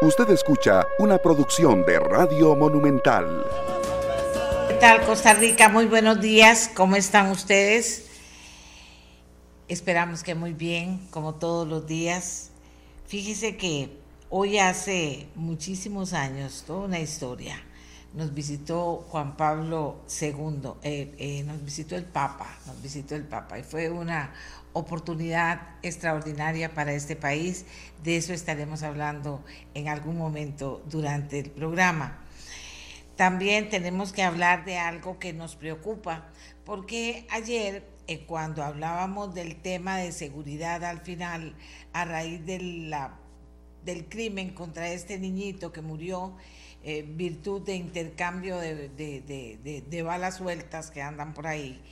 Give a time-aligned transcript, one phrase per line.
[0.00, 3.44] Usted escucha una producción de Radio Monumental.
[4.68, 5.68] ¿Qué tal Costa Rica?
[5.68, 6.70] Muy buenos días.
[6.72, 8.06] ¿Cómo están ustedes?
[9.66, 12.50] Esperamos que muy bien, como todos los días.
[13.08, 13.90] Fíjese que
[14.30, 17.60] hoy hace muchísimos años, toda una historia,
[18.14, 23.58] nos visitó Juan Pablo II, eh, eh, nos visitó el Papa, nos visitó el Papa
[23.58, 24.32] y fue una
[24.72, 27.64] oportunidad extraordinaria para este país.
[28.02, 32.18] De eso estaremos hablando en algún momento durante el programa.
[33.16, 36.28] También tenemos que hablar de algo que nos preocupa,
[36.64, 41.54] porque ayer eh, cuando hablábamos del tema de seguridad al final,
[41.92, 43.08] a raíz de
[43.84, 46.36] del crimen contra este niñito que murió,
[46.84, 51.82] eh, virtud de intercambio de, de, balas sueltas que andan por ahí,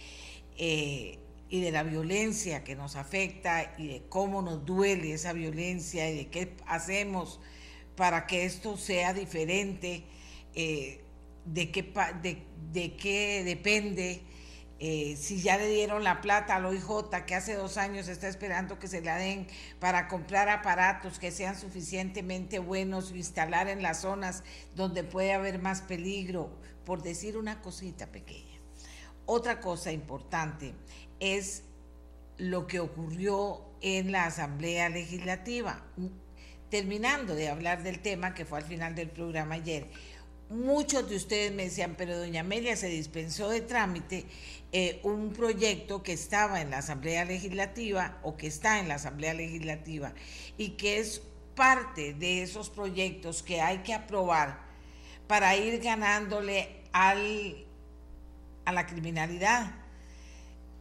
[0.57, 6.11] eh, y de la violencia que nos afecta y de cómo nos duele esa violencia
[6.11, 7.41] y de qué hacemos
[7.95, 10.05] para que esto sea diferente,
[10.55, 11.01] eh,
[11.45, 11.93] de, qué,
[12.73, 14.23] de, qué depende,
[14.79, 18.79] eh, si ya le dieron la plata al OIJ, que hace dos años está esperando
[18.79, 19.47] que se la den
[19.81, 24.45] para comprar aparatos que sean suficientemente buenos, instalar en las zonas
[24.75, 26.51] donde puede haber más peligro,
[26.85, 28.61] por decir una cosita pequeña.
[29.25, 30.75] Otra cosa importante
[31.21, 31.63] es
[32.39, 35.83] lo que ocurrió en la Asamblea Legislativa.
[36.71, 39.89] Terminando de hablar del tema que fue al final del programa ayer,
[40.51, 44.27] muchos de ustedes me decían, pero doña Amelia se dispensó de trámite
[44.73, 49.35] eh, un proyecto que estaba en la Asamblea Legislativa o que está en la Asamblea
[49.35, 50.13] Legislativa
[50.59, 51.23] y que es
[51.55, 54.61] parte de esos proyectos que hay que aprobar
[55.27, 57.65] para ir ganándole al,
[58.65, 59.86] a la criminalidad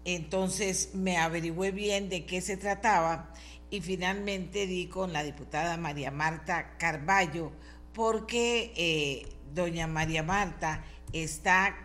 [0.05, 3.33] entonces me averigüé bien de qué se trataba
[3.69, 7.51] y finalmente di con la diputada María Marta Carballo
[7.93, 11.75] porque eh, doña María Marta está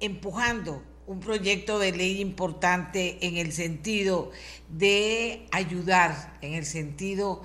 [0.00, 4.30] empujando un proyecto de ley importante en el sentido
[4.68, 7.42] de ayudar, en el sentido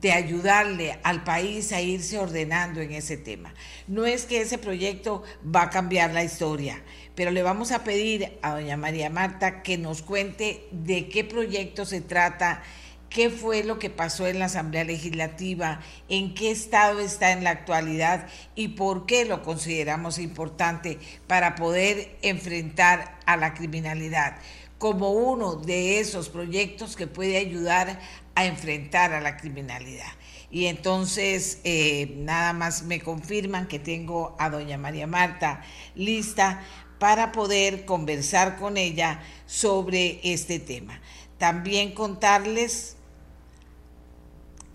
[0.00, 3.54] de ayudarle al país a irse ordenando en ese tema.
[3.86, 6.82] No es que ese proyecto va a cambiar la historia,
[7.14, 11.84] pero le vamos a pedir a doña María Marta que nos cuente de qué proyecto
[11.84, 12.62] se trata,
[13.08, 17.50] qué fue lo que pasó en la Asamblea Legislativa, en qué estado está en la
[17.50, 24.36] actualidad y por qué lo consideramos importante para poder enfrentar a la criminalidad
[24.78, 28.00] como uno de esos proyectos que puede ayudar
[28.34, 30.10] a enfrentar a la criminalidad.
[30.50, 35.62] Y entonces eh, nada más me confirman que tengo a doña María Marta
[35.94, 36.62] lista
[37.02, 41.00] para poder conversar con ella sobre este tema.
[41.36, 42.94] También contarles,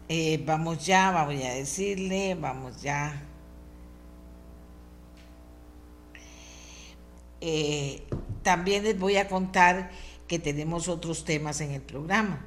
[0.09, 3.23] eh, vamos ya, vamos a decirle, vamos ya.
[7.39, 8.03] Eh,
[8.43, 9.89] también les voy a contar
[10.27, 12.45] que tenemos otros temas en el programa.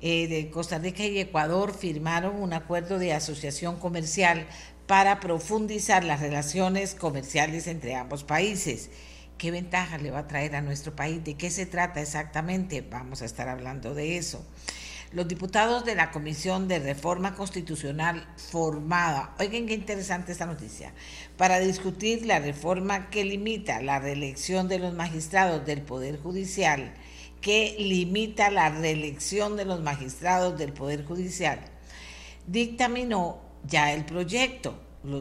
[0.00, 4.48] Eh, Costa Rica y Ecuador firmaron un acuerdo de asociación comercial
[4.88, 8.90] para profundizar las relaciones comerciales entre ambos países.
[9.40, 11.24] ¿Qué ventaja le va a traer a nuestro país?
[11.24, 12.82] ¿De qué se trata exactamente?
[12.82, 14.44] Vamos a estar hablando de eso.
[15.12, 20.92] Los diputados de la Comisión de Reforma Constitucional formada, oigan qué interesante esta noticia,
[21.38, 26.92] para discutir la reforma que limita la reelección de los magistrados del Poder Judicial,
[27.40, 31.60] que limita la reelección de los magistrados del Poder Judicial,
[32.46, 34.78] dictaminó ya el proyecto,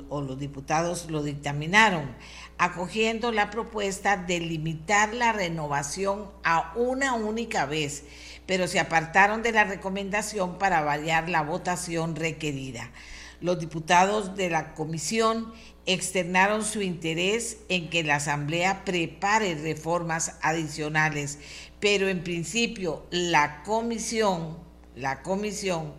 [0.09, 2.13] o los diputados lo dictaminaron,
[2.59, 8.03] acogiendo la propuesta de limitar la renovación a una única vez,
[8.46, 12.92] pero se apartaron de la recomendación para variar la votación requerida.
[13.40, 15.53] Los diputados de la comisión
[15.86, 21.40] externaron su interés en que la Asamblea prepare reformas adicionales,
[21.80, 24.58] pero en principio la comisión,
[24.98, 25.94] la comisión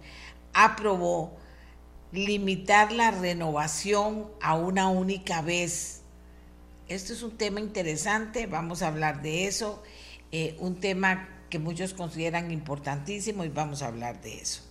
[0.52, 1.38] aprobó
[2.12, 5.99] limitar la renovación a una única vez
[6.90, 9.80] esto es un tema interesante, vamos a hablar de eso,
[10.32, 14.62] eh, un tema que muchos consideran importantísimo y vamos a hablar de eso.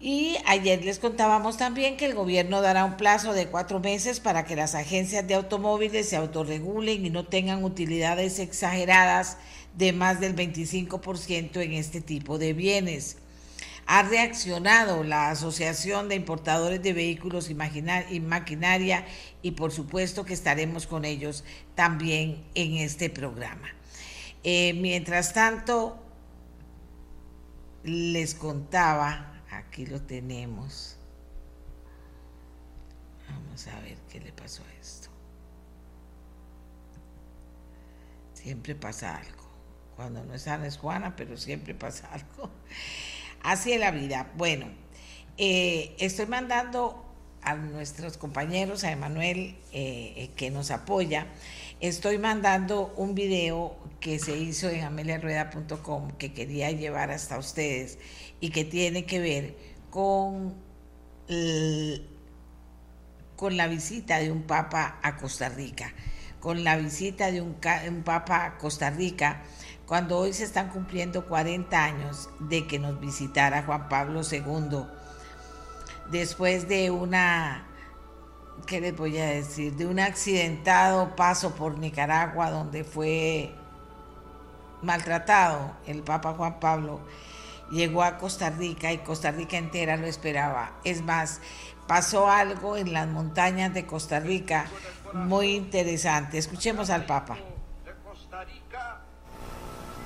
[0.00, 4.46] Y ayer les contábamos también que el gobierno dará un plazo de cuatro meses para
[4.46, 9.36] que las agencias de automóviles se autorregulen y no tengan utilidades exageradas
[9.76, 13.18] de más del 25% en este tipo de bienes
[13.90, 19.06] ha reaccionado la Asociación de Importadores de Vehículos y Maquinaria
[19.40, 21.42] y por supuesto que estaremos con ellos
[21.74, 23.68] también en este programa.
[24.44, 25.98] Eh, mientras tanto,
[27.82, 30.98] les contaba aquí lo tenemos.
[33.30, 35.08] Vamos a ver qué le pasó a esto.
[38.34, 39.48] Siempre pasa algo.
[39.96, 42.50] Cuando no está es Juana, pero siempre pasa algo.
[43.42, 44.30] Así es la vida.
[44.36, 44.66] Bueno,
[45.36, 47.04] eh, estoy mandando
[47.42, 51.28] a nuestros compañeros, a Emanuel, eh, eh, que nos apoya,
[51.80, 57.98] estoy mandando un video que se hizo en ameliarueda.com que quería llevar hasta ustedes
[58.40, 59.56] y que tiene que ver
[59.90, 60.56] con,
[63.36, 65.94] con la visita de un papa a Costa Rica,
[66.40, 67.56] con la visita de un,
[67.88, 69.42] un papa a Costa Rica
[69.88, 74.84] cuando hoy se están cumpliendo 40 años de que nos visitara Juan Pablo II
[76.10, 77.66] después de una,
[78.66, 79.74] ¿qué les voy a decir?
[79.76, 83.54] De un accidentado paso por Nicaragua donde fue
[84.82, 87.00] maltratado el Papa Juan Pablo,
[87.70, 90.72] llegó a Costa Rica y Costa Rica entera lo esperaba.
[90.84, 91.40] Es más,
[91.86, 94.66] pasó algo en las montañas de Costa Rica
[95.14, 96.36] muy interesante.
[96.36, 97.38] Escuchemos al Papa.
[97.84, 99.00] De Costa Rica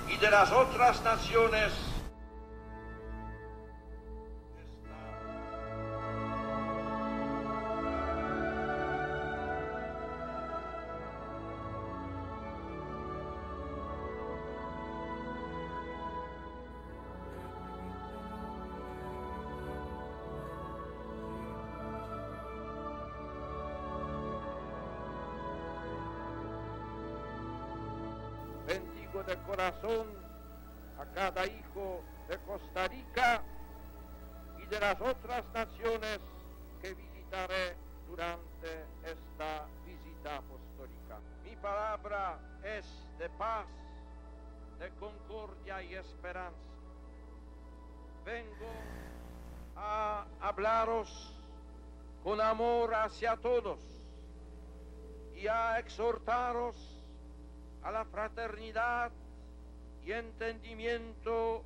[0.09, 1.92] y de las otras naciones
[29.63, 30.09] corazón
[30.99, 33.43] a cada hijo de Costa Rica
[34.61, 36.19] y de las otras naciones
[36.81, 37.77] que visitaré
[38.09, 41.21] durante esta visita apostólica.
[41.45, 42.85] Mi palabra es
[43.19, 43.67] de paz,
[44.81, 46.73] de concordia y esperanza.
[48.25, 48.73] Vengo
[49.77, 51.37] a hablaros
[52.25, 53.79] con amor hacia todos
[55.37, 56.75] y a exhortaros
[57.85, 59.13] a la fraternidad
[60.07, 61.65] y entendimiento.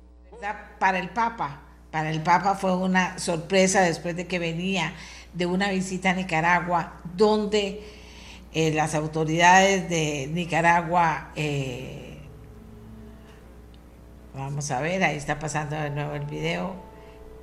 [0.79, 1.61] Para el Papa,
[1.91, 4.93] para el Papa fue una sorpresa después de que venía
[5.33, 7.81] de una visita a Nicaragua, donde
[8.53, 12.19] eh, las autoridades de Nicaragua, eh,
[14.35, 16.75] vamos a ver, ahí está pasando de nuevo el video,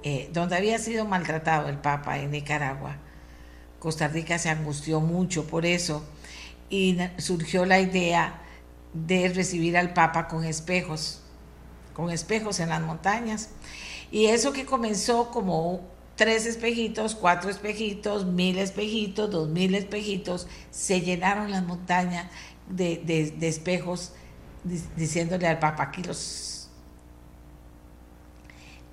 [0.02, 2.96] eh, donde había sido maltratado el Papa en Nicaragua.
[3.78, 6.04] Costa Rica se angustió mucho por eso
[6.70, 8.43] y surgió la idea
[8.94, 11.20] de recibir al Papa con espejos,
[11.92, 13.50] con espejos en las montañas.
[14.10, 15.80] Y eso que comenzó como
[16.16, 22.30] tres espejitos, cuatro espejitos, mil espejitos, dos mil espejitos, se llenaron las montañas
[22.68, 24.12] de, espejos
[24.96, 26.70] diciéndole al Papa, aquí los,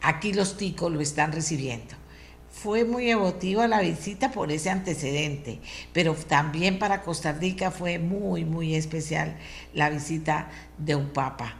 [0.01, 2.00] aquí los ticos lo están recibiendo.
[2.61, 5.59] Fue muy emotiva la visita por ese antecedente,
[5.93, 9.35] pero también para Costa Rica fue muy, muy especial
[9.73, 10.47] la visita
[10.77, 11.55] de un papa.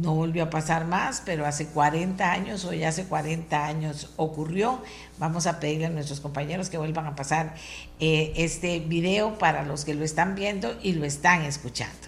[0.00, 4.82] No volvió a pasar más, pero hace 40 años, hoy hace 40 años ocurrió.
[5.18, 7.54] Vamos a pedirle a nuestros compañeros que vuelvan a pasar
[8.00, 12.07] eh, este video para los que lo están viendo y lo están escuchando.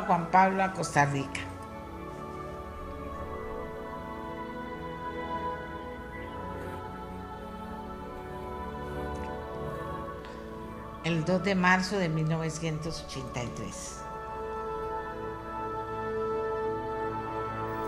[0.00, 1.40] Juan Pablo a Costa Rica.
[11.04, 14.04] El 2 de marzo de 1983.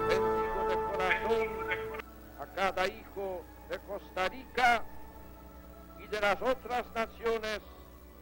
[0.09, 1.49] Bendigo de corazón
[2.39, 4.85] a cada hijo de Costa Rica
[6.05, 7.61] y de las otras naciones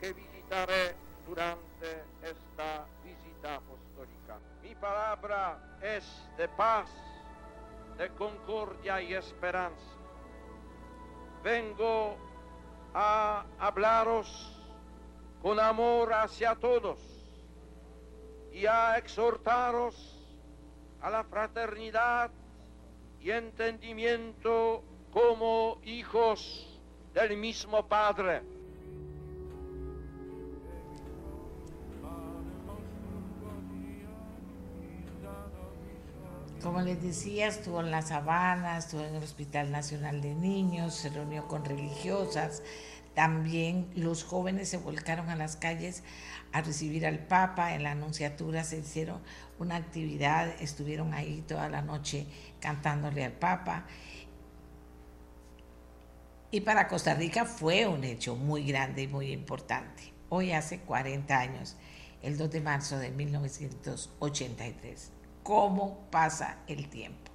[0.00, 0.94] que visitaré
[1.26, 3.60] durante esta visita
[4.82, 6.04] palabra es
[6.36, 6.90] de paz,
[7.96, 9.96] de concordia y esperanza.
[11.44, 12.16] Vengo
[12.92, 14.60] a hablaros
[15.40, 16.98] con amor hacia todos
[18.52, 19.94] y a exhortaros
[21.00, 22.32] a la fraternidad
[23.20, 26.80] y entendimiento como hijos
[27.14, 28.42] del mismo Padre.
[36.62, 41.08] Como les decía, estuvo en la sabana, estuvo en el Hospital Nacional de Niños, se
[41.08, 42.62] reunió con religiosas.
[43.14, 46.04] También los jóvenes se volcaron a las calles
[46.52, 47.74] a recibir al Papa.
[47.74, 49.20] En la Anunciatura se hicieron
[49.58, 52.28] una actividad, estuvieron ahí toda la noche
[52.60, 53.84] cantándole al Papa.
[56.52, 60.12] Y para Costa Rica fue un hecho muy grande y muy importante.
[60.28, 61.74] Hoy hace 40 años,
[62.22, 65.21] el 2 de marzo de 1983.
[65.42, 67.30] ¿Cómo pasa el tiempo?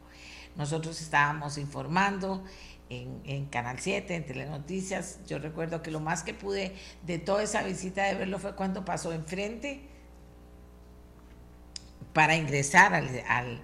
[0.56, 2.44] Nosotros estábamos informando
[2.90, 5.20] en, Canal 7, en Telenoticias.
[5.28, 6.74] Yo recuerdo que lo más que pude
[7.06, 9.82] de toda esa visita de verlo fue cuando pasó enfrente
[12.14, 13.62] para ingresar al,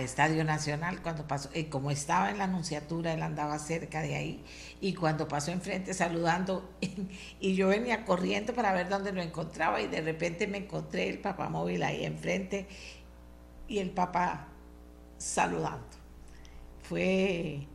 [0.00, 4.44] Estadio Nacional, cuando pasó, y como estaba en la anunciatura, él andaba cerca de ahí,
[4.80, 6.68] y cuando pasó enfrente saludando,
[7.40, 11.20] y yo venía corriendo para ver dónde lo encontraba, y de repente me encontré el
[11.20, 12.66] papamóvil ahí enfrente,
[13.68, 14.48] y el papá
[15.18, 15.86] saludando.
[16.82, 17.66] Fue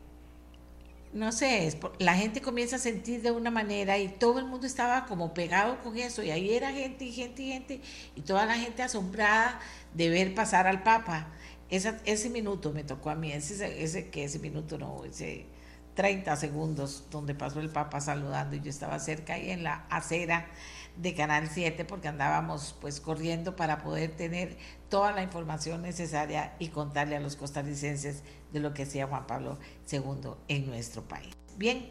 [1.13, 5.05] no sé, la gente comienza a sentir de una manera y todo el mundo estaba
[5.05, 7.81] como pegado con eso y ahí era gente y gente y gente
[8.15, 9.59] y toda la gente asombrada
[9.93, 11.27] de ver pasar al Papa.
[11.69, 15.45] ese minuto me tocó a mí, ese, ese que ese minuto no, ese
[15.93, 20.47] 30 segundos donde pasó el Papa saludando y yo estaba cerca ahí en la acera
[20.95, 24.57] de Canal 7 porque andábamos pues corriendo para poder tener
[24.89, 29.57] toda la información necesaria y contarle a los costarricenses de lo que hacía Juan Pablo
[29.91, 31.33] II en nuestro país.
[31.57, 31.89] Bien,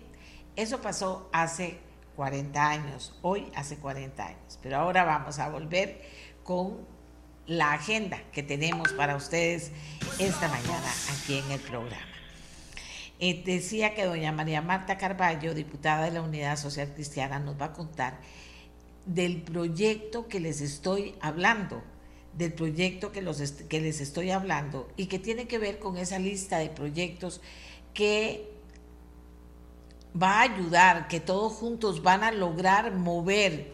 [0.56, 1.78] eso pasó hace
[2.16, 6.02] 40 años, hoy hace 40 años, pero ahora vamos a volver
[6.44, 6.86] con
[7.46, 9.72] la agenda que tenemos para ustedes
[10.18, 12.06] esta mañana aquí en el programa.
[13.18, 17.66] Eh, decía que doña María Marta Carballo, diputada de la Unidad Social Cristiana, nos va
[17.66, 18.18] a contar
[19.06, 21.82] del proyecto que les estoy hablando,
[22.36, 23.22] del proyecto que,
[23.68, 27.40] que les estoy hablando y que tiene que ver con esa lista de proyectos
[27.94, 28.48] que
[30.20, 33.72] va a ayudar, que todos juntos van a lograr mover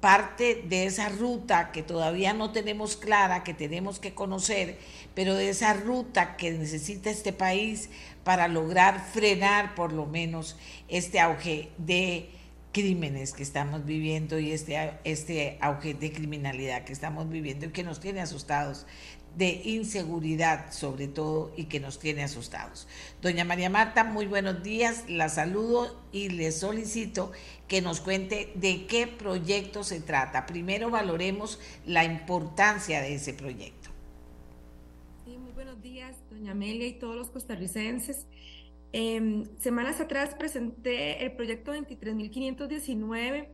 [0.00, 4.78] parte de esa ruta que todavía no tenemos clara, que tenemos que conocer,
[5.14, 7.90] pero de esa ruta que necesita este país
[8.22, 10.56] para lograr frenar por lo menos
[10.88, 12.30] este auge de
[12.78, 17.82] crímenes que estamos viviendo y este, este auge de criminalidad que estamos viviendo y que
[17.82, 18.86] nos tiene asustados,
[19.36, 22.86] de inseguridad sobre todo y que nos tiene asustados.
[23.20, 27.32] Doña María Marta, muy buenos días, la saludo y le solicito
[27.66, 30.46] que nos cuente de qué proyecto se trata.
[30.46, 33.90] Primero valoremos la importancia de ese proyecto.
[35.24, 38.26] Sí, muy buenos días, doña Amelia y todos los costarricenses.
[38.92, 43.48] Em, semanas atrás presenté el proyecto 23.519,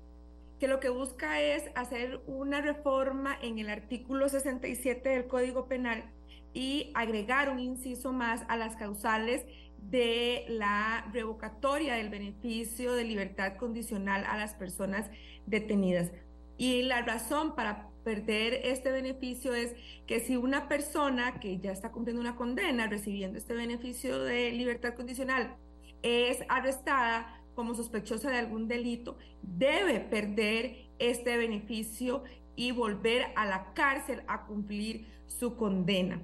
[0.60, 6.04] que lo que busca es hacer una reforma en el artículo 67 del Código Penal
[6.52, 9.44] y agregar un inciso más a las causales
[9.90, 15.10] de la revocatoria del beneficio de libertad condicional a las personas
[15.46, 16.12] detenidas.
[16.56, 19.74] Y la razón para perder este beneficio es
[20.06, 24.94] que si una persona que ya está cumpliendo una condena, recibiendo este beneficio de libertad
[24.94, 25.56] condicional,
[26.02, 32.24] es arrestada como sospechosa de algún delito, debe perder este beneficio
[32.56, 36.20] y volver a la cárcel a cumplir su condena.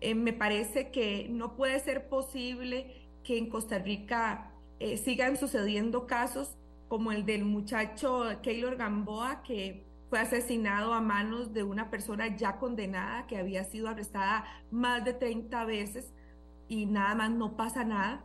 [0.00, 6.06] Eh, me parece que no puede ser posible que en Costa Rica eh, sigan sucediendo
[6.06, 6.56] casos
[6.88, 12.58] como el del muchacho Keylor Gamboa, que fue asesinado a manos de una persona ya
[12.58, 16.12] condenada que había sido arrestada más de 30 veces
[16.68, 18.24] y nada más no pasa nada.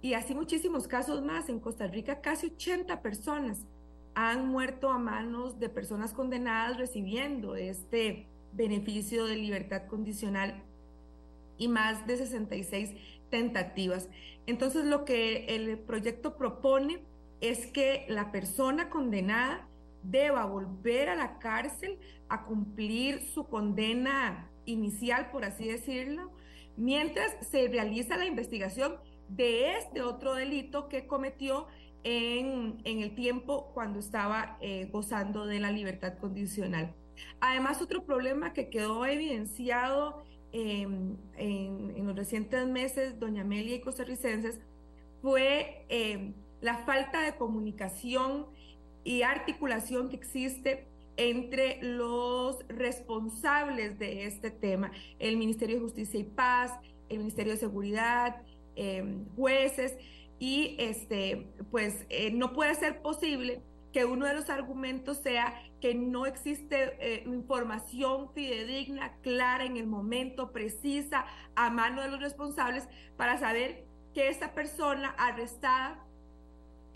[0.00, 1.48] Y así muchísimos casos más.
[1.48, 3.66] En Costa Rica casi 80 personas
[4.14, 10.62] han muerto a manos de personas condenadas recibiendo este beneficio de libertad condicional
[11.56, 12.94] y más de 66
[13.30, 14.08] tentativas.
[14.46, 17.02] Entonces lo que el proyecto propone
[17.40, 19.67] es que la persona condenada
[20.02, 26.30] deba volver a la cárcel a cumplir su condena inicial, por así decirlo,
[26.76, 28.96] mientras se realiza la investigación
[29.28, 31.66] de este otro delito que cometió
[32.04, 36.94] en, el tiempo cuando estaba eh, gozando de la libertad condicional.
[37.40, 44.60] Además, otro problema que quedó evidenciado em, en, los recientes meses, doña Amelia y costarricenses,
[45.20, 48.46] fue em, la falta de comunicación
[49.04, 50.86] y articulación que existe
[51.16, 56.72] entre los responsables de este tema, el Ministerio de Justicia y Paz,
[57.08, 58.42] el Ministerio de Seguridad,
[58.76, 59.96] em, jueces,
[60.38, 63.60] y este, pues eh, no puede ser posible
[63.92, 69.86] que uno de los argumentos sea que no existe eh, información fidedigna, clara, en el
[69.86, 71.24] momento, precisa,
[71.56, 76.04] a mano de los responsables, para saber que esta persona arrestada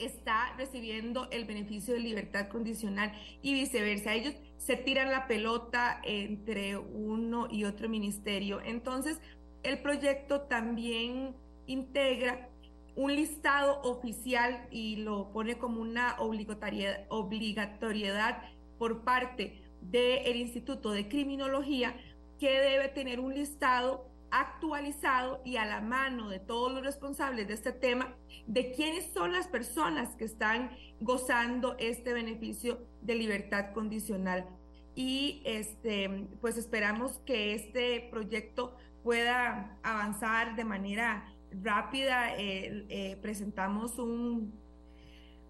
[0.07, 4.15] está recibiendo el beneficio de libertad condicional y viceversa.
[4.15, 8.61] Ellos se tiran la pelota entre uno y otro ministerio.
[8.61, 9.21] Entonces,
[9.63, 11.35] el proyecto también
[11.67, 12.49] integra
[12.95, 18.43] un listado oficial y lo pone como una obligatoriedad,
[18.79, 21.97] por parte del Instituto de Criminología
[22.41, 27.55] que debe tener un listado actualizado y a la mano de todos los responsables de
[27.55, 30.71] este tema de quiénes son las personas que están
[31.01, 34.47] gozando este beneficio de libertad condicional.
[34.95, 42.35] Y este, pues esperamos que este proyecto pueda avanzar de manera rápida.
[42.37, 44.53] Eh, presentamos un,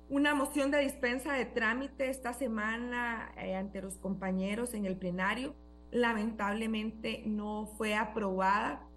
[0.08, 5.54] una moción de dispensa de trámite esta semana eh, ante los compañeros en el plenario.
[5.92, 8.88] Lamentablemente no fue aprobada.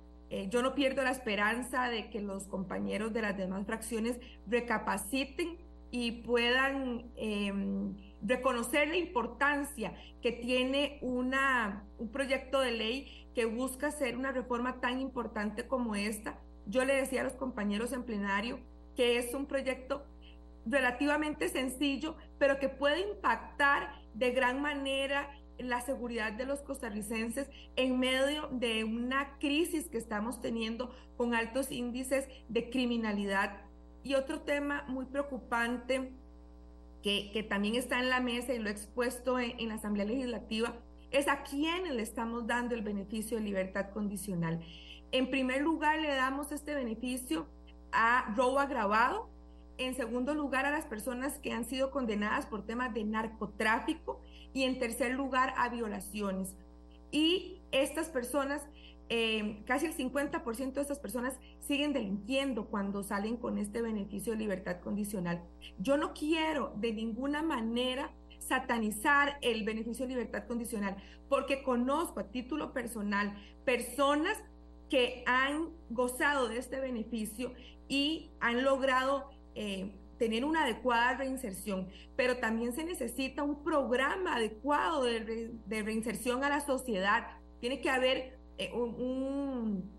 [0.49, 5.57] yo no pierdo la esperanza de que los compañeros de las demás fracciones recapaciten
[5.91, 13.87] y puedan em, reconocer la importancia que tiene una, un proyecto de ley que busca
[13.87, 16.39] hacer una reforma tan importante como esta.
[16.65, 18.59] Yo le decía a los compañeros en plenario
[18.95, 20.05] que es un proyecto
[20.65, 27.99] relativamente sencillo, pero que puede impactar de gran manera la seguridad de los costarricenses en
[27.99, 33.61] medio de una crisis que estamos teniendo con altos índices de criminalidad.
[34.03, 36.11] Y otro tema muy preocupante
[37.01, 40.05] que, que también está en la mesa y lo he expuesto en, en la Asamblea
[40.05, 40.75] Legislativa
[41.11, 44.59] es a quién le estamos dando el beneficio de libertad condicional.
[45.11, 47.47] En primer lugar, le damos este beneficio
[47.91, 49.29] a robo agravado,
[49.77, 54.21] en segundo lugar a las personas que han sido condenadas por temas de narcotráfico
[54.55, 56.55] y en tercer lugar a violaciones.
[57.11, 58.65] Y estas personas,
[59.09, 64.39] eh, casi el 50% de estas personas siguen delinquiendo cuando salen con este beneficio de
[64.39, 65.43] libertad condicional.
[65.77, 70.95] Yo no quiero de ninguna manera satanizar el beneficio de libertad condicional,
[71.27, 73.35] porque conozco a título personal
[73.65, 74.41] personas
[74.89, 77.51] que han gozado de este beneficio
[77.89, 85.03] y han logrado eh, tener una adecuada reinserción, pero también se necesita un programa adecuado
[85.03, 87.27] de, reinserción a la sociedad.
[87.59, 89.89] Tiene que haber eh, un,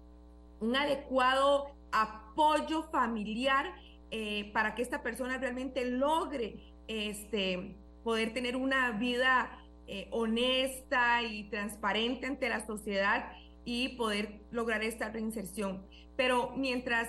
[0.61, 3.75] un, adecuado apoyo familiar
[4.11, 6.57] eh, para que esta persona realmente logre
[6.89, 9.63] este, poder tener una vida
[10.11, 13.31] honesta y transparente ante la sociedad
[13.65, 15.87] y poder lograr esta reinserción.
[16.17, 17.09] Pero mientras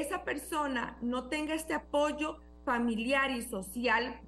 [0.00, 4.20] esa persona no tenga este apoyo familiar y social,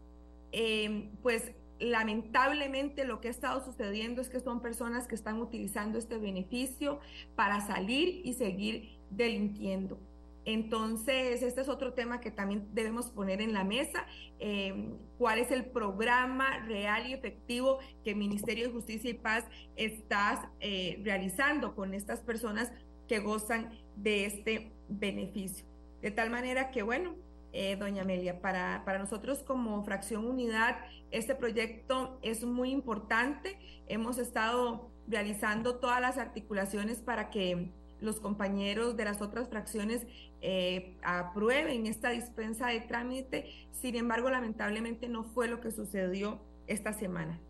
[0.53, 5.99] eh, pues lamentablemente lo que ha estado sucediendo es que son personas que están utilizando
[5.99, 7.01] este beneficio
[7.35, 9.99] para salir y seguir delinquiendo.
[10.47, 14.07] Entonces, este es otro tema que también debemos poner en la mesa.
[14.39, 19.45] Eh, ¿Cuál es el programa real y efectivo que el Ministerio de Justicia y Paz
[19.75, 22.71] está eh, realizando con estas personas
[23.09, 25.67] que gozan de este beneficio.
[26.03, 27.15] De tal manera que, bueno,
[27.53, 30.77] eh, doña Amelia, para, para nosotros como fracción unidad,
[31.11, 33.59] este proyecto es muy importante.
[33.89, 37.71] Hemos estado realizando todas las articulaciones para que
[38.01, 40.07] los compañeros de las otras fracciones
[40.43, 43.51] eh, aprueben esta dispensa de trámite.
[43.73, 47.41] Sin embargo, lamentablemente no fue lo que sucedió esta semana.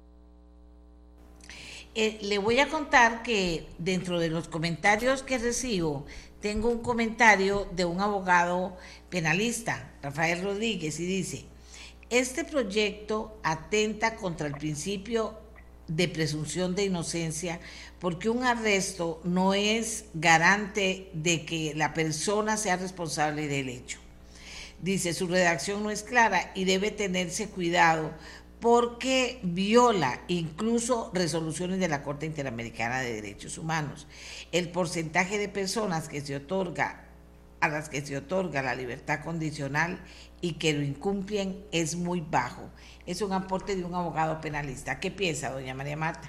[1.98, 6.04] Eh, le voy a contar que dentro de los comentarios que recibo,
[6.42, 8.76] tengo un comentario de un abogado
[9.08, 11.46] penalista, Rafael Rodríguez, y dice,
[12.10, 15.40] este proyecto atenta contra el principio
[15.88, 17.60] de presunción de inocencia
[17.98, 24.00] porque un arresto no es garante de que la persona sea responsable del hecho.
[24.82, 28.12] Dice, su redacción no es clara y debe tenerse cuidado
[28.66, 34.08] porque viola incluso resoluciones de la Corte Interamericana de Derechos Humanos.
[34.50, 37.04] El porcentaje de personas que se otorga
[37.60, 40.00] a las que se otorga la libertad condicional
[40.40, 42.68] y que lo incumplen es muy bajo.
[43.06, 44.98] Es un aporte de un abogado penalista.
[44.98, 46.28] ¿Qué piensa, doña María Marta?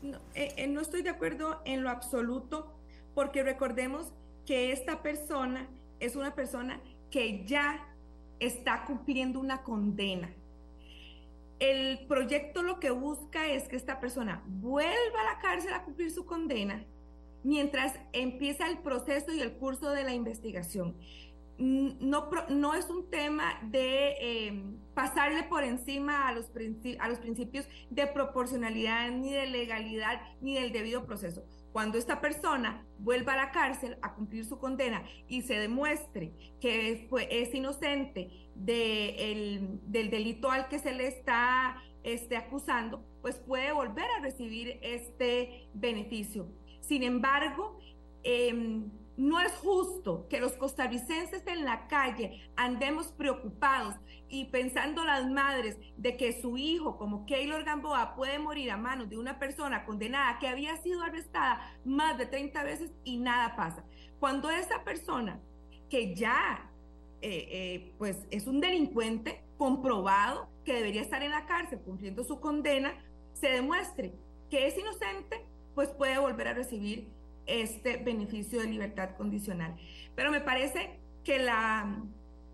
[0.00, 2.72] No, eh, eh, no estoy de acuerdo en lo absoluto,
[3.14, 4.14] porque recordemos
[4.46, 5.68] que esta persona
[6.00, 7.86] es una persona que ya
[8.40, 10.30] está cumpliendo una condena
[11.62, 16.10] el proyecto lo que busca es que esta persona vuelva a la cárcel a cumplir
[16.10, 16.84] su condena
[17.44, 20.96] mientras empieza el proceso y el curso de la investigación.
[21.58, 26.46] No, es un tema de em, pasarle por encima a los
[27.20, 31.44] principios de proporcionalidad, ni de legalidad, ni del debido proceso.
[31.72, 37.08] Cuando esta persona vuelva a la cárcel a cumplir su condena y se demuestre que
[37.30, 44.20] es inocente del delito al que se le está este, acusando, pues puede volver a
[44.20, 46.48] recibir este beneficio.
[46.80, 47.78] Sin embargo,
[48.24, 53.94] em, no es justo que los costarricenses en la calle andemos preocupados
[54.28, 59.10] y pensando las madres de que su hijo, como Keylor Gamboa, puede morir a manos
[59.10, 63.84] de una persona condenada que había sido arrestada más de 30 veces y nada pasa.
[64.18, 65.40] Cuando esa persona
[65.90, 66.71] que ya
[67.22, 72.40] eh, eh, pues es un delincuente comprobado que debería estar en la cárcel cumpliendo su
[72.40, 72.94] condena,
[73.32, 74.12] se demuestre
[74.50, 77.08] que es inocente, pues puede volver a recibir
[77.46, 79.76] este beneficio de libertad condicional.
[80.14, 82.02] Pero me parece que la,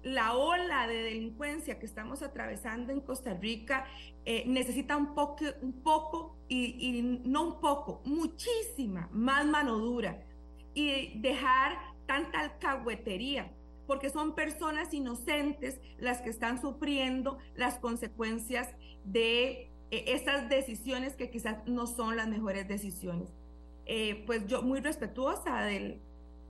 [0.03, 3.87] la ola de delincuencia que estamos atravesando en Costa Rica
[4.25, 10.23] eh, necesita un poco, un poco y, y, no un poco, muchísima más mano dura
[10.75, 13.53] y dejar tanta alcahuetería,
[13.89, 18.69] porque son personas inocentes las que están sufriendo las consecuencias
[19.05, 23.31] de eh, esas decisiones que quizás no son las mejores decisiones.
[23.87, 26.03] Eh, pues yo muy respetuosa del,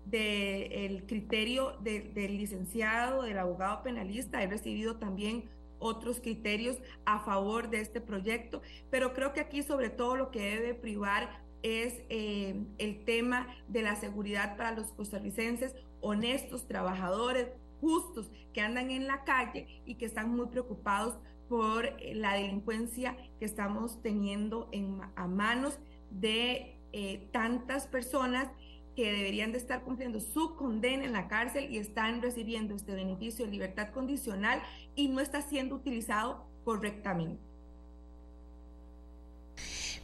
[0.05, 5.45] del criterio del licenciado, del abogado penalista, he recibido también
[5.79, 10.41] otros criterios a favor de este proyecto, pero creo que aquí sobre todo lo que
[10.41, 17.49] debe privar es eh, el tema de la seguridad para los costarricenses, honestos, trabajadores,
[17.81, 23.45] justos, que andan en la calle y que están muy preocupados por la delincuencia que
[23.45, 25.79] estamos teniendo en, a manos
[26.11, 28.49] de eh, tantas personas
[28.97, 33.45] que deberían de estar cumpliendo su condena en la cárcel y están recibiendo este beneficio
[33.45, 34.61] de libertad condicional
[34.97, 37.41] y no está siendo utilizado correctamente.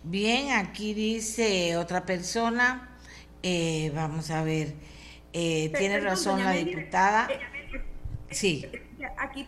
[0.04, 2.96] Bien, aquí dice otra persona,
[3.42, 4.74] eh, vamos a ver,
[5.34, 7.28] eh, tiene razón la diputada.
[8.30, 8.66] sí.
[9.18, 9.46] Aquí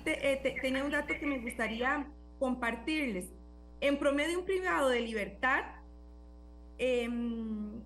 [0.60, 2.06] tenía un dato que me gustaría
[2.38, 3.24] compartirles.
[3.80, 5.64] En promedio, un privado de libertad
[6.78, 7.80] Em,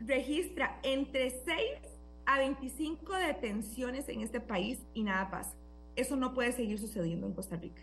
[0.00, 1.40] registra entre 6
[2.26, 5.54] a 25 detenciones en este país y nada pasa.
[5.96, 7.82] Eso no puede seguir sucediendo en Costa Rica.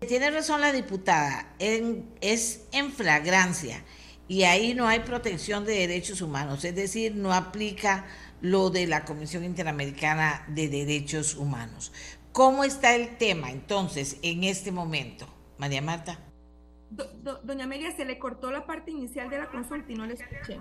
[0.00, 3.82] Tiene razón la diputada, es en flagrancia
[4.28, 8.06] y ahí no hay protección de derechos humanos, es decir, no aplica
[8.40, 11.92] lo de la Comisión Interamericana de Derechos Humanos.
[12.32, 15.26] ¿Cómo está el tema entonces en este momento,
[15.58, 16.18] María Marta?
[17.42, 20.60] doña Amelia, se le cortó la parte inicial de la consulta y no le escuché.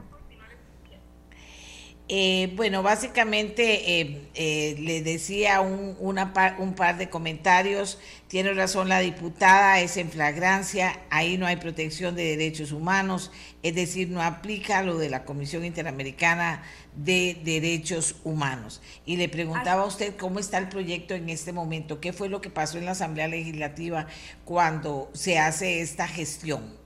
[2.15, 7.97] Eh, bueno, básicamente eh, eh, le decía un, una un par de comentarios.
[8.27, 13.31] Tiene razón la diputada, es en flagrancia, ahí no hay protección de derechos humanos,
[13.63, 16.61] es decir, no aplica lo de la Comisión Interamericana
[16.95, 18.83] de Derechos Humanos.
[19.07, 22.41] Y le preguntaba a usted cómo está el proyecto en este momento, qué fue lo
[22.41, 24.05] que pasó en la Asamblea Legislativa
[24.45, 26.77] cuando se hace esta gestión.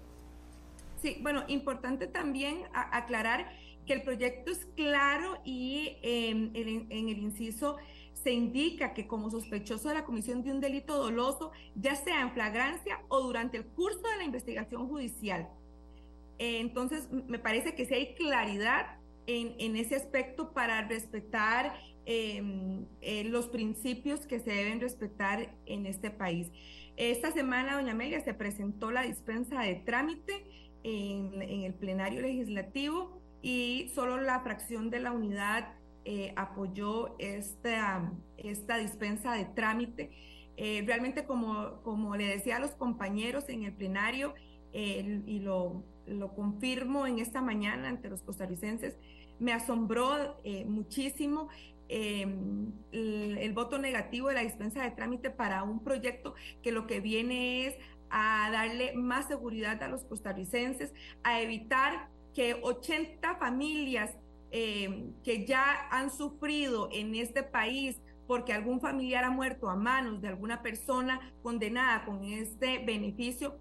[1.01, 3.56] Sí, bueno, importante también aclarar
[3.87, 7.77] que el proyecto es claro y em, en, el inciso
[8.13, 12.33] se indica que como sospechoso de la comisión de un delito doloso, ya sea en
[12.33, 15.47] flagrancia o durante el curso de la investigación judicial.
[16.37, 21.73] entonces, me parece que sí hay claridad en, en ese aspecto para respetar
[22.05, 26.51] em, eh, los principios que se deben respetar en este país.
[26.95, 30.45] Esta semana, doña Amelia, se presentó la dispensa de trámite
[30.83, 35.73] en, en el plenario legislativo y solo la fracción de la unidad
[36.05, 40.11] eh, apoyó esta, esta dispensa de trámite.
[40.55, 44.33] Eh, realmente, como, como le decía a los compañeros en el plenario,
[44.73, 48.95] y lo, lo, confirmo en esta mañana ante los costarricenses,
[49.39, 51.49] me asombró eh, muchísimo
[51.89, 56.99] el, el, voto negativo de la dispensa de trámite para un proyecto que lo que
[56.99, 57.75] viene es
[58.09, 64.15] a darle más seguridad a los costarricenses, a evitar que 80 familias
[64.51, 70.21] eh, que ya han sufrido en este país porque algún familiar ha muerto a manos
[70.21, 73.57] de alguna persona condenada con este beneficio,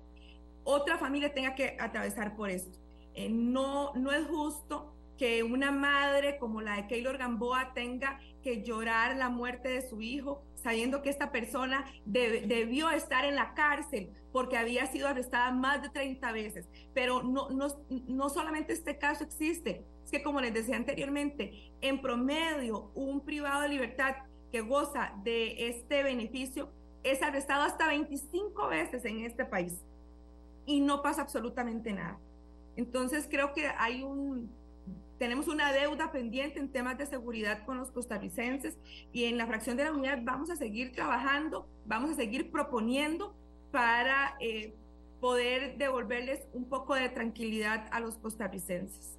[0.62, 2.78] otra familia tenga que atravesar por esto.
[3.14, 8.62] Eh, no, no es justo que una madre como la de Keylor Gamboa tenga que
[8.62, 14.10] llorar la muerte de su hijo, sabiendo que esta persona debió estar en la cárcel
[14.32, 16.68] porque había sido arrestada más de 30 veces.
[16.92, 17.68] Pero no, no,
[18.08, 23.62] no solamente este caso existe, es que como les decía anteriormente, en promedio un privado
[23.62, 24.16] de libertad
[24.50, 26.68] que goza de este beneficio
[27.04, 29.84] es arrestado hasta 25 veces en este país
[30.66, 32.18] y no pasa absolutamente nada.
[32.74, 34.50] Entonces creo que hay un,
[35.18, 38.76] tenemos una deuda pendiente en temas de seguridad con los costarricenses
[39.12, 43.34] y en la fracción de la unidad vamos a seguir trabajando, vamos a seguir proponiendo
[43.70, 44.74] para eh,
[45.20, 49.16] poder devolverles un poco de tranquilidad a los costarricenses.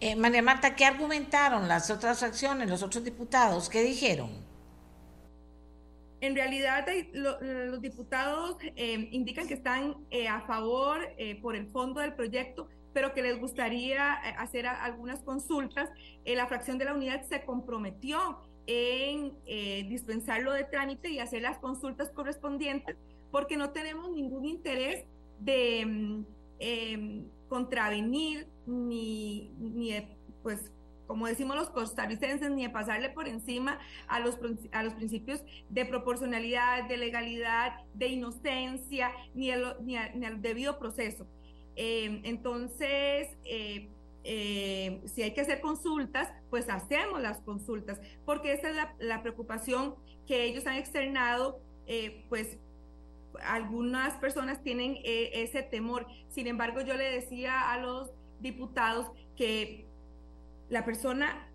[0.00, 3.68] Eh, María Marta, ¿qué argumentaron las otras fracciones, los otros diputados?
[3.68, 4.30] ¿Qué dijeron?
[6.20, 11.00] En realidad, los diputados eh, indican que están eh, a favor
[11.42, 15.90] por el fondo del proyecto, pero que les gustaría hacer algunas consultas.
[16.24, 19.34] la fracción de la unidad se comprometió en
[19.88, 22.96] dispensarlo de trámite y hacer las consultas correspondientes,
[23.30, 25.04] porque no tenemos ningún interés
[25.40, 26.26] de mm,
[26.60, 29.92] em, contravenir ni, ni
[30.42, 30.70] pues
[31.06, 33.78] como decimos los costarricenses, ni de pasarle por encima
[34.08, 34.38] a los,
[34.72, 39.50] a los principios de proporcionalidad, de legalidad, de inocencia, ni,
[39.82, 41.26] ni, al debido proceso.
[41.76, 43.88] Em, entonces, eh,
[44.24, 49.22] eh, si hay que hacer consultas, pues hacemos las consultas, porque esa es la, la
[49.22, 49.94] preocupación
[50.26, 52.58] que ellos han externado, eh, pues
[53.42, 56.06] algunas personas tienen ese temor.
[56.28, 59.86] Sin embargo, yo le decía a los diputados que
[60.68, 61.48] la persona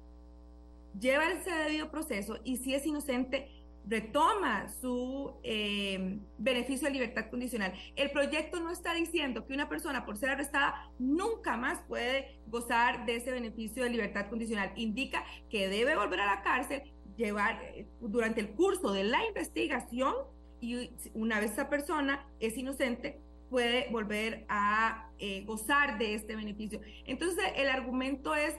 [0.99, 3.49] lleva ese debido proceso y si es inocente,
[3.89, 7.73] retoma su eh, beneficio de libertad condicional.
[7.95, 13.05] El proyecto no está diciendo que una persona por ser arrestada nunca más puede gozar
[13.05, 14.71] de ese beneficio de libertad condicional.
[14.75, 16.83] Indica que debe volver a la cárcel,
[17.17, 20.13] llevar eh, durante el curso de la investigación
[20.61, 26.81] y una vez esa persona es inocente, puede volver a eh, gozar de este beneficio.
[27.05, 28.55] Entonces, el argumento es,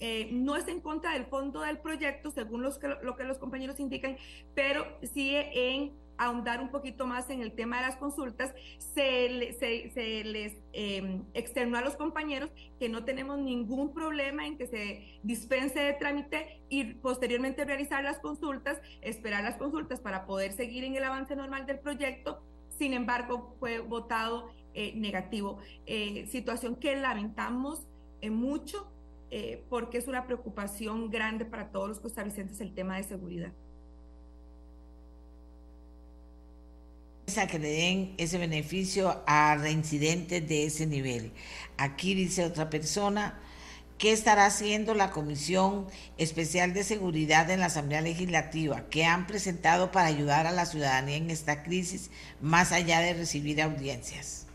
[0.00, 4.16] eh, no es en contra del fondo del proyecto, según lo que los compañeros indican,
[4.54, 10.24] pero sí en ahondar un poquito más en el tema de las consultas, se, se,
[10.24, 15.78] les eh, externó a los compañeros que no tenemos ningún problema en que se dispense
[15.78, 21.04] de trámite y posteriormente realizar las consultas, esperar las consultas para poder seguir en el
[21.04, 22.42] avance normal del proyecto.
[22.76, 27.86] Sin embargo, fue votado eh, negativo, eh, situación que lamentamos
[28.28, 28.90] mucho
[29.68, 33.52] porque es una preocupación grande para todos los costarricenses el tema de seguridad.
[37.46, 41.32] que le den ese beneficio a reincidentes de ese nivel.
[41.76, 43.38] Aquí dice otra persona,
[43.96, 45.86] ¿qué estará haciendo la Comisión
[46.16, 48.88] Especial de Seguridad en la Asamblea Legislativa?
[48.88, 52.10] ¿Qué han presentado para ayudar a la ciudadanía en esta crisis,
[52.40, 54.47] más allá de recibir audiencias?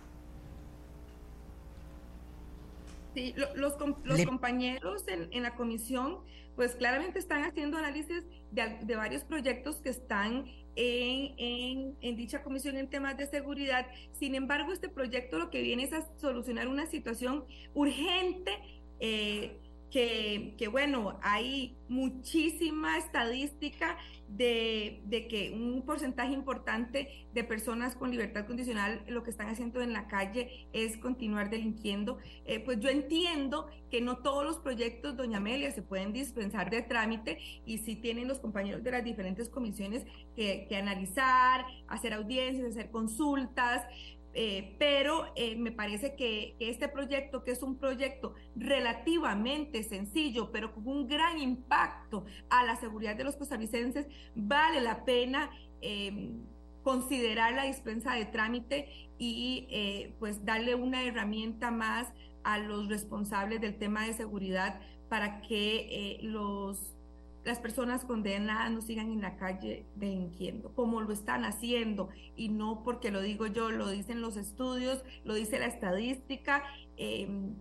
[3.14, 6.20] Sí, los, los compañeros en, en, la comisión,
[6.56, 10.46] pues claramente están haciendo análisis de, de varios proyectos que están
[10.76, 13.86] en, en, dicha comisión en temas de seguridad.
[14.14, 18.52] Sin embargo, este proyecto lo que viene es a solucionar una situación urgente
[19.00, 19.60] eh,
[19.94, 23.96] que, bueno, hay muchísima estadística
[24.28, 29.82] de, de, que un porcentaje importante de personas con libertad condicional lo que están haciendo
[29.82, 32.18] en la calle es continuar delinquiendo.
[32.46, 36.82] Eh, pues yo entiendo que no todos los proyectos, doña Amelia, se pueden dispensar de
[36.82, 42.72] trámite y si tienen los compañeros de las diferentes comisiones que, que analizar, hacer audiencias,
[42.72, 43.86] hacer consultas,
[44.34, 50.74] eh, pero eh, me parece que, este proyecto, que es un proyecto relativamente sencillo, pero
[50.74, 56.46] con un gran impacto a la seguridad de los costarricenses, vale la pena em,
[56.84, 58.88] considerar la dispensa de trámite
[59.20, 62.12] y eh, pues darle una herramienta más
[62.44, 66.98] a los responsables del tema de seguridad para que los
[67.44, 72.84] las personas condenadas no sigan en la calle delinquiendo, como lo están haciendo, y no
[72.84, 76.64] porque lo digo yo, lo dicen los estudios, lo dice la estadística,
[76.98, 77.54] em,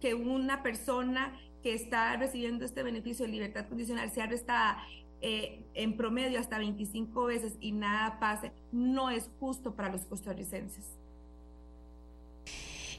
[0.00, 4.84] que una persona que está recibiendo este beneficio de libertad condicional sea arrestada
[5.20, 10.84] eh, en promedio hasta 25 veces y nada pase, no es justo para los costarricenses.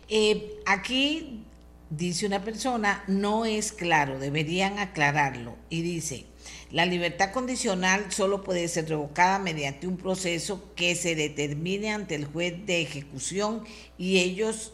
[0.09, 1.43] Eh, aquí
[1.89, 5.55] dice una persona, no es claro, deberían aclararlo.
[5.69, 6.25] Y dice,
[6.71, 12.25] la libertad condicional solo puede ser revocada mediante un proceso que se determine ante el
[12.25, 13.63] juez de ejecución
[13.97, 14.73] y ellos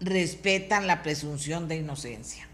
[0.00, 2.48] respetan la presunción de inocencia.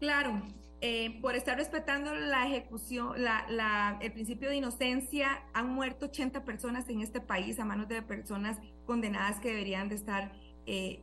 [0.00, 0.42] Claro,
[0.80, 3.14] eh, por estar respetando la ejecución,
[4.00, 8.58] el principio de inocencia, han muerto 80 personas en este país a manos de personas
[8.84, 10.32] condenadas que deberían de estar
[10.66, 11.02] eh,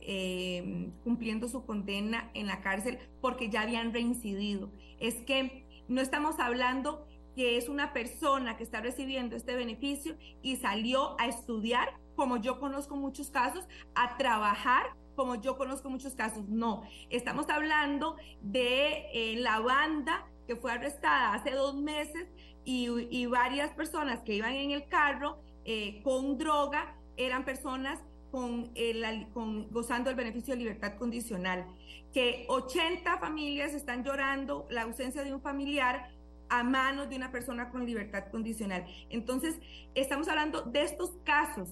[0.00, 4.70] em, cumpliendo su condena en la cárcel porque ya habían reincidido.
[4.98, 10.56] Es que no estamos hablando que es una persona que está recibiendo este beneficio y
[10.56, 16.48] salió a estudiar, como yo conozco muchos casos, a trabajar, como yo conozco muchos casos.
[16.48, 22.28] No, estamos hablando de eh, la banda que fue arrestada hace dos meses
[22.64, 29.28] y, varias personas que iban en el carro eh, con droga eran personas con, el,
[29.32, 31.66] con gozando el beneficio de libertad condicional,
[32.12, 36.10] que 80 familias están llorando la ausencia de un familiar
[36.48, 38.84] a manos de una persona con libertad condicional.
[39.08, 39.58] Entonces,
[39.94, 41.68] estamos hablando de estos casos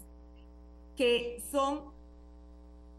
[0.96, 1.96] que son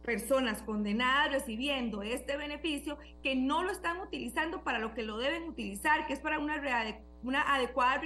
[0.04, 5.44] personas condenadas recibiendo este beneficio que no lo están utilizando para lo que lo deben
[5.44, 6.58] utilizar, que es para una,
[7.24, 8.02] una adecuada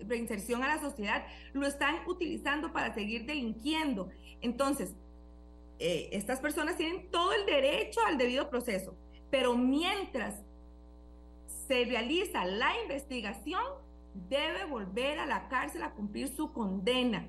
[0.00, 4.10] reinserción a la sociedad, lo están utilizando para seguir delinquiendo.
[4.40, 4.94] Entonces,
[5.78, 8.94] eh, estas personas tienen todo el derecho al debido proceso,
[9.30, 10.42] pero mientras
[11.66, 13.62] se realiza la investigación,
[14.28, 17.28] debe volver a la cárcel a cumplir su condena.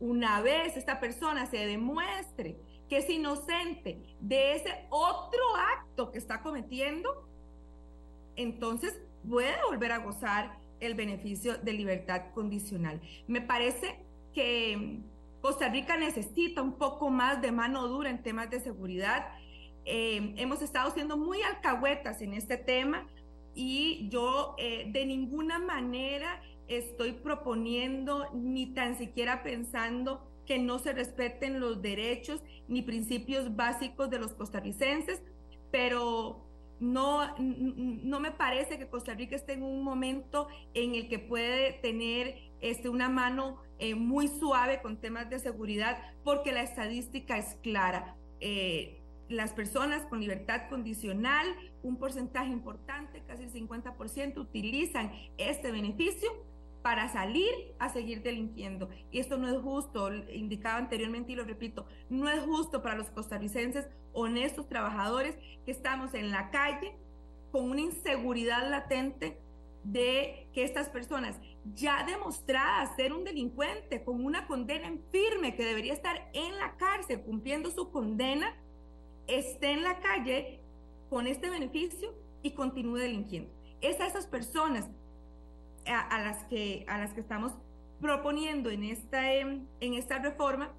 [0.00, 6.42] Una vez esta persona se demuestre que es inocente de ese otro acto que está
[6.42, 7.28] cometiendo,
[8.36, 13.00] entonces puede volver a gozar el beneficio de libertad condicional.
[13.26, 15.00] Me parece que
[15.40, 19.26] Costa Rica necesita un poco más de mano dura en temas de seguridad.
[19.84, 23.08] Eh, hemos estado siendo muy alcahuetas en este tema
[23.54, 30.92] y yo eh, de ninguna manera estoy proponiendo ni tan siquiera pensando que no se
[30.92, 35.22] respeten los derechos ni principios básicos de los costarricenses,
[35.70, 36.44] pero
[36.82, 41.74] no, no me parece que Costa Rica esté en un momento en el que puede
[41.74, 47.54] tener este, una mano eh, muy suave con temas de seguridad, porque la estadística es
[47.62, 48.16] clara.
[48.40, 51.46] Eh, las personas con libertad condicional,
[51.84, 56.30] un porcentaje importante, casi el 50%, utilizan este beneficio
[56.82, 58.90] para salir a seguir delinquiendo.
[59.10, 63.10] Y esto no es justo, indicaba anteriormente y lo repito, no es justo para los
[63.10, 66.96] costarricenses honestos trabajadores que estamos en la calle
[67.50, 69.40] con una inseguridad latente
[69.84, 71.40] de que estas personas
[71.74, 76.76] ya demostradas ser un delincuente con una condena en firme que debería estar en la
[76.76, 78.56] cárcel cumpliendo su condena,
[79.26, 80.60] esté en la calle
[81.08, 83.52] con este beneficio y continúe delinquiendo.
[83.80, 84.88] Es a esas personas
[85.86, 87.52] a, las, que, a las que estamos
[88.00, 90.72] proponiendo en esta, em, en esta reforma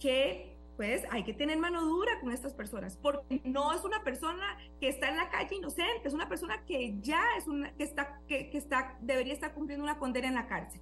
[0.00, 4.58] que pues hay que tener mano dura con estas personas, porque no es una persona
[4.80, 8.18] que está en la calle inocente, es una persona que ya es una, que está,
[8.26, 10.80] que, que está, debería estar cumpliendo una condena en la cárcel.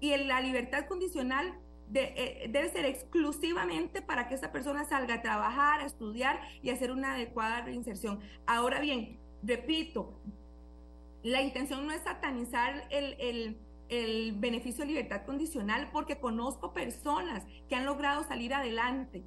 [0.00, 1.54] Y la libertad condicional
[1.94, 6.90] eh, debe ser exclusivamente para que esta persona salga a trabajar, a estudiar y hacer
[6.90, 8.20] una adecuada reinserción.
[8.46, 10.20] Ahora bien, repito,
[11.28, 17.44] la intención no es satanizar el, el, el beneficio de libertad condicional porque conozco personas
[17.68, 19.24] que han logrado salir adelante,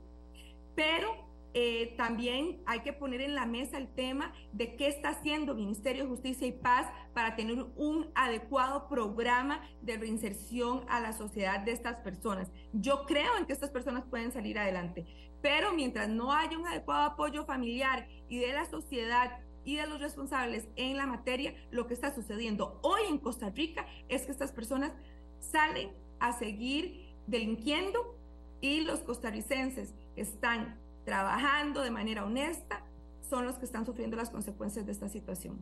[0.76, 5.54] pero eh, también hay que poner en la mesa el tema de qué está haciendo
[5.54, 11.60] Ministerio de Justicia y Paz para tener un adecuado programa de reinserción a la sociedad
[11.60, 12.50] de estas personas.
[12.74, 15.06] Yo creo en que estas personas pueden salir adelante,
[15.42, 20.00] pero mientras no haya un adecuado apoyo familiar y de la sociedad y de los
[20.00, 24.52] responsables en la materia, lo que está sucediendo hoy en Costa Rica es que estas
[24.52, 24.92] personas
[25.40, 28.18] salen a seguir delinquiendo
[28.62, 32.84] y los costarricenses están trabajando de manera honesta
[33.30, 35.58] son los que están sufriendo las consecuencias de esta situación.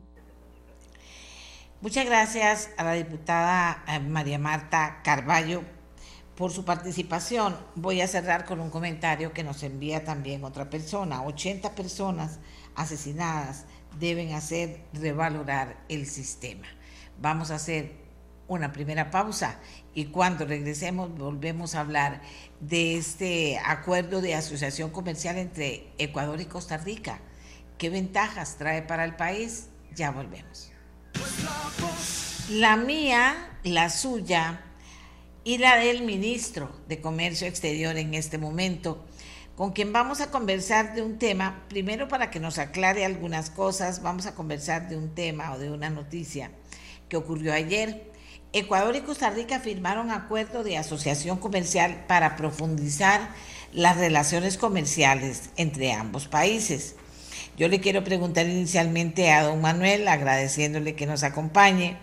[1.81, 5.61] Muchas gracias a la diputada eh, María Marta Carballo
[6.35, 7.55] por su participación.
[7.75, 11.21] Voy a cerrar con un comentario que nos envía también otra persona.
[11.21, 12.39] 80 personas
[12.75, 13.65] asesinadas
[13.99, 16.67] deben hacer revalorar el sistema.
[17.21, 17.91] Vamos a hacer
[18.47, 19.59] una primera pausa
[19.93, 22.21] y cuando regresemos volvemos a hablar
[22.59, 27.19] de este acuerdo de asociación comercial entre Ecuador y Costa Rica.
[27.77, 29.69] ¿Qué ventajas trae para el país?
[29.95, 30.71] Ya volvemos.
[32.49, 34.61] La mía, la suya
[35.43, 39.05] y la del ministro de Comercio Exterior en este momento
[39.59, 44.01] con quien vamos a conversar de un tema, primero para que nos aclare algunas cosas,
[44.01, 46.51] vamos a conversar de un tema o de una noticia
[47.09, 48.09] que ocurrió ayer.
[48.53, 53.31] Ecuador y Costa Rica firmaron acuerdo de asociación comercial para profundizar
[53.73, 56.95] las relaciones comerciales entre ambos países.
[57.57, 61.97] Yo le quiero preguntar inicialmente a don Manuel, agradeciéndole que nos acompañe,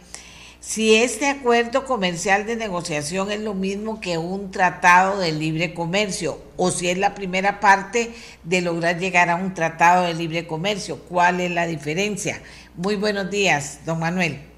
[0.66, 6.40] si este acuerdo comercial de negociación es lo mismo que un tratado de libre comercio
[6.56, 8.12] o si es la primera parte
[8.42, 10.98] de lograr llegar a un tratado de libre comercio.
[11.08, 12.42] ¿Cuál es la diferencia?
[12.74, 14.55] Muy buenos días, don Manuel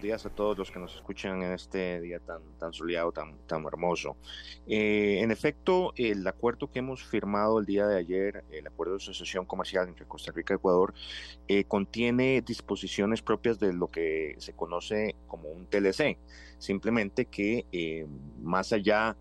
[0.00, 3.64] días a todos los que nos escuchan en este día tan, tan soleado, tan, tan
[3.64, 4.16] hermoso.
[4.66, 8.98] Eh, en efecto, el acuerdo que hemos firmado el día de ayer, el acuerdo de
[8.98, 10.94] asociación comercial entre Costa Rica y Ecuador,
[11.48, 16.18] eh, contiene disposiciones propias de lo que se conoce como un TLC.
[16.58, 18.06] Simplemente que eh,
[18.40, 19.16] más allá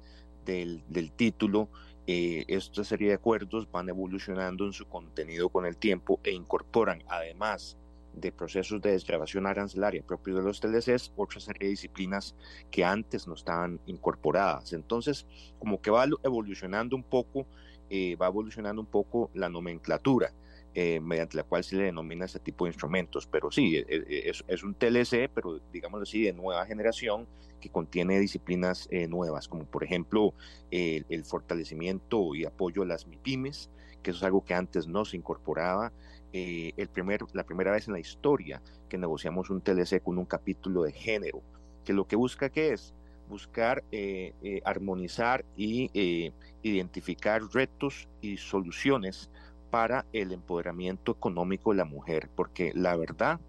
[0.45, 1.69] del, del título,
[2.07, 7.03] eh, esta serie de acuerdos van evolucionando en su contenido con el tiempo e incorporan,
[7.07, 7.77] además
[8.15, 12.35] de procesos de desgrabación arancelaria propios de los TLCs, otra serie de disciplinas
[12.71, 14.73] que antes no estaban incorporadas.
[14.73, 15.27] Entonces,
[15.59, 17.45] como que va evolucionando un poco,
[17.89, 20.33] eh, va evolucionando un poco la nomenclatura.
[20.77, 23.27] Eh, mediante la cual se le denomina ese tipo de instrumentos.
[23.27, 27.27] Pero sí, e, e, es, es un TLC, pero digamos así, de nueva generación,
[27.61, 30.33] que contiene disciplinas eh, nuevas, como por ejemplo
[30.71, 33.69] el fortalecimiento y apoyo a las MIPIMES,
[34.03, 35.93] que eso es algo que antes no se incorporaba.
[36.37, 40.25] Eh, el primer, la primera vez en la historia que negociamos un TLC con un
[40.25, 41.41] capítulo de género,
[41.85, 42.93] que lo que busca que es
[43.29, 43.83] buscar
[44.65, 45.89] armonizar y
[46.61, 49.31] identificar retos y soluciones
[49.75, 53.41] para el empoderamiento económico de la mujer, porque la verdad,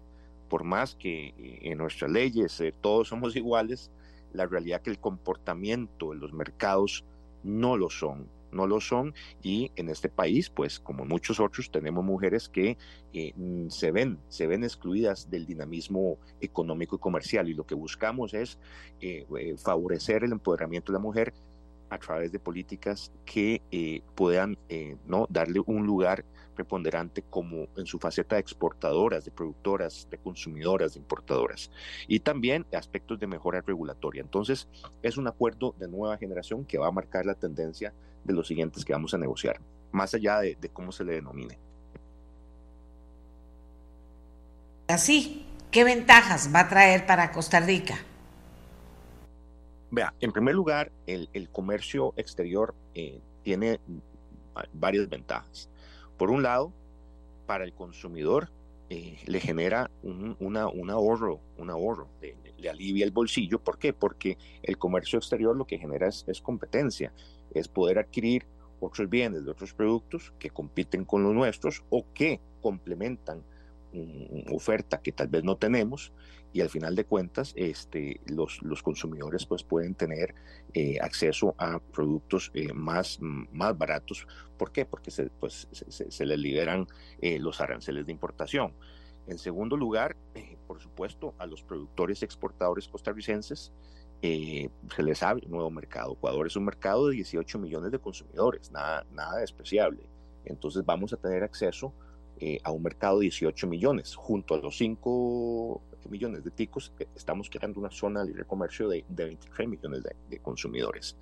[0.49, 3.91] por más que eh, en nuestras leyes eh, todos somos iguales,
[4.33, 7.05] la realidad que el comportamiento de los mercados
[7.43, 8.27] no lo son,
[8.57, 12.77] no lo son y en este país, pues como muchos otros, tenemos mujeres que
[13.13, 17.75] eh, mm, se ven, se ven excluidas del dinamismo económico y comercial y lo que
[17.75, 18.59] buscamos es
[19.63, 21.33] favorecer el empoderamiento de la mujer
[21.89, 25.27] a través de políticas que eh, puedan eh, ¿no?
[25.29, 30.99] darle un lugar preponderante como en su faceta de exportadoras, de productoras, de consumidoras, de
[30.99, 31.69] importadoras.
[32.07, 34.21] Y también aspectos de mejora regulatoria.
[34.21, 34.67] Entonces,
[35.03, 37.93] es un acuerdo de nueva generación que va a marcar la tendencia
[38.27, 39.59] de los siguientes que vamos a negociar,
[39.91, 41.57] más allá de, de cómo se le denomine.
[44.87, 47.97] Así, ¿qué ventajas va a traer para Costa Rica?
[49.91, 53.79] Vea, en primer lugar, el, comercio exterior eh, tiene
[54.73, 55.69] varias ventajas.
[56.17, 56.73] Por un lado,
[57.45, 58.49] para el consumidor
[58.89, 63.59] eh, le genera un, ahorro, un ahorro, le, alivia el bolsillo.
[63.59, 63.93] ¿Por qué?
[63.93, 67.13] Porque el comercio exterior lo que genera es, es competencia,
[67.59, 68.45] es poder adquirir
[68.79, 73.43] otros bienes de otros productos que compiten con los nuestros o que complementan
[74.51, 76.11] oferta que tal vez no tenemos
[76.53, 80.33] y al final de cuentas este, los, los consumidores pues pueden tener
[80.73, 84.27] eh, acceso a productos eh, más, más baratos.
[84.57, 84.85] ¿Por qué?
[84.85, 86.87] Porque se, pues, se, les liberan
[87.21, 88.73] eh, los aranceles de importación.
[89.27, 90.15] En segundo lugar,
[90.67, 93.73] por supuesto, a los productores exportadores costarricenses
[94.21, 96.13] se les abre un nuevo mercado.
[96.13, 100.09] Ecuador es un mercado de 18 millones de consumidores, nada, nada despreciable.
[100.45, 101.93] Entonces vamos a tener acceso
[102.39, 104.15] eh, a un mercado de 18 millones.
[104.15, 108.87] Junto a los 5 millones de ticos, eh, estamos creando una zona de libre comercio
[108.87, 111.17] de, 23 millones de, consumidores.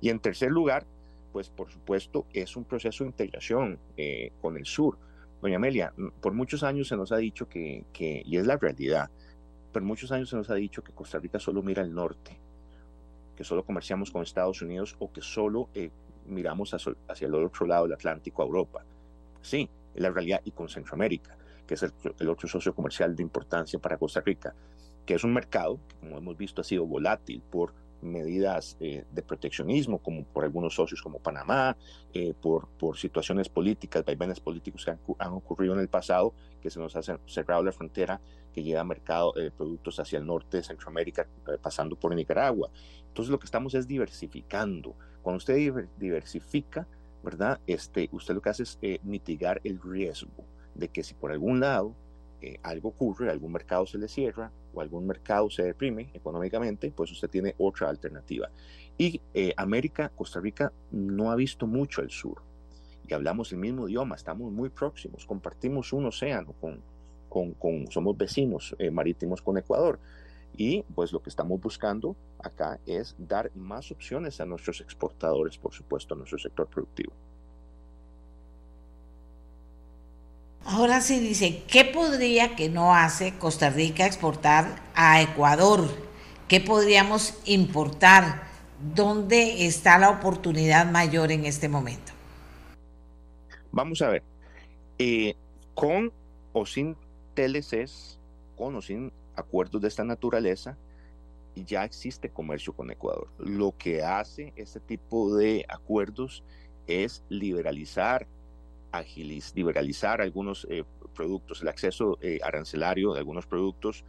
[0.00, 0.84] Y en tercer lugar,
[1.32, 4.98] pues por supuesto, es un proceso de integración eh, con el sur.
[5.40, 9.10] Doña Amelia, por muchos años se nos ha dicho que, que, y es la realidad,
[9.76, 12.34] por muchos años se nos ha dicho que Costa Rica solo mira al norte,
[13.36, 15.68] que solo comerciamos con Estados Unidos o que solo
[16.24, 18.86] miramos hacia, el otro lado del Atlántico, a Europa.
[19.42, 23.98] Sí, la realidad, y con Centroamérica, que es el, otro socio comercial de importancia para
[23.98, 24.54] Costa Rica,
[25.04, 29.22] que es un mercado que, como hemos visto, ha sido volátil por medidas eh, de
[29.22, 31.76] proteccionismo, como por algunos socios como Panamá,
[32.14, 36.80] eh, por, por situaciones políticas, vaivenes políticos que han, ocurrido en el pasado, que se
[36.80, 38.22] nos ha cerrado la frontera
[38.56, 41.28] que lleva mercado eh, productos hacia el norte de Centroamérica,
[41.60, 42.70] pasando por Nicaragua.
[43.06, 44.96] Entonces lo que estamos es diversificando.
[45.20, 46.88] Cuando usted diversifica,
[47.22, 47.60] ¿verdad?
[47.66, 51.60] Este, usted lo que hace es eh, mitigar el riesgo de que si por algún
[51.60, 51.94] lado
[52.40, 57.10] eh, algo ocurre, algún mercado se le cierra o algún mercado se deprime económicamente, pues
[57.12, 58.48] usted tiene otra alternativa.
[58.96, 62.40] Y eh, América, Costa Rica no ha visto mucho el sur
[63.06, 66.80] y hablamos el mismo idioma, estamos muy próximos, compartimos un océano con,
[67.36, 69.98] con, con somos vecinos marítimos con Ecuador.
[70.56, 75.74] Y pues lo que estamos buscando acá es dar más opciones a nuestros exportadores, por
[75.74, 77.12] supuesto, a nuestro sector productivo.
[80.64, 85.86] Ahora sí dice, ¿qué podría que no hace Costa Rica exportar a Ecuador?
[86.48, 88.46] ¿Qué podríamos importar?
[88.94, 92.12] ¿Dónde está la oportunidad mayor en este momento?
[93.72, 94.22] Vamos a ver,
[94.98, 95.34] eh,
[95.74, 96.12] con
[96.52, 96.96] o sin
[97.36, 98.18] TLCs,
[98.56, 100.76] con o sin acuerdos de esta naturaleza,
[101.54, 103.28] ya existe comercio con Ecuador.
[103.38, 106.42] Lo que hace este tipo de acuerdos
[106.86, 108.26] es liberalizar,
[109.54, 110.84] liberalizar algunos eh,
[111.14, 114.04] productos, el acceso eh, arancelario de algunos productos.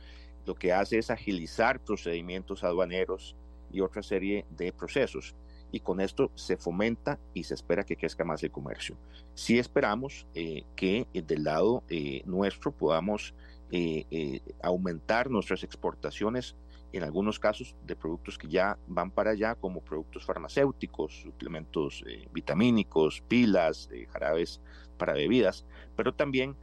[0.46, 3.36] Lo que hace es agilizar procedimientos aduaneros
[3.72, 5.36] y otra serie de procesos.
[5.72, 8.98] Y con esto se fomenta y se espera que crezca más el comercio.
[9.34, 11.84] Sí esperamos eh, que del lado
[12.26, 13.34] nuestro podamos
[13.72, 16.56] eh, eh, aumentar nuestras exportaciones
[16.94, 22.28] en algunos casos de productos que ya van para allá, como productos farmacéuticos, suplementos eh,
[22.32, 24.62] vitamínicos, pilas, eh, jarabes
[24.98, 25.66] para bebidas,
[25.96, 26.56] pero también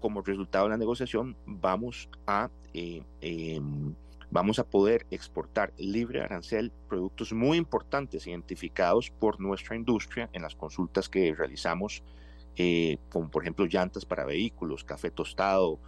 [0.00, 3.94] como resultado de la negociación vamos a, eh, em,
[4.34, 10.56] vamos a poder exportar libre arancel productos muy importantes identificados por nuestra industria en las
[10.56, 12.02] consultas que realizamos,
[13.10, 15.78] como por ejemplo llantas para vehículos, café tostado,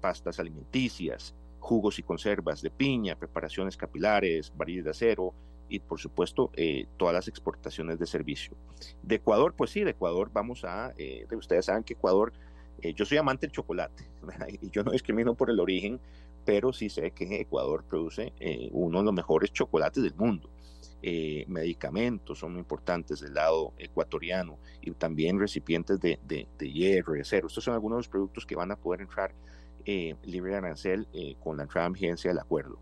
[0.00, 5.34] pastas alimenticias, jugos y conservas de piña, preparaciones capilares, varillas de acero
[5.68, 8.56] y por supuesto eh, todas las exportaciones de servicio.
[9.02, 12.32] De Ecuador, pues sí, de Ecuador vamos a, eh, ustedes saben que Ecuador,
[12.80, 14.08] eh, yo soy amante del chocolate
[14.62, 16.00] y yo no discrimino por el origen,
[16.44, 18.32] pero sí sé que Ecuador produce
[18.72, 20.50] uno de los mejores chocolates del mundo.
[21.48, 27.20] medicamentos son muy importantes del lado ecuatoriano y también recipientes de, de, de hierro y
[27.20, 27.46] acero.
[27.46, 29.34] Estos son algunos de los productos que van a poder entrar
[29.86, 32.78] eh, libre de arancel eh, con la entrada en vigencia del acuerdo.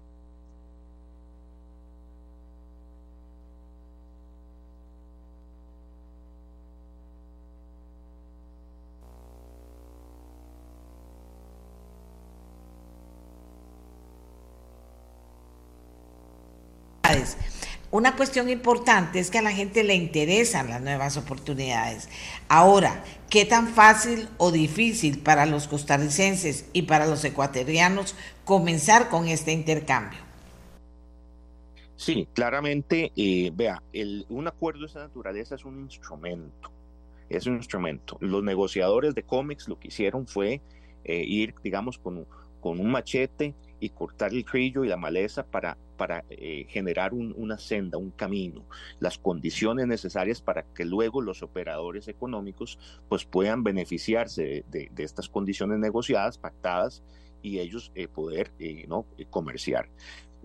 [17.92, 22.08] Una cuestión importante es que a la gente le interesan las nuevas oportunidades.
[22.48, 28.14] Ahora, ¿qué tan fácil o difícil para los costarricenses y para los ecuatorianos
[28.46, 30.18] comenzar con este intercambio?
[31.96, 33.82] Sí, claramente, eh, vea,
[34.30, 36.72] un acuerdo de esa naturaleza es un instrumento,
[37.28, 38.16] es un instrumento.
[38.20, 40.62] Los negociadores de cómics lo que hicieron fue
[41.04, 42.26] eh, ir, digamos, con
[42.62, 47.98] un machete y cortar el trillo y la maleza para, para eh, generar una senda,
[47.98, 48.64] un camino,
[49.00, 52.78] las condiciones necesarias para que luego los operadores económicos
[53.08, 57.02] pues puedan beneficiarse de, estas condiciones negociadas, pactadas
[57.42, 59.06] y ellos eh, poder eh, ¿no?
[59.30, 59.88] comerciar.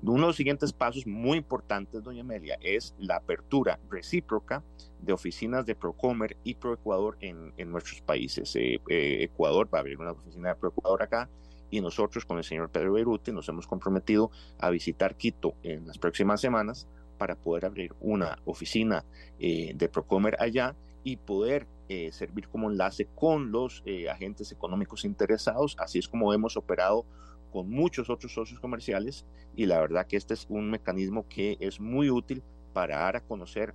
[0.02, 4.64] Uno de los siguientes pasos muy importantes, doña Amelia, es la apertura recíproca
[5.02, 8.54] de oficinas de Procomer y ProEcuador en, en nuestros países.
[8.56, 11.30] Ecuador va a abrir una oficina de ProEcuador acá,
[11.70, 15.98] y nosotros con el señor Pedro Beruti nos hemos comprometido a visitar Quito en las
[15.98, 16.88] próximas semanas
[17.18, 19.04] para poder abrir una oficina
[19.40, 25.06] eh, de Procomer allá y poder eh, servir como enlace con los eh, agentes económicos
[25.06, 25.76] interesados.
[25.80, 27.06] Así es como hemos operado
[27.52, 31.80] con muchos otros socios comerciales y la verdad que este es un mecanismo que es
[31.80, 32.44] muy útil
[32.74, 33.74] para dar a conocer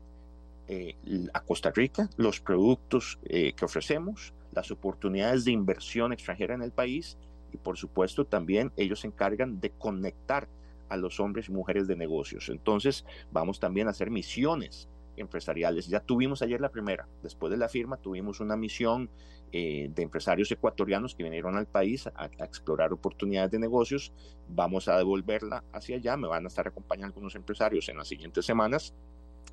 [1.35, 7.19] a Costa Rica los productos que ofrecemos, las oportunidades de inversión extranjera en el país
[7.53, 10.49] y por supuesto también ellos se encargan de conectar
[10.89, 12.49] a los hombres y mujeres de negocios.
[12.49, 15.89] Entonces vamos también a hacer misiones empresariales.
[15.89, 19.11] Ya tuvimos ayer la primera, después de la firma tuvimos una misión
[19.53, 24.13] eh, de empresarios ecuatorianos que vinieron al país a, explorar oportunidades de negocios.
[24.49, 28.47] Vamos a devolverla hacia allá, me van a estar acompañando algunos empresarios en las siguientes
[28.47, 28.95] semanas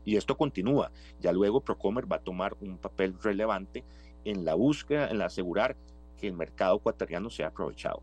[0.05, 0.91] y esto continúa.
[1.19, 3.83] Ya luego Procomer va a tomar un papel relevante
[4.25, 5.75] en la búsqueda, en la asegurar
[6.19, 8.01] que el mercado ecuatoriano sea aprovechado.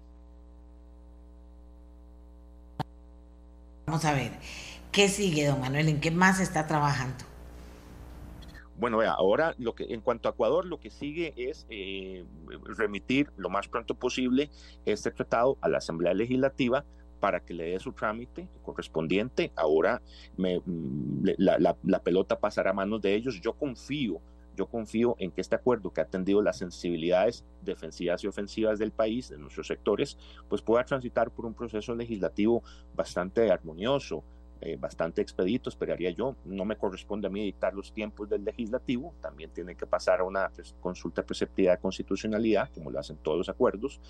[3.87, 4.33] Vamos a ver,
[4.91, 5.89] ¿qué sigue, don Manuel?
[5.89, 7.25] ¿En qué más está trabajando?
[8.79, 12.25] Bueno, ahora lo que en cuanto a Ecuador, lo que sigue es eh,
[12.77, 14.51] remitir lo más pronto posible
[14.85, 16.85] este tratado a la Asamblea Legislativa
[17.21, 19.51] para que le dé su trámite correspondiente.
[19.57, 20.03] Ahora
[20.37, 23.41] me, mm, la, la pelota pasará a manos de ellos.
[23.41, 24.21] Yo confío
[24.57, 28.91] yo confío en que este acuerdo que ha atendido las sensibilidades defensivas y ofensivas del
[28.91, 30.17] país, de nuestros sectores,
[30.49, 32.63] pues pueda transitar por un proceso legislativo
[32.95, 34.25] bastante armonioso,
[34.61, 36.35] eh, bastante expedito, esperaría yo.
[36.45, 40.25] No me corresponde a mí dictar los tiempos del legislativo, también tiene que pasar a
[40.25, 40.51] una
[40.81, 44.01] consulta preceptiva de constitucionalidad, como lo hacen todos los acuerdos,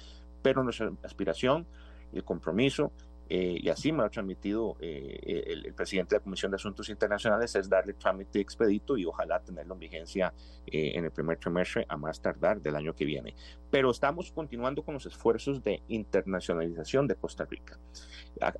[0.42, 1.66] pero nuestra aspiración,
[2.12, 2.92] el compromiso
[3.28, 7.54] eh, y así me ha transmitido eh, el, presidente de la Comisión de Asuntos Internacionales,
[7.56, 10.32] es darle trámite expedito y ojalá tenerlo en vigencia
[10.66, 13.34] eh, en el primer trimestre a más tardar del año que viene.
[13.70, 17.78] Pero estamos continuando con los esfuerzos de internacionalización de Costa Rica.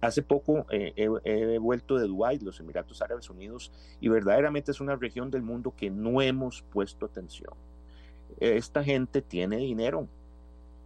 [0.01, 5.31] Hace poco he, vuelto de Dubái, los Emiratos Árabes Unidos, y verdaderamente es una región
[5.31, 7.55] del mundo que no hemos puesto atención.
[8.41, 10.09] Esta gente tiene dinero.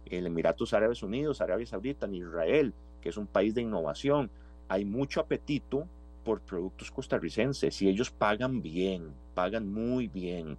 [0.05, 4.29] El Emiratos Árabes Unidos, Arabia Saudita, Israel, que es un país de innovación.
[4.67, 5.87] Hay mucho apetito
[6.23, 10.57] por productos costarricenses y ellos pagan bien, pagan muy bien.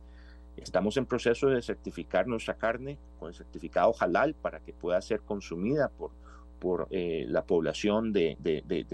[0.57, 5.21] Estamos en proceso de certificar nuestra carne con el certificado halal para que pueda ser
[5.21, 6.11] consumida por,
[6.59, 8.37] por eh, la población de,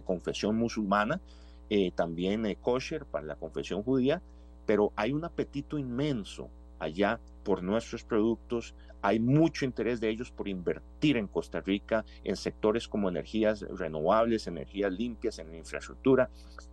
[0.05, 1.21] confesión musulmana,
[1.69, 4.23] eh, también eh, kosher para la confesión judía,
[4.67, 6.49] pero hay un apetito inmenso
[6.79, 8.75] allá por nuestros productos.
[9.01, 14.47] Hay mucho interés de ellos por invertir en Costa Rica en sectores como energías renovables,
[14.47, 16.31] energías limpias, en infraestructura,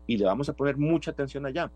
[0.08, 1.72] y le vamos a poner mucha atención allá.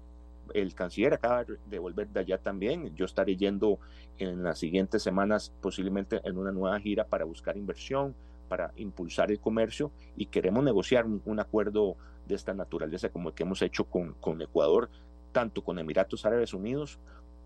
[0.53, 2.95] El canciller acaba de volver de allá también.
[2.95, 3.80] Yo estaré yendo
[4.17, 8.15] en las siguientes semanas, posiblemente en una nueva gira para buscar inversión,
[8.49, 11.95] para impulsar el comercio y queremos negociar un, acuerdo
[12.27, 14.89] de esta naturaleza como el que hemos hecho con, con Ecuador,
[15.32, 16.99] tanto con Emiratos Árabes Unidos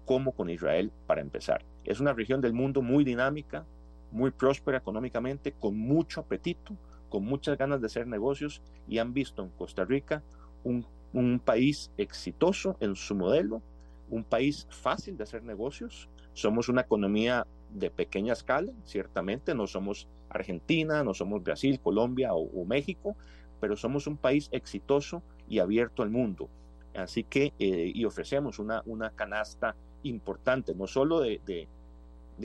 [0.05, 1.63] como con Israel para empezar.
[1.83, 3.65] Es una región del mundo muy dinámica,
[4.11, 6.75] muy próspera económicamente, con mucho apetito,
[7.09, 10.23] con muchas ganas de hacer negocios y han visto en Costa Rica
[10.63, 13.61] un, un país exitoso en su modelo,
[14.09, 16.09] un país fácil de hacer negocios.
[16.33, 22.65] Somos una economía de pequeña escala, ciertamente, no somos Argentina, no somos Brasil, Colombia o,
[22.65, 23.15] México,
[23.59, 26.49] pero somos un país exitoso y abierto al mundo.
[26.95, 31.67] Así que, eh, y ofrecemos una, una canasta importante, no solo de, de,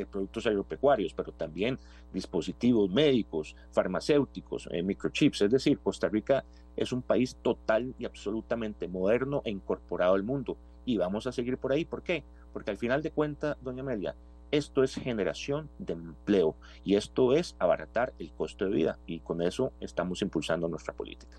[0.06, 1.78] productos agropecuarios, pero también
[2.12, 5.42] dispositivos médicos, farmacéuticos, eh, microchips.
[5.42, 6.44] Es decir, Costa Rica
[6.76, 10.56] es un país total y absolutamente moderno e incorporado al mundo.
[10.84, 11.84] Y vamos a seguir por ahí.
[11.84, 12.22] ¿Por qué?
[12.52, 14.14] Porque al final de cuentas, doña Amelia,
[14.50, 16.54] esto es generación de empleo
[16.84, 21.38] y esto es abaratar el costo de vida y con eso estamos impulsando nuestra política.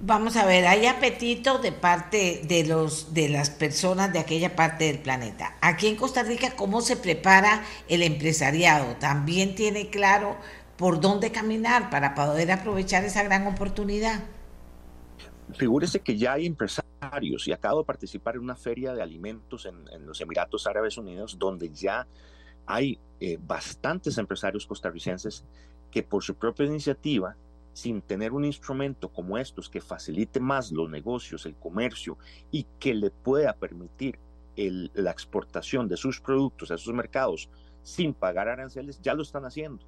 [0.00, 4.84] Vamos a ver, hay apetito de parte de los de las personas de aquella parte
[4.84, 5.56] del planeta.
[5.60, 8.96] Aquí en Costa Rica, ¿cómo se prepara el empresariado?
[8.96, 10.36] También tiene claro
[10.76, 14.24] por dónde caminar para poder aprovechar esa gran oportunidad.
[15.56, 20.06] Figúrese que ya hay empresarios y acabo de participar en una feria de alimentos en,
[20.06, 22.06] los Emiratos Árabes Unidos donde ya
[22.66, 25.44] hay eh, bastantes empresarios costarricenses
[25.90, 27.36] que por su propia iniciativa,
[27.74, 32.16] sin tener un instrumento como estos que facilite más los negocios, el comercio
[32.50, 34.18] y que le pueda permitir
[34.56, 37.50] la exportación de sus productos a esos mercados
[37.82, 39.84] sin pagar aranceles, ya lo están haciendo.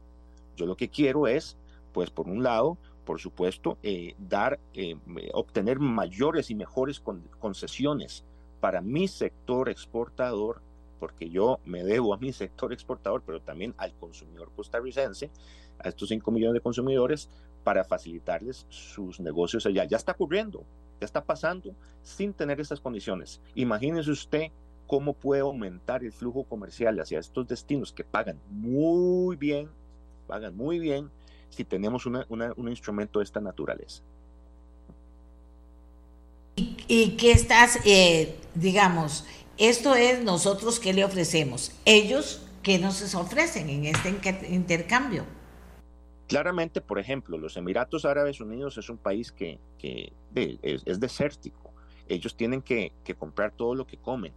[0.56, 1.56] Yo lo que quiero es,
[1.92, 4.96] pues por un lado, por supuesto, eh, dar, eh,
[5.32, 7.00] obtener mayores y mejores
[7.38, 8.24] concesiones
[8.60, 10.60] para mi sector exportador,
[10.98, 15.30] porque yo me debo a mi sector exportador, pero también al consumidor costarricense,
[15.78, 17.30] a estos 5 millones de consumidores,
[17.66, 19.82] para facilitarles sus negocios allá.
[19.86, 20.62] Ya está ocurriendo,
[21.00, 23.40] ya está pasando sin tener esas condiciones.
[23.56, 24.52] Imagínese usted
[24.86, 29.68] cómo puede aumentar el flujo comercial hacia estos destinos que pagan muy bien,
[30.28, 31.10] pagan muy bien,
[31.50, 34.00] si tenemos un instrumento de esta naturaleza.
[36.54, 39.24] ¿Y, qué estás, eh, digamos,
[39.58, 41.72] esto es nosotros que le ofrecemos?
[41.84, 44.14] Ellos, ¿qué nos ofrecen en este
[44.50, 45.24] intercambio?
[46.28, 49.60] Claramente, por ejemplo, los Emiratos Árabes Unidos es un país que,
[50.34, 51.72] es, desértico.
[52.08, 54.32] Ellos tienen que comprar todo lo que comen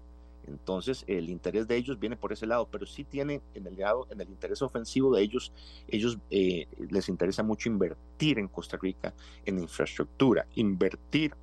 [0.49, 4.07] entonces, el interés de ellos viene por ese lado, pero sí tiene en el lado,
[4.09, 5.51] en el interés ofensivo de ellos,
[5.87, 9.13] ellos eh, les interesa mucho invertir en Costa Rica
[9.45, 11.33] en infraestructura, invertir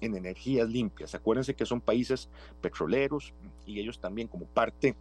[0.00, 1.14] en energías limpias.
[1.14, 2.28] Acuérdense que son países
[2.60, 3.34] petroleros
[3.66, 4.94] y ellos también como parte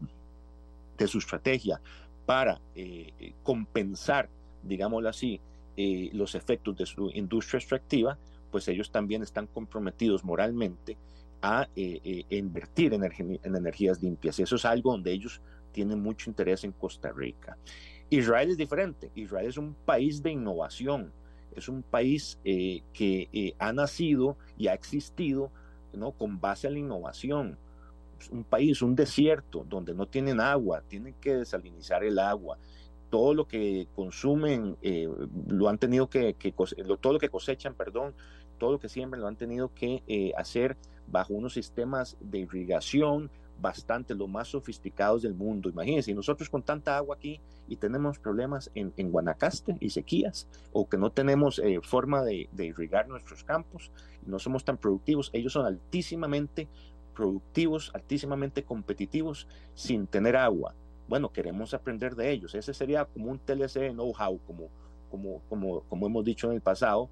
[0.98, 1.80] de su estrategia
[2.26, 4.30] para eh, eh, compensar,
[4.64, 5.40] digámoslo así,
[6.14, 8.18] los efectos de su industria extractiva,
[8.52, 10.98] pues ellos también están comprometidos moralmente
[11.42, 14.40] a eh, eh, invertir en, en, energías limpias.
[14.40, 15.42] Eso es algo donde ellos
[15.72, 17.58] tienen mucho interés en Costa Rica.
[18.10, 19.12] Israel es diferente.
[19.16, 21.12] Israel es un país de innovación.
[21.56, 25.52] Es un país eh, que ha nacido y ha existido
[25.94, 26.12] ¿no?
[26.12, 27.58] con base a la innovación.
[28.20, 32.58] Es un país, un desierto, donde no tienen agua, tienen que desalinizar el agua.
[33.10, 34.78] Todo lo que consumen
[35.48, 38.14] lo han tenido que, que, todo lo que cosechan, perdón,
[38.58, 40.78] todo lo que siembran lo han tenido que hacer
[41.08, 43.30] bajo unos sistemas de irrigación
[43.60, 45.70] bastante los más sofisticados del mundo.
[45.70, 50.98] Imagínense, nosotros con tanta agua aquí y tenemos problemas en, Guanacaste y sequías, o que
[50.98, 53.92] no tenemos eh, forma de, irrigar nuestros campos,
[54.26, 56.68] no somos tan productivos, ellos son altísimamente
[57.16, 60.76] productivos, altísimamente competitivos sin tener agua.
[61.08, 62.54] Bueno, queremos aprender de ellos.
[62.56, 64.70] Ese sería como un TLC know-how, como,
[65.10, 67.10] como, como, como hemos dicho en el pasado,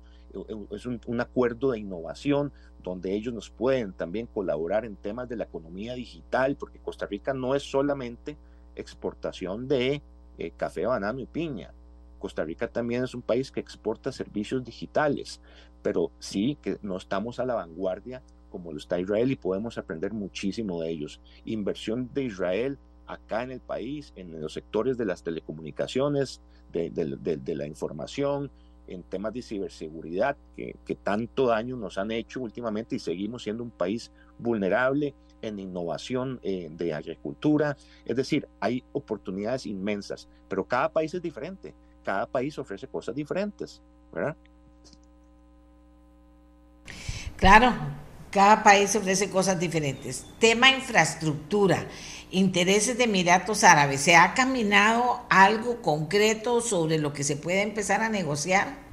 [0.72, 2.52] es un, acuerdo de innovación
[2.84, 7.34] donde ellos nos pueden también colaborar en temas de la economía digital, porque Costa Rica
[7.34, 8.38] no es solamente
[8.76, 10.02] exportación de
[10.38, 11.74] eh, café, banano y piña.
[12.20, 15.42] Costa Rica también es un país que exporta servicios digitales,
[15.82, 20.14] pero sí que no estamos a la vanguardia como lo está Israel y podemos aprender
[20.14, 21.20] muchísimo de ellos.
[21.44, 22.78] Inversión de Israel
[23.08, 26.42] acá en el país, en los sectores de las telecomunicaciones,
[26.72, 28.52] de la información,
[28.88, 33.72] en temas de ciberseguridad que, tanto daño nos han hecho últimamente y seguimos siendo un
[33.72, 37.78] país vulnerable en innovación eh, de agricultura.
[38.06, 43.82] Es decir, hay oportunidades inmensas, pero cada país es diferente, cada país ofrece cosas diferentes,
[44.14, 44.36] ¿verdad?
[47.38, 47.74] Claro,
[48.32, 50.26] cada país ofrece cosas diferentes.
[50.40, 51.86] Tema infraestructura,
[52.36, 54.02] intereses de Emiratos Árabes.
[54.02, 58.86] ¿Se ha caminado algo concreto sobre lo que se puede empezar a negociar?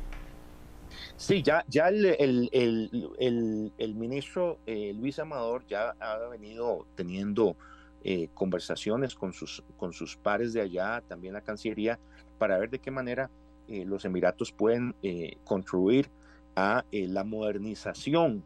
[1.16, 7.57] Sí, ya, ya el, el, ministro eh, Luis Amador ya ha venido teniendo
[8.03, 11.99] eh, conversaciones con sus, con sus pares de allá, también la Cancillería,
[12.38, 13.30] para ver de qué manera
[13.68, 14.95] eh, los Emiratos pueden
[15.45, 16.11] contribuir
[16.57, 18.45] a la modernización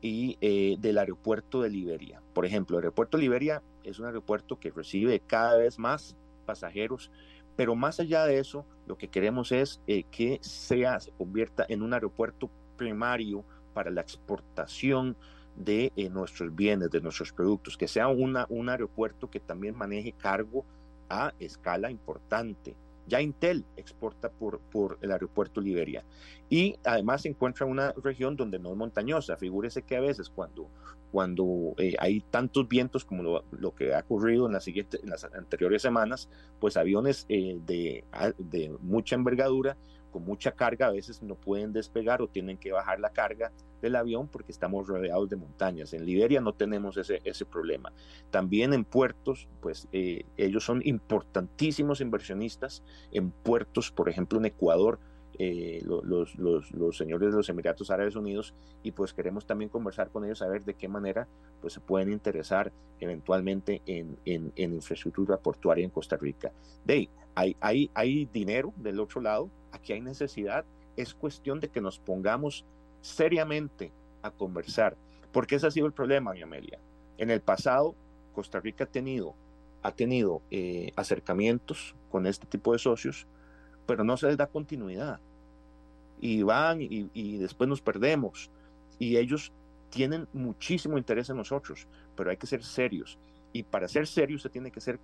[0.00, 0.36] y
[0.76, 2.20] del aeropuerto de Liberia.
[2.32, 6.16] Por ejemplo, el aeropuerto de Liberia es un aeropuerto que recibe cada vez más
[6.46, 7.10] pasajeros
[7.56, 11.82] pero más allá de eso, lo que queremos es eh, que sea, se convierta en
[11.82, 15.16] un aeropuerto primario para la exportación
[15.56, 20.12] de eh, nuestros bienes, de nuestros productos, que sea una, un aeropuerto que también maneje
[20.12, 20.64] cargo
[21.08, 22.76] a escala importante.
[23.06, 26.02] Ya Intel exporta por, por el aeropuerto Liberia
[26.48, 29.36] y además se encuentra en una región donde no es montañosa.
[29.36, 30.70] Figúrese que a veces cuando,
[31.14, 35.22] cuando eh, hay tantos vientos como lo, que ha ocurrido en, la siguiente, en las
[35.22, 38.02] anteriores semanas, pues aviones eh, de,
[38.36, 39.76] de mucha envergadura
[40.10, 43.94] con mucha carga a veces no pueden despegar o tienen que bajar la carga del
[43.94, 45.92] avión porque estamos rodeados de montañas.
[45.92, 47.92] En Liberia no tenemos ese, ese problema.
[48.32, 54.98] También en puertos, pues eh, ellos son importantísimos inversionistas en puertos, por ejemplo en Ecuador,
[55.38, 60.10] eh, los, los, los, señores de los Emiratos Árabes Unidos y pues queremos también conversar
[60.10, 61.26] con ellos a ver de qué manera
[61.60, 66.52] pues se pueden interesar eventualmente en, en, infraestructura portuaria en Costa Rica.
[66.84, 70.64] De hay, hay, hay dinero del otro lado, aquí hay necesidad,
[70.96, 72.64] es cuestión de que nos pongamos
[73.00, 73.90] seriamente
[74.22, 74.96] a conversar,
[75.32, 76.78] porque ese ha sido el problema, mi Amelia.
[77.18, 77.94] En el pasado,
[78.34, 79.34] Costa Rica ha tenido,
[79.82, 83.26] ha tenido eh, acercamientos con este tipo de socios,
[83.86, 85.20] pero no se les da continuidad.
[86.20, 88.50] Y van y, y después nos perdemos.
[88.98, 89.52] Y ellos
[89.90, 93.18] tienen muchísimo interés en nosotros, pero hay que ser serios.
[93.52, 94.98] Y para ser serios se tiene que ser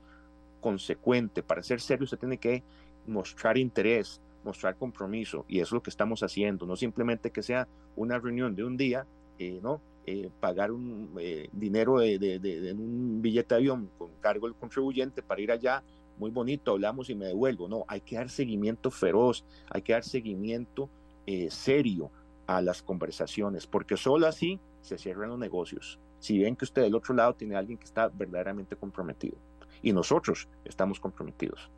[0.60, 2.62] consecuente, para ser serios se tiene que
[3.06, 7.68] mostrar interés, mostrar compromiso, y eso es lo que estamos haciendo, no simplemente que sea
[7.96, 9.06] una reunión de un día,
[9.38, 9.80] eh, ¿no?
[10.06, 15.22] Eh, pagar un eh, dinero de, de, un billete de avión con cargo del contribuyente
[15.22, 15.82] para ir allá
[16.20, 17.66] muy bonito, hablamos y me devuelvo.
[17.66, 20.88] No, hay que dar seguimiento feroz, hay que dar seguimiento
[21.26, 22.10] eh, serio
[22.46, 25.98] a las conversaciones, porque solo así se cierran los negocios.
[26.20, 29.38] Si ven que usted del otro lado tiene a alguien que está verdaderamente comprometido
[29.82, 31.70] y nosotros estamos comprometidos.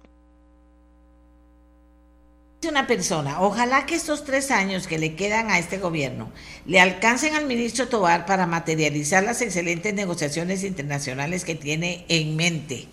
[2.68, 6.30] Una persona, ojalá que estos tres años que le quedan a este gobierno
[6.64, 12.88] le alcancen al ministro Tobar para materializar las excelentes negociaciones internacionales que tiene en mente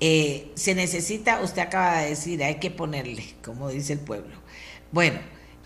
[0.00, 4.34] eh, se necesita, usted acaba de decir, hay que ponerle, como dice el pueblo.
[4.92, 5.20] Bueno,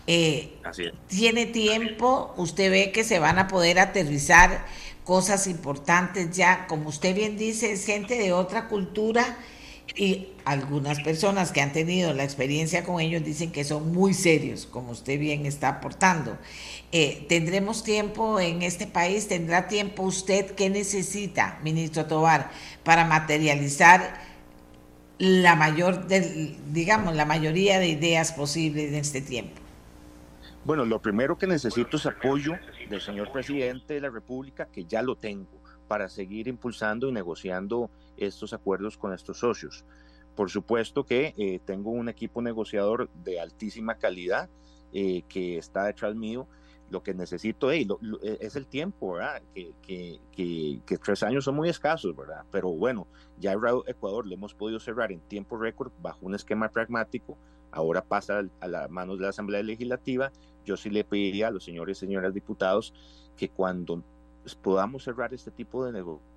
[0.07, 0.53] eh,
[1.07, 4.65] tiene tiempo, usted ve que se van a poder aterrizar
[5.03, 9.37] cosas importantes ya, como usted bien dice, es gente de otra cultura
[9.95, 14.65] y algunas personas que han tenido la experiencia con ellos dicen que son muy serios,
[14.65, 16.37] como usted bien está aportando.
[16.91, 19.27] Eh, ¿Tendremos tiempo en este país?
[19.27, 20.51] ¿Tendrá tiempo usted?
[20.51, 22.51] ¿Qué necesita, ministro Tobar,
[22.83, 24.19] para materializar
[25.17, 26.07] la mayor,
[26.71, 29.61] digamos, la mayoría de ideas posibles en este tiempo?
[30.65, 32.53] Bueno, lo primero que necesito es apoyo
[32.89, 37.89] del señor presidente de la República, que ya lo tengo, para seguir impulsando y negociando
[38.17, 39.85] estos acuerdos con estos socios.
[40.35, 44.49] Por supuesto que eh, tengo un equipo negociador de altísima calidad
[44.93, 46.47] eh, que está detrás mío
[46.89, 47.87] lo que necesito e,
[48.39, 49.41] es el tiempo, ¿verdad?
[49.81, 50.19] Que,
[51.03, 52.43] tres años son muy escasos, ¿verdad?
[52.51, 53.07] Pero bueno,
[53.39, 53.53] ya
[53.87, 57.37] Ecuador lo hemos podido cerrar en tiempo récord bajo un esquema pragmático,
[57.71, 60.31] ahora pasa a las manos de la Asamblea Legislativa.
[60.63, 62.93] Yo sí le pediría a los señores y señoras diputados
[63.35, 64.03] que cuando
[64.61, 66.34] podamos cerrar este tipo de negocios,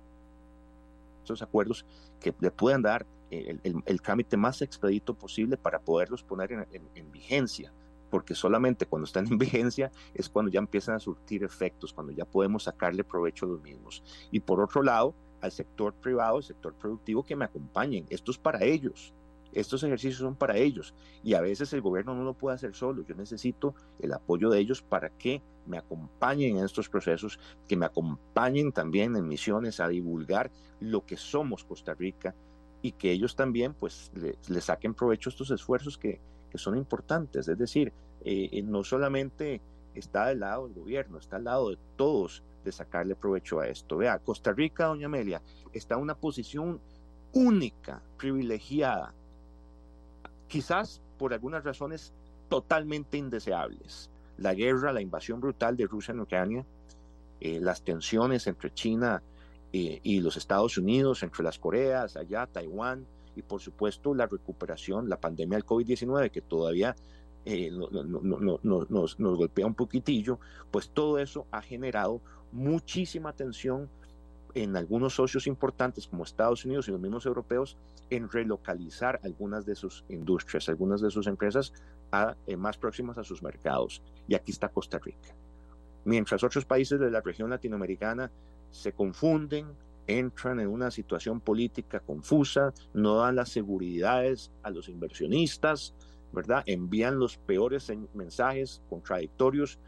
[1.33, 1.85] estos acuerdos,
[2.19, 7.71] que le puedan dar el, el, trámite más expedito posible para poderlos poner en vigencia
[8.09, 12.25] porque solamente cuando están en vigencia es cuando ya empiezan a surtir efectos, cuando ya
[12.25, 14.03] podemos sacarle provecho a los mismos.
[14.31, 18.05] Y por otro lado, al sector privado, al sector productivo que me acompañen.
[18.09, 19.13] Esto es para ellos.
[19.53, 20.93] Estos ejercicios son para ellos
[21.23, 23.03] y a veces el gobierno no lo puede hacer solo.
[23.07, 27.85] Yo necesito el apoyo de ellos para que me acompañen en estos procesos, que me
[27.85, 32.35] acompañen también en misiones a divulgar lo que somos Costa Rica
[32.81, 36.19] y que ellos también pues le, saquen provecho a estos esfuerzos que,
[36.49, 37.47] que son importantes.
[37.47, 39.61] Es decir, eh, eh, no solamente
[39.95, 43.97] está del lado del gobierno, está al lado de todos de sacarle provecho a esto.
[43.97, 45.41] Vea, Costa Rica, doña Amelia,
[45.73, 46.79] está en una posición
[47.33, 49.13] única, privilegiada,
[50.49, 52.11] quizás por algunas razones
[52.49, 54.09] totalmente indeseables.
[54.37, 56.65] La guerra, la invasión brutal de Rusia en Ucrania,
[57.39, 59.21] eh, las tensiones entre China
[59.71, 65.07] eh, y los Estados Unidos, entre las Coreas, allá, Taiwán, y por supuesto la recuperación,
[65.07, 66.95] la pandemia del COVID-19 que todavía
[67.45, 70.39] eh, nos, golpea un poquitillo,
[70.71, 72.21] pues todo eso ha generado
[72.51, 73.89] muchísima tensión
[74.53, 77.77] en algunos socios importantes como Estados Unidos y los mismos europeos
[78.09, 81.73] en relocalizar algunas de sus industrias, algunas de sus empresas
[82.11, 84.01] a, eh, más próximas a sus mercados.
[84.27, 85.35] Y aquí está Costa Rica.
[86.05, 88.31] Mientras otros países de la región latinoamericana
[88.71, 89.67] se confunden,
[90.07, 95.93] entran en una situación política confusa, no dan las seguridades a los inversionistas,
[96.31, 96.63] ¿verdad?
[96.65, 99.79] Envían los peores mensajes contradictorios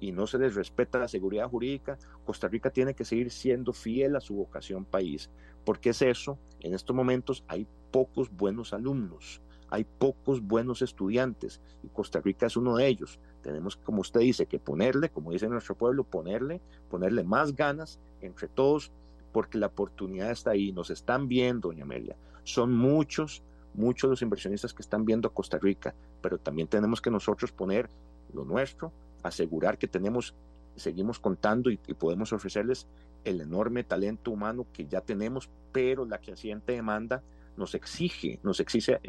[0.00, 4.16] y no se les respeta la seguridad jurídica, Costa Rica tiene que seguir siendo fiel
[4.16, 5.30] a su vocación país.
[5.64, 6.38] porque es eso?
[6.60, 12.56] En estos momentos hay pocos buenos alumnos, hay pocos buenos estudiantes y Costa Rica es
[12.56, 13.18] uno de ellos.
[13.42, 18.48] Tenemos, como usted dice, que ponerle, como dice nuestro pueblo, ponerle, ponerle más ganas entre
[18.48, 18.92] todos
[19.32, 22.16] porque la oportunidad está ahí, nos están viendo, doña Amelia.
[22.44, 23.42] Son muchos,
[23.74, 27.90] muchos los inversionistas que están viendo Costa Rica, pero también tenemos que nosotros poner
[28.32, 28.90] lo nuestro,
[29.22, 30.34] asegurar que tenemos,
[30.76, 32.86] seguimos contando y, podemos ofrecerles
[33.24, 37.22] el enorme talento humano que ya tenemos, pero la creciente demanda
[37.56, 39.00] nos exige, nos exige,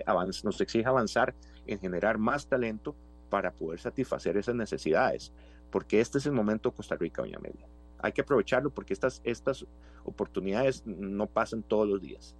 [0.43, 1.33] nos exige avanzar
[1.67, 2.95] en generar más talento
[3.29, 5.31] para poder satisfacer esas necesidades,
[5.69, 7.67] porque este es el momento de Costa Rica, doña Amelia.
[7.99, 9.65] Hay que aprovecharlo porque estas, estas
[10.03, 12.35] oportunidades no pasan todos los días.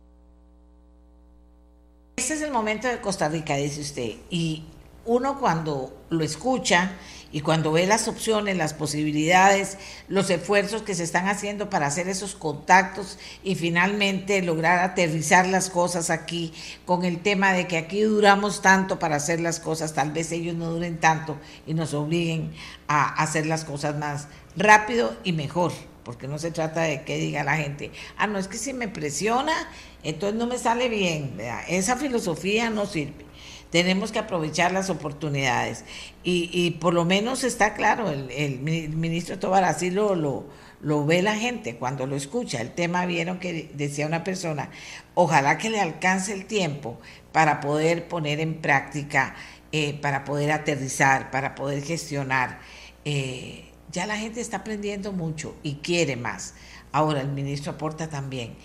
[2.18, 4.66] Este es el momento de Costa Rica, dice usted, y
[5.06, 6.92] uno cuando lo escucha
[7.32, 9.78] y cuando ve las opciones, las posibilidades,
[10.08, 15.70] los esfuerzos que se están haciendo para hacer esos contactos y finalmente lograr aterrizar las
[15.70, 16.54] cosas aquí,
[16.86, 20.56] con el tema de que aquí duramos tanto para hacer las cosas, tal vez ellos
[20.56, 21.38] no duren tanto
[21.68, 22.52] y nos obliguen
[22.88, 25.72] a hacer las cosas más rápido y mejor
[26.04, 28.88] porque no se trata de que diga la gente, ah, no es que si me
[28.88, 29.54] presiona,
[30.02, 31.38] entonces no me sale bien.
[31.68, 33.29] Esa filosofía no sirve
[33.70, 35.86] tenemos que aprovechar las oportunidades.
[36.24, 41.76] Y, por lo menos está claro, el, ministro Tobar así lo, lo, ve la gente
[41.76, 42.62] cuando lo escucha.
[42.62, 44.70] El tema vieron que decía una persona,
[45.16, 47.00] ojalá que le alcance el tiempo
[47.32, 49.36] para poder poner en práctica,
[49.72, 52.60] eh, para poder aterrizar, para poder gestionar.
[53.06, 56.54] Eh, ya la gente está aprendiendo mucho y quiere más.
[56.92, 58.56] Ahora el ministro aporta también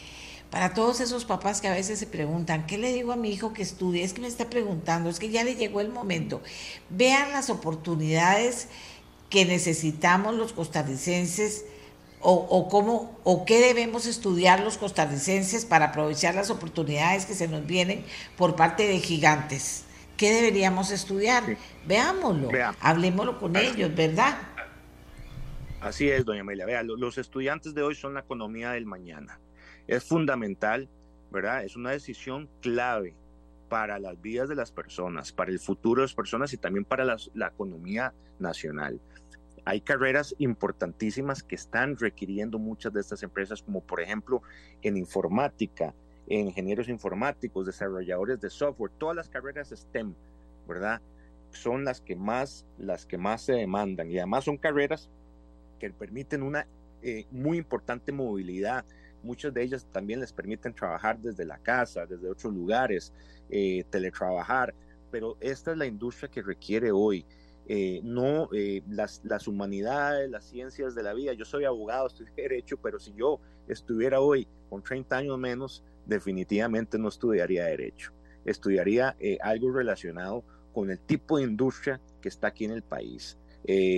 [0.54, 3.52] para todos esos papás que a veces se preguntan, ¿qué le digo a mi hijo
[3.52, 4.04] que estudie?
[4.04, 6.42] Es que me está preguntando, es que ya le llegó el momento.
[6.90, 8.68] Vean las oportunidades
[9.30, 11.64] que necesitamos los costarricenses
[12.20, 17.66] o, cómo o qué debemos estudiar los costarricenses para aprovechar las oportunidades que se nos
[17.66, 18.04] vienen
[18.36, 19.86] por parte de gigantes.
[20.16, 21.56] ¿Qué deberíamos estudiar?
[21.84, 24.38] Veámoslo, hablemoslo con ellos, ¿verdad?
[25.80, 26.64] Así es, doña Amelia.
[26.64, 29.40] Vea, los estudiantes de hoy son la economía del mañana
[29.86, 30.88] es fundamental,
[31.30, 31.64] ¿verdad?
[31.64, 33.14] Es una decisión clave
[33.68, 37.04] para las vidas de las personas, para el futuro de las personas y también para
[37.04, 39.00] la economía nacional.
[39.64, 44.42] Hay carreras importantísimas que están requiriendo muchas de estas empresas, como por ejemplo
[44.82, 45.94] en informática,
[46.26, 50.14] en ingenieros informáticos, desarrolladores de software, todas las carreras STEM,
[50.68, 51.00] ¿verdad?
[51.50, 55.08] Son las que más, las que más se demandan y además son carreras
[55.78, 56.66] que permiten una
[57.02, 58.84] eh, muy importante movilidad
[59.24, 63.12] Muchas de ellas también les permiten trabajar desde la casa, desde otros lugares,
[63.48, 64.74] eh, teletrabajar,
[65.10, 67.24] pero esta es la industria que requiere hoy.
[67.66, 71.32] Eh, no eh, las, las, humanidades, las ciencias de la vida.
[71.32, 76.98] Yo soy abogado, estoy derecho, pero si yo estuviera hoy con 30 años menos, definitivamente
[76.98, 78.12] no estudiaría derecho.
[78.44, 80.44] Estudiaría algo relacionado
[80.74, 83.38] con el tipo de industria que está aquí en el país.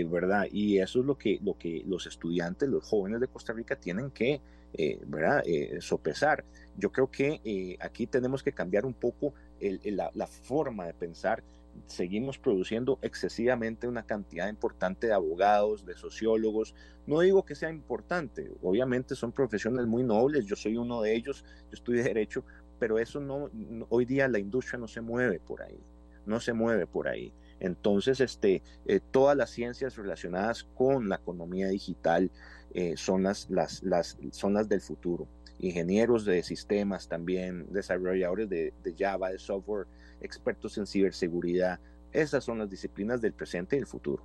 [0.08, 0.46] ¿verdad?
[0.52, 4.12] Y eso es lo que, lo que los estudiantes, los jóvenes de Costa Rica tienen
[4.12, 4.40] que
[4.74, 5.42] eh, ¿verdad?
[5.46, 6.44] Eh, sopesar.
[6.76, 11.42] Yo creo que eh, aquí tenemos que cambiar un poco la, forma de pensar.
[11.86, 16.74] Seguimos produciendo excesivamente una cantidad importante de abogados, de sociólogos.
[17.06, 21.44] No digo que sea importante, obviamente son profesiones muy nobles, yo soy uno de ellos,
[21.70, 22.44] yo estudié derecho,
[22.78, 23.50] pero eso no,
[23.88, 25.78] hoy día la industria no se mueve por ahí,
[26.26, 27.32] no se mueve por ahí.
[27.60, 28.62] Entonces, este,
[29.10, 32.30] todas las ciencias relacionadas con la economía digital,
[32.74, 35.26] eh, son, las, las, las, son las del futuro.
[35.58, 39.86] Ingenieros de sistemas también, desarrolladores de, Java, de software,
[40.20, 41.80] expertos en ciberseguridad.
[42.12, 44.22] Esas son las disciplinas del presente y del futuro.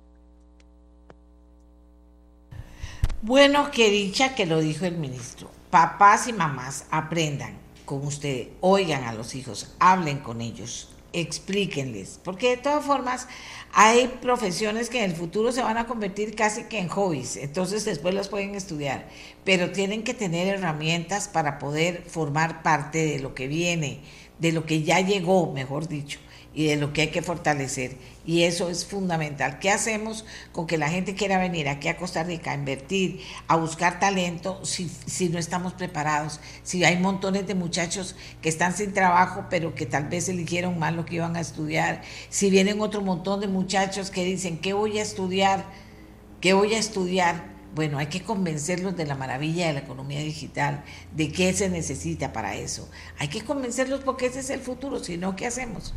[3.22, 5.50] Bueno, qué dicha que lo dijo el ministro.
[5.70, 12.50] Papás y mamás aprendan con usted, oigan a los hijos, hablen con ellos, explíquenles, porque
[12.50, 13.28] de todas formas
[13.72, 17.84] hay profesiones que en el futuro se van a convertir casi que en hobbies, entonces
[17.84, 19.08] después las pueden estudiar,
[19.44, 24.00] pero tienen que tener herramientas para poder formar parte de lo que viene,
[24.38, 26.18] de lo que ya llegó, mejor dicho
[26.54, 27.96] y de lo que hay que fortalecer.
[28.24, 29.58] Y eso es fundamental.
[29.58, 33.56] ¿Qué hacemos con que la gente quiera venir aquí a Costa Rica a invertir, a
[33.56, 36.40] buscar talento, si, si no estamos preparados?
[36.62, 40.96] Si hay montones de muchachos que están sin trabajo, pero que tal vez eligieron mal
[40.96, 42.02] lo que iban a estudiar.
[42.28, 45.64] Si vienen otro montón de muchachos que dicen, ¿qué voy a estudiar?
[46.40, 47.50] ¿Qué voy a estudiar?
[47.74, 50.84] Bueno, hay que convencerlos de la maravilla de la economía digital,
[51.16, 52.88] de qué se necesita para eso.
[53.18, 55.94] Hay que convencerlos porque ese es el futuro, si no, ¿qué hacemos?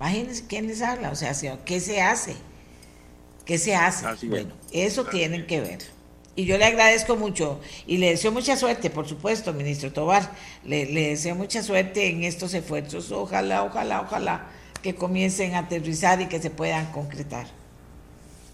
[0.00, 1.34] Imagínense quién les habla, o sea,
[1.66, 2.34] ¿qué se hace?
[3.44, 4.26] ¿Qué se hace?
[4.28, 5.78] bueno, eso tienen que ver.
[6.36, 10.30] Y yo le agradezco mucho y le deseo mucha suerte, por supuesto, ministro Tobar.
[10.64, 13.12] Le, deseo mucha suerte en estos esfuerzos.
[13.12, 14.46] Ojalá, ojalá, ojalá
[14.82, 17.46] que comiencen a aterrizar y que se puedan concretar.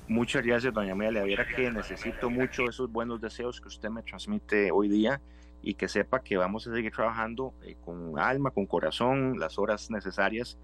[0.09, 1.22] Muchas gracias, doña Amelia.
[1.22, 5.20] Viera que necesito mucho esos buenos deseos que usted me transmite hoy día
[5.62, 9.90] y que sepa que vamos a seguir trabajando eh, con alma, con corazón, las horas
[9.90, 10.59] necesarias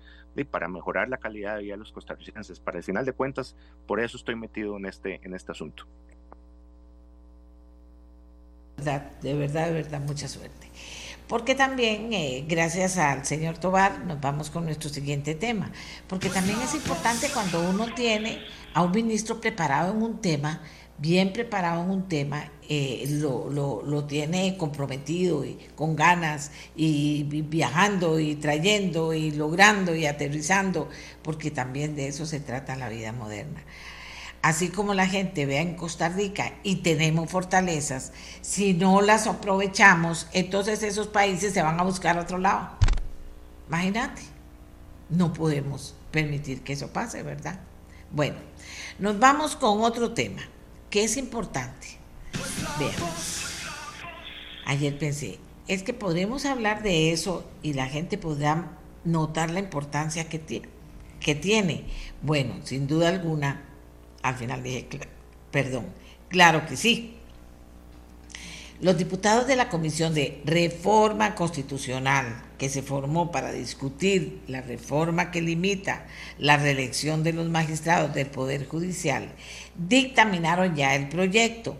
[0.50, 2.58] para mejorar la calidad de vida de los costarricenses.
[2.58, 3.54] Para el final de cuentas,
[3.86, 5.84] por eso estoy metido en este, en este asunto.
[8.76, 10.68] De verdad, de verdad, mucha suerte.
[11.28, 15.70] Porque también, eh, gracias al señor Tobar, nos vamos con nuestro siguiente tema.
[16.08, 18.40] Porque también es importante cuando uno tiene
[18.74, 20.60] a un ministro preparado en un tema,
[21.02, 27.24] bien preparado en un tema, eh, lo, lo, lo, tiene comprometido y con ganas y,
[27.24, 30.88] viajando y trayendo y logrando y aterrizando,
[31.22, 33.64] porque también de eso se trata la vida moderna.
[34.42, 40.28] Así como la gente vea en Costa Rica y tenemos fortalezas, si no las aprovechamos,
[40.32, 42.70] entonces esos países se van a buscar a otro lado.
[43.66, 44.22] Imagínate,
[45.10, 47.58] no podemos permitir que eso pase, ¿verdad?
[48.12, 48.36] Bueno,
[49.00, 50.42] nos vamos con otro tema
[50.92, 51.88] que es importante.
[52.78, 53.46] Veamos.
[54.66, 60.28] Ayer pensé, es que podremos hablar de eso y la gente podrá notar la importancia
[60.28, 60.68] que tiene.
[61.18, 61.86] Que tiene.
[62.20, 63.62] Bueno, sin duda alguna,
[64.22, 64.86] al final dije,
[65.50, 65.86] perdón,
[66.28, 67.16] claro que sí.
[68.82, 75.30] Los diputados de la Comisión de Reforma Constitucional, que se formó para discutir la reforma
[75.30, 76.04] que limita
[76.38, 79.32] la reelección de los magistrados del Poder Judicial,
[79.76, 81.76] dictaminaron ya el proyecto,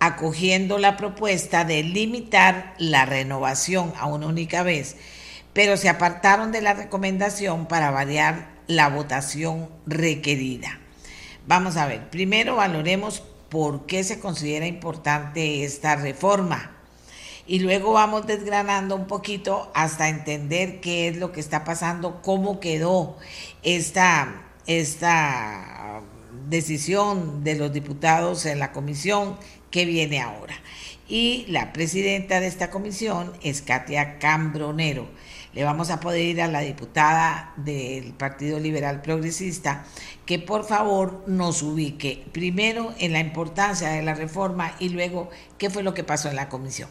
[0.00, 4.96] acogiendo la propuesta de limitar la renovación a una única vez,
[5.52, 10.78] pero se apartaron de la recomendación para variar la votación requerida.
[11.46, 16.72] Vamos a ver, primero valoremos por qué se considera importante esta reforma.
[17.46, 22.60] Y luego vamos desgranando un poquito hasta entender qué es lo que está pasando, cómo
[22.60, 23.16] quedó
[23.62, 26.02] esta, esta
[26.48, 29.36] decisión de los diputados en la comisión
[29.70, 30.54] que viene ahora.
[31.08, 35.08] Y la presidenta de esta comisión es Katia Cambronero.
[35.54, 39.84] Le vamos a poder ir a la diputada del Partido Liberal Progresista
[40.26, 45.70] que por favor nos ubique primero en la importancia de la reforma y luego qué
[45.70, 46.90] fue lo que pasó en la comisión.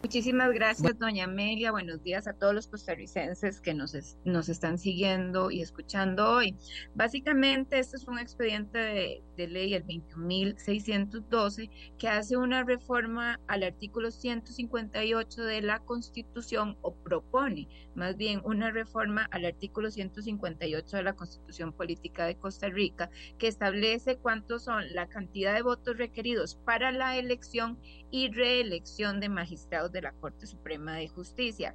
[0.00, 1.72] Muchísimas gracias, doña Amelia.
[1.72, 6.54] Buenos días a todos los costarricenses que nos, nos están siguiendo y escuchando hoy.
[6.94, 11.68] Básicamente, este es un expediente de, de ley, el 21.612,
[11.98, 17.68] que hace una reforma al artículo 158 de la Constitución o propone
[17.98, 23.48] más bien una reforma al artículo 158 de la Constitución Política de Costa Rica, que
[23.48, 27.78] establece cuántos son la cantidad de votos requeridos para la elección
[28.10, 31.74] y reelección de magistrados de la Corte Suprema de Justicia.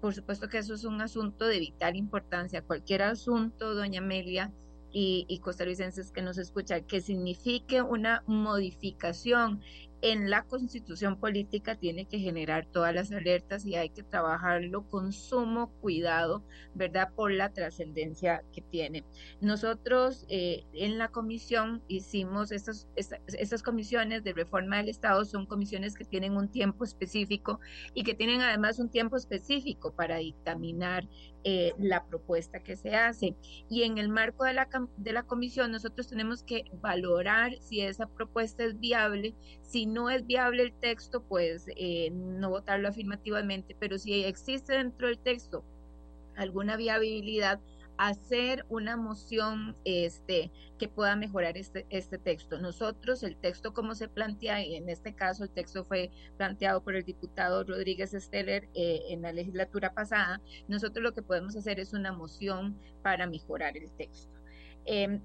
[0.00, 2.62] Por supuesto que eso es un asunto de vital importancia.
[2.62, 4.52] Cualquier asunto, doña Amelia,
[4.92, 9.60] y, y, costarricenses que nos escuchan, que signifique una modificación
[10.12, 15.12] en la constitución política tiene que generar todas las alertas y hay que trabajarlo con
[15.12, 16.44] sumo cuidado,
[16.74, 17.12] ¿verdad?
[17.16, 19.04] Por la trascendencia que tiene.
[19.40, 25.96] Nosotros eh, en la comisión hicimos estas, estas, comisiones de reforma del Estado, son comisiones
[25.96, 27.58] que tienen un tiempo específico
[27.92, 31.08] y que tienen además un tiempo específico para dictaminar
[31.48, 33.36] eh, la propuesta que se hace.
[33.70, 38.08] Y en el marco de la, de la comisión nosotros tenemos que valorar si esa
[38.08, 43.96] propuesta es viable, si no es viable el texto, pues eh, no votarlo afirmativamente, pero
[43.96, 45.64] si existe dentro del texto
[46.34, 47.60] alguna viabilidad,
[47.98, 52.58] hacer una moción este, que pueda mejorar este, este texto.
[52.58, 56.94] Nosotros, el texto como se plantea, y en este caso el texto fue planteado por
[56.94, 61.92] el diputado Rodríguez Steller eh, en la legislatura pasada, nosotros lo que podemos hacer es
[61.92, 64.36] una moción para mejorar el texto.
[64.84, 65.20] Em,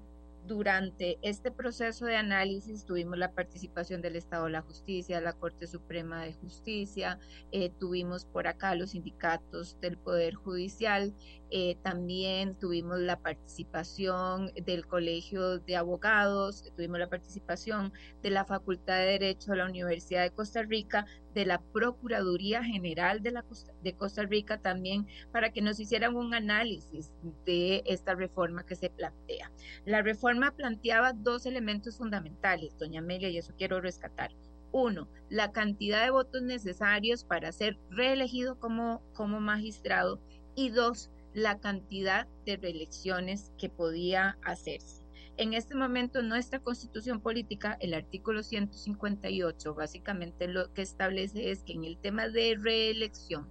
[0.46, 5.68] durante este proceso de análisis tuvimos la participación del Estado de la Justicia, la Corte
[5.68, 7.20] Suprema de Justicia,
[7.52, 11.14] eh, tuvimos por acá los sindicatos del Poder Judicial,
[11.54, 17.92] eh, también tuvimos la participación del Colegio de Abogados, tuvimos la participación
[18.22, 23.22] de la Facultad de Derecho de la Universidad de Costa Rica, de la Procuraduría General
[23.22, 23.44] de, la
[23.82, 27.12] de Costa Rica también, para que nos hicieran un análisis
[27.44, 29.52] de esta reforma que se plantea.
[29.84, 34.30] La reforma planteaba dos elementos fundamentales, doña Amelia, y eso quiero rescatar.
[34.72, 40.18] Uno, la cantidad de votos necesarios para ser reelegido como, como magistrado.
[40.54, 45.02] Y dos, la cantidad de reelecciones que podía hacerse.
[45.38, 51.72] En este momento, nuestra constitución política, el artículo 158, básicamente lo que establece es que
[51.72, 53.48] en el tema de reelección,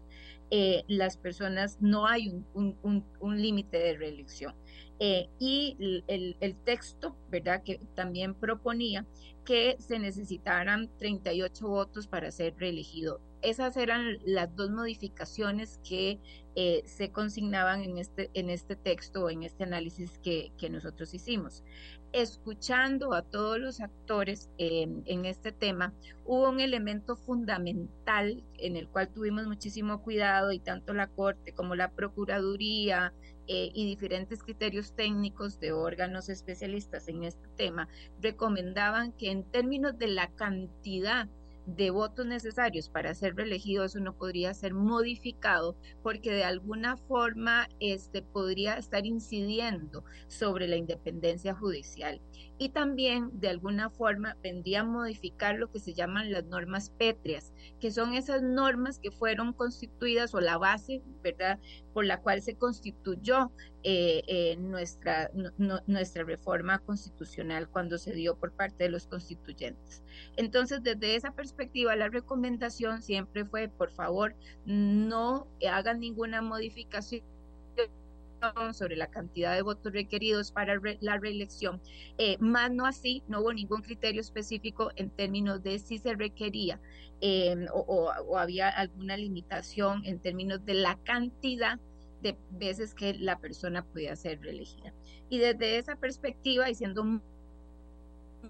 [0.52, 4.54] eh, las personas, no hay un, límite de reelección.
[5.00, 9.08] Eh, y el, el, texto, ¿verdad?, que también proponía
[9.44, 16.20] que se necesitaran 38 votos para ser reelegido esas eran las dos modificaciones que
[16.56, 21.64] eh, se consignaban en este, en este texto, en este análisis que, nosotros hicimos.
[22.12, 25.94] Escuchando a todos los actores en este tema,
[26.26, 31.74] hubo un elemento fundamental en el cual tuvimos muchísimo cuidado y tanto la Corte como
[31.76, 33.14] la Procuraduría
[33.54, 37.90] eh, y diferentes criterios técnicos de órganos especialistas en este tema
[38.22, 41.28] recomendaban que en términos de la cantidad
[41.76, 47.68] de votos necesarios para ser reelegido, eso no podría ser modificado porque de alguna forma
[47.80, 52.22] este, podría estar incidiendo sobre la independencia judicial.
[52.62, 57.52] Y también de alguna forma vendría a modificar lo que se llaman las normas pétreas,
[57.80, 61.58] que son esas normas que fueron constituidas o la base, ¿verdad?,
[61.92, 63.52] por la cual se constituyó
[63.82, 65.32] eh, eh, nuestra,
[65.88, 70.04] nuestra reforma constitucional cuando se dio por parte de los constituyentes.
[70.38, 74.36] Entonces, desde esa perspectiva, la recomendación siempre fue, por favor,
[74.68, 77.24] no hagan ninguna modificación
[78.74, 81.82] sobre la cantidad de votos requeridos para la reelección,
[82.18, 86.80] eh, más no así, no hubo ningún criterio específico en términos de si se requería
[87.22, 91.80] em, o, había alguna limitación en términos de la cantidad
[92.22, 94.94] de veces que la persona podía ser reelegida.
[95.30, 97.04] Y desde esa perspectiva, y siendo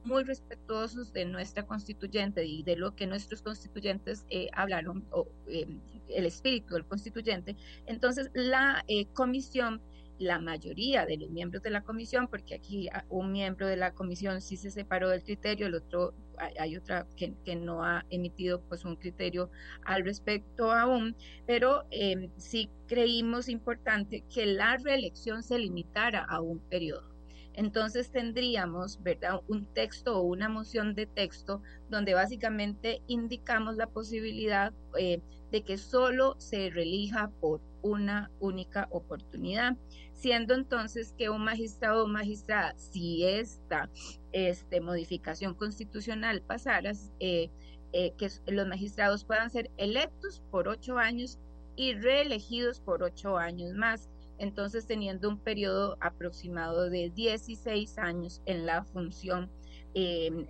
[0.04, 5.68] muy respetuosos de nuestra constituyente y de lo que nuestros constituyentes eh, hablaron, o eh,
[6.10, 9.82] el espíritu del constituyente, entonces la eh, comisión
[10.22, 14.40] la mayoría de los miembros de la comisión, porque aquí un miembro de la comisión
[14.40, 16.14] sí se separó del criterio, el otro
[16.60, 19.52] hay otra que, que no ha emitido pues un criterio
[19.84, 21.16] al respecto aún,
[21.46, 27.11] pero eh, sí creímos importante que la reelección se limitara a un periodo.
[27.54, 34.74] Entonces tendríamos, ¿verdad?, un texto o una moción de texto donde básicamente indicamos la posibilidad
[34.98, 35.22] eh,
[35.52, 39.76] de que solo se relija por una única oportunidad,
[40.14, 43.90] siendo entonces que un magistrado o magistrada, si esta
[44.32, 47.50] este, modificación constitucional pasara, eh,
[47.94, 51.38] eh, que los magistrados puedan ser electos por ocho años
[51.76, 54.10] y reelegidos por ocho años más
[54.42, 59.52] entonces teniendo un periodo aproximado de 16 años en la función
[59.94, 60.48] em,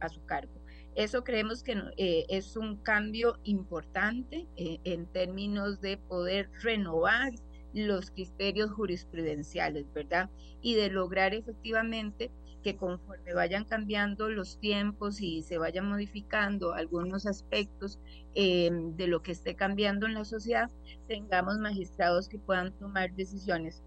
[0.00, 0.52] a, su cargo.
[0.94, 7.32] Eso creemos que eh, es un cambio importante eh, en términos de poder renovar
[7.74, 10.30] los criterios jurisprudenciales, ¿verdad?
[10.62, 12.30] Y de lograr efectivamente
[12.66, 18.00] que conforme vayan cambiando los tiempos y se vayan modificando algunos aspectos
[18.34, 20.68] eh, de lo que esté cambiando en la sociedad,
[21.06, 23.84] tengamos magistrados que puedan tomar decisiones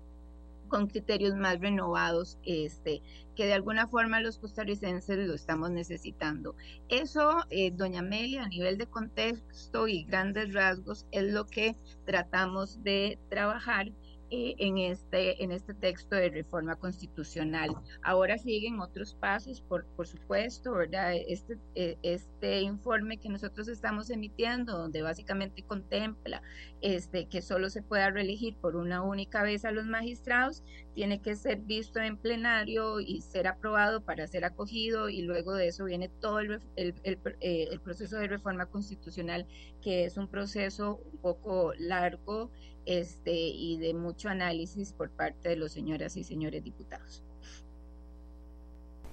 [0.69, 3.01] con criterios más renovados, este,
[3.35, 6.55] que de alguna forma los costarricenses lo estamos necesitando.
[6.87, 11.75] Eso, eh, doña Amelia, a nivel de contexto y grandes rasgos, es lo que
[12.05, 13.91] tratamos de trabajar
[14.31, 17.75] eh, en, este, en este texto de reforma constitucional.
[18.03, 21.13] Ahora siguen otros pasos, por, por supuesto, ¿verdad?
[21.27, 26.41] Este, eh, este informe que nosotros estamos emitiendo, donde básicamente contempla
[26.81, 31.35] este, que solo se pueda reelegir por una única vez a los magistrados, tiene que
[31.35, 36.09] ser visto en plenario y ser aprobado para ser acogido y luego de eso viene
[36.09, 39.47] todo el, el, eh, el proceso de reforma constitucional,
[39.81, 42.51] que es un proceso un poco largo
[42.89, 47.23] este, y de mucho análisis por parte de los señoras y señores diputados.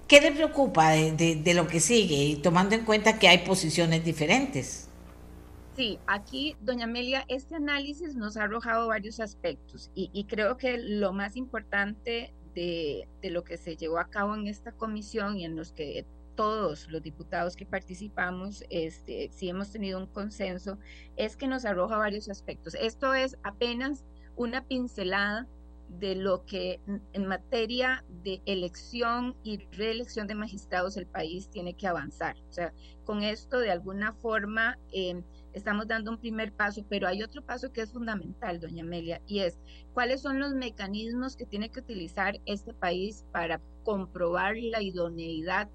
[0.07, 4.89] ¿Qué le preocupa de, lo que sigue y tomando en cuenta que hay posiciones diferentes?
[5.75, 11.13] Sí, aquí, doña Amelia, este análisis nos ha arrojado varios aspectos y, creo que lo
[11.13, 15.55] más importante de, de, lo que se llevó a cabo en esta comisión y en
[15.55, 16.03] los que
[16.37, 20.77] todos los diputados que participamos, este, si hemos tenido un consenso,
[21.17, 22.75] es que nos arroja varios aspectos.
[22.75, 24.05] Esto es apenas
[24.37, 25.47] una pincelada
[25.89, 26.79] de lo que
[27.13, 32.35] en materia de elección y reelección de magistrados el país tiene que avanzar.
[32.49, 32.73] O sea,
[33.03, 35.23] con esto de alguna forma eh,
[35.53, 39.39] estamos dando un primer paso, pero hay otro paso que es fundamental, doña Amelia, y
[39.39, 39.57] es
[39.93, 45.69] cuáles son los mecanismos que tiene que utilizar este país para comprobar la idoneidad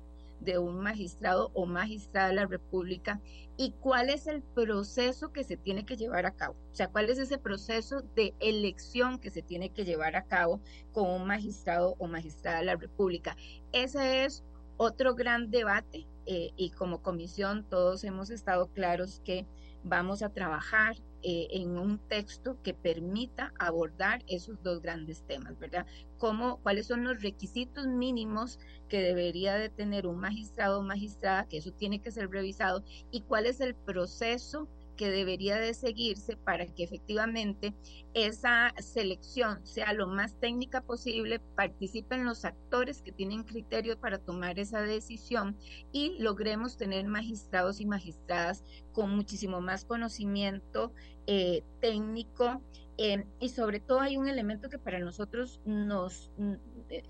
[0.45, 3.21] de un magistrado o magistrada de la República
[3.57, 6.57] y cuál es el proceso que se tiene que llevar a cabo.
[6.73, 10.61] O sea, cuál es ese proceso de elección que se tiene que llevar a cabo
[10.93, 13.37] con un magistrado o magistrada de la República.
[13.73, 14.45] Ese es
[14.77, 19.47] otro gran debate eh, y como comisión todos hemos estado claros que
[19.85, 25.87] vamos a trabajar eh, en un texto que permita abordar esos dos grandes temas, ¿verdad?
[26.19, 28.59] Cómo, cuáles son los requisitos mínimos
[28.89, 33.23] que debería de tener un magistrado o magistrada, que eso tiene que ser revisado, y
[33.23, 34.69] cuál es el proceso
[35.03, 37.75] que debería de seguirse para que efectivamente
[38.15, 44.61] esa selección sea lo más técnica posible, participen los actores que tienen criterio para tomar
[44.61, 45.57] esa decisión
[45.91, 48.63] y logremos tener magistrados y magistradas
[48.93, 50.93] con muchísimo más conocimiento
[51.27, 52.63] eh, técnico.
[52.97, 56.31] Eh, y sobre todo hay un elemento que para nosotros nos...
[56.37, 56.55] Mm,
[56.91, 57.03] eh,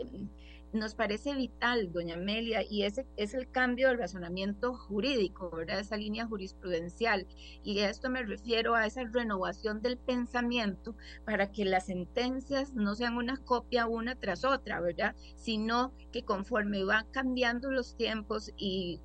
[0.73, 5.81] nos parece vital, doña Amelia, y ese es el cambio del razonamiento jurídico, ¿verdad?
[5.81, 7.27] Esa línea jurisprudencial.
[7.63, 12.95] Y a esto me refiero a esa renovación del pensamiento para que las sentencias no
[12.95, 15.15] sean una copia una tras otra, ¿verdad?
[15.37, 19.01] Sino que conforme van cambiando los tiempos y,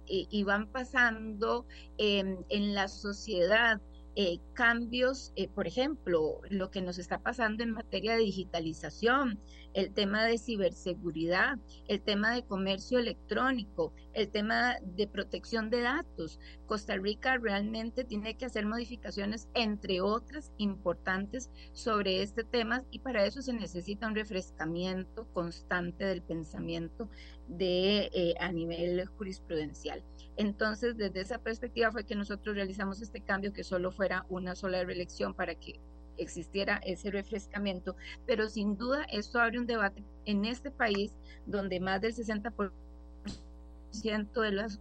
[0.45, 1.65] van pasando
[1.97, 3.81] en la sociedad,
[4.19, 9.39] eh, cambios, eh, por ejemplo, lo que nos está pasando en materia de digitalización,
[9.73, 11.57] el tema de ciberseguridad,
[11.87, 16.39] el tema de comercio electrónico, el tema de protección de datos.
[16.65, 23.25] Costa Rica realmente tiene que hacer modificaciones, entre otras importantes, sobre este tema y para
[23.25, 27.09] eso se necesita un refrescamiento constante del pensamiento
[27.47, 30.03] de, eh, a nivel jurisprudencial.
[30.37, 34.83] Entonces, desde esa perspectiva fue que nosotros realizamos este cambio, que solo fuera una sola
[34.83, 35.79] reelección para que
[36.17, 37.95] existiera ese refrescamiento,
[38.25, 41.13] pero sin duda esto abre un debate en este país
[41.45, 42.71] donde más del 60%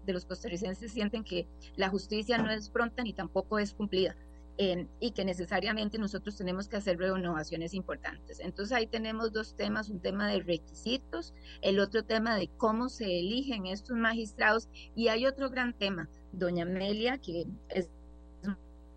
[0.05, 1.47] de los, costarricenses sienten que
[1.77, 4.17] la justicia no es pronta ni tampoco es cumplida.
[4.59, 8.41] Y que necesariamente nosotros tenemos que hacer renovaciones importantes.
[8.41, 13.05] Entonces ahí tenemos dos temas, un tema de requisitos, el otro tema de cómo se
[13.05, 17.91] eligen estos magistrados y hay otro gran tema, doña Amelia, que es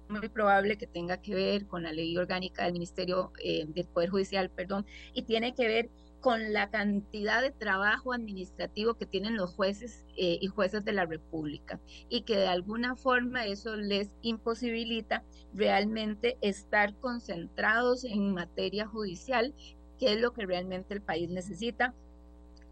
[0.10, 4.10] muy probable que tenga que ver con la ley orgánica del Ministerio eh, del Poder
[4.10, 9.54] Judicial, perdón, y tiene que ver con la cantidad de trabajo administrativo que tienen los
[9.54, 11.80] jueces eh, y jueces de la República
[12.10, 15.24] y que de alguna forma eso les imposibilita
[15.54, 19.54] realmente estar concentrados en materia judicial,
[19.98, 21.94] que es lo que realmente el país necesita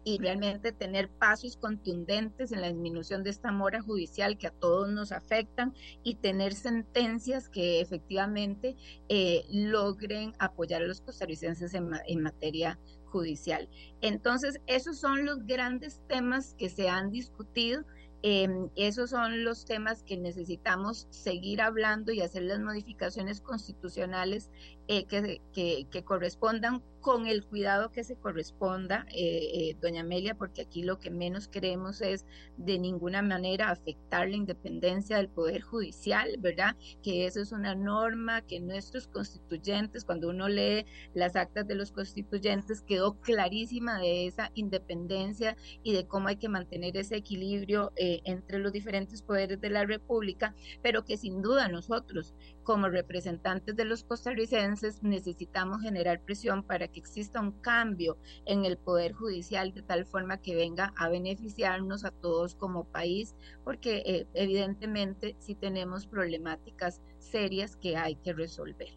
[0.04, 4.90] y realmente tener pasos contundentes en la disminución de esta mora judicial que a todos
[4.90, 8.76] nos afectan y tener sentencias que efectivamente
[9.08, 13.68] eh, logren apoyar a los costarricenses en, materia judicial.
[14.00, 17.84] Entonces, esos son los grandes temas que se han discutido.
[18.22, 24.50] Eh, esos son los temas que necesitamos seguir hablando y hacer las modificaciones constitucionales
[24.90, 30.62] eh, que, que, correspondan con el cuidado que se corresponda, eh, eh, doña Amelia, porque
[30.62, 32.24] aquí lo que menos queremos es
[32.56, 36.74] de ninguna manera afectar la independencia del Poder Judicial, ¿verdad?
[37.02, 41.92] Que eso es una norma que nuestros constituyentes, cuando uno lee las actas de los
[41.92, 48.58] constituyentes, quedó clarísima de esa independencia y de cómo hay que mantener ese equilibrio entre
[48.58, 52.34] los diferentes poderes de la República, pero que sin duda nosotros
[52.68, 58.76] como representantes de los costarricenses necesitamos generar presión para que exista un cambio en el
[58.76, 63.34] Poder Judicial de tal forma que venga a beneficiarnos a todos como país,
[63.64, 68.90] porque eh, evidentemente sí tenemos problemáticas serias que hay que resolver.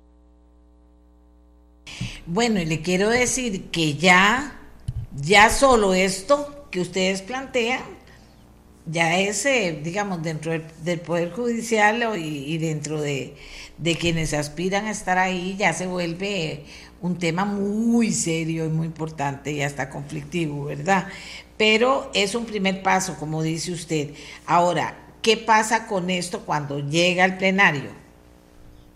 [2.26, 4.60] Bueno, y le quiero decir que ya,
[5.16, 8.01] ya solo esto que ustedes plantean
[8.86, 13.36] ya es, eh, digamos, dentro del, Poder Judicial y, dentro de,
[13.78, 16.64] de quienes aspiran a estar ahí ya se vuelve
[17.02, 21.08] un tema muy serio y muy importante y hasta conflictivo, ¿verdad?
[21.58, 24.14] Pero es un primer paso, como dice usted.
[24.46, 27.90] Ahora, ¿qué pasa con esto cuando llega al plenario?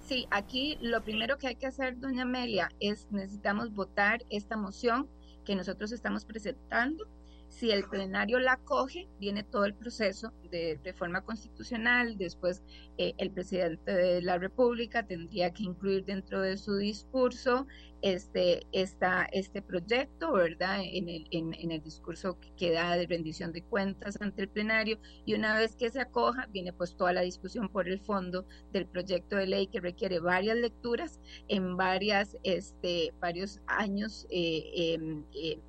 [0.08, 5.08] Sí, aquí lo primero que hay que hacer, doña Amelia, es necesitamos votar esta moción
[5.46, 7.08] que nosotros estamos presentando
[7.56, 12.18] si el plenario la acoge, viene todo el proceso de reforma constitucional.
[12.18, 12.62] Después,
[12.98, 17.66] eh, el presidente de la República tendría que incluir dentro de su discurso
[18.02, 20.82] este, este proyecto, ¿verdad?
[20.84, 25.00] En el, en, el discurso que da de rendición de cuentas ante el plenario.
[25.26, 28.86] Y una vez que se acoja, viene pues toda la discusión por el fondo del
[28.86, 34.28] proyecto de ley que requiere varias lecturas en varias, este, varios años.
[34.30, 35.60] Eh, em, eh,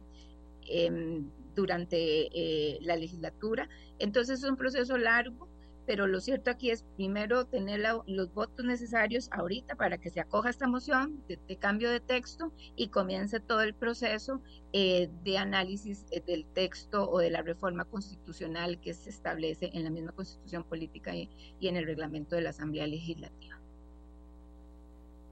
[0.68, 3.68] em, durante eh, la legislatura.
[3.98, 5.48] Entonces es un proceso largo,
[5.86, 10.50] pero lo cierto aquí es primero tener los votos necesarios ahorita para que se acoja
[10.50, 14.42] esta moción de, cambio de texto y comience todo el proceso
[14.72, 19.84] eh, de análisis eh, del texto o de la reforma constitucional que se establece en
[19.84, 21.30] la misma constitución política y,
[21.60, 23.58] y en el reglamento de la Asamblea Legislativa.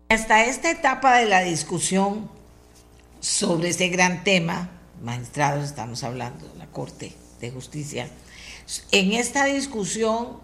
[0.08, 2.30] Hasta esta etapa de la discusión
[3.18, 4.70] sobre ese gran tema,
[5.02, 8.08] magistrados, estamos hablando de la Corte de Justicia.
[8.92, 10.40] En esta discusión,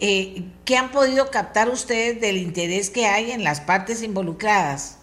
[0.00, 4.98] eh, ¿qué han podido captar ustedes del interés que hay en las partes involucradas?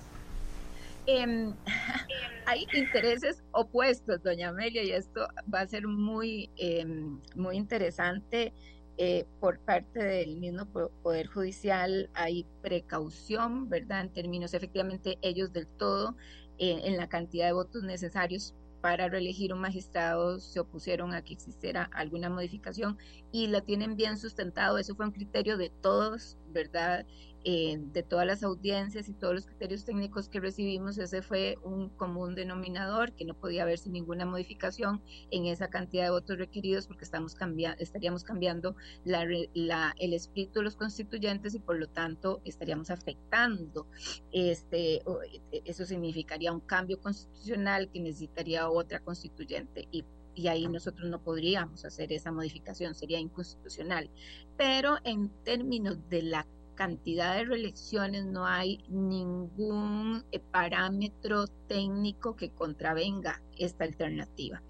[1.07, 1.53] Em,
[2.45, 8.53] hay intereses opuestos, doña Amelia, y esto va a ser muy, em, muy interesante.
[8.97, 10.67] Eh, por parte del mismo
[11.03, 14.01] Poder Judicial hay precaución, ¿verdad?
[14.01, 16.15] En términos, efectivamente, ellos del todo,
[16.57, 21.33] eh, en la cantidad de votos necesarios para reelegir un magistrado se opusieron a que
[21.33, 22.99] existiera alguna modificación
[23.31, 24.77] y la tienen bien sustentado.
[24.77, 27.03] Eso fue un criterio de todos, ¿verdad?
[27.47, 31.89] Eh, de todas las audiencias y todos los criterios técnicos que recibimos, ese fue un
[31.89, 37.03] común denominador que no podía haberse ninguna modificación en esa cantidad de votos requeridos porque
[37.03, 42.41] estamos cambiando, estaríamos cambiando la, la, el espíritu de los constituyentes y por lo tanto
[42.45, 43.85] estaríamos afectando.
[44.31, 45.03] Este,
[45.51, 50.03] e, eso significaría un cambio constitucional que necesitaría otra constituyente y
[50.35, 54.09] y ahí nosotros no podríamos hacer esa modificación, sería inconstitucional.
[54.57, 56.45] Pero en términos de la
[56.75, 64.61] cantidad de reelecciones, no hay ningún eh, parámetro técnico que contravenga esta alternativa.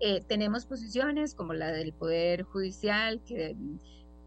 [0.00, 3.56] Eh, tenemos posiciones como la del Poder Judicial, que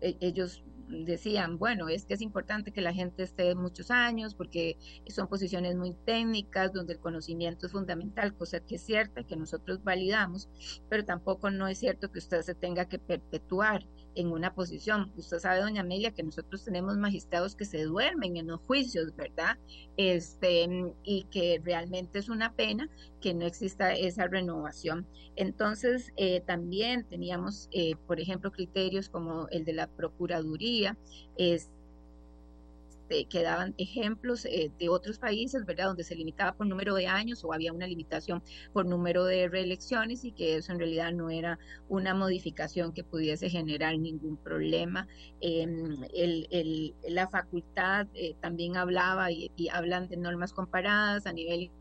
[0.01, 4.77] eh, ellos decían, bueno, es que es importante que la gente esté muchos años porque
[5.07, 9.83] son posiciones muy técnicas donde el conocimiento es fundamental, cosa que es cierta que nosotros
[9.83, 10.49] validamos,
[10.89, 13.85] pero tampoco no es cierto que usted se tenga que perpetuar
[14.15, 15.11] en una posición.
[15.17, 19.57] Usted sabe, doña Amelia, que nosotros tenemos magistrados que se duermen en los juicios, ¿verdad?
[19.97, 20.67] Este,
[21.03, 22.89] y que realmente es una pena
[23.21, 25.07] que no exista esa renovación.
[25.35, 30.97] Entonces, eh, también teníamos, eh, por ejemplo, criterios como el de la Procuraduría,
[31.37, 31.69] es,
[33.05, 35.85] este, que daban ejemplos eh, de otros países, ¿verdad?
[35.85, 38.41] Donde se limitaba por número de años o había una limitación
[38.73, 43.49] por número de reelecciones y que eso en realidad no era una modificación que pudiese
[43.49, 45.07] generar ningún problema.
[45.39, 45.95] Em,
[47.07, 51.71] la facultad eh, también hablaba y, y hablan de normas comparadas a nivel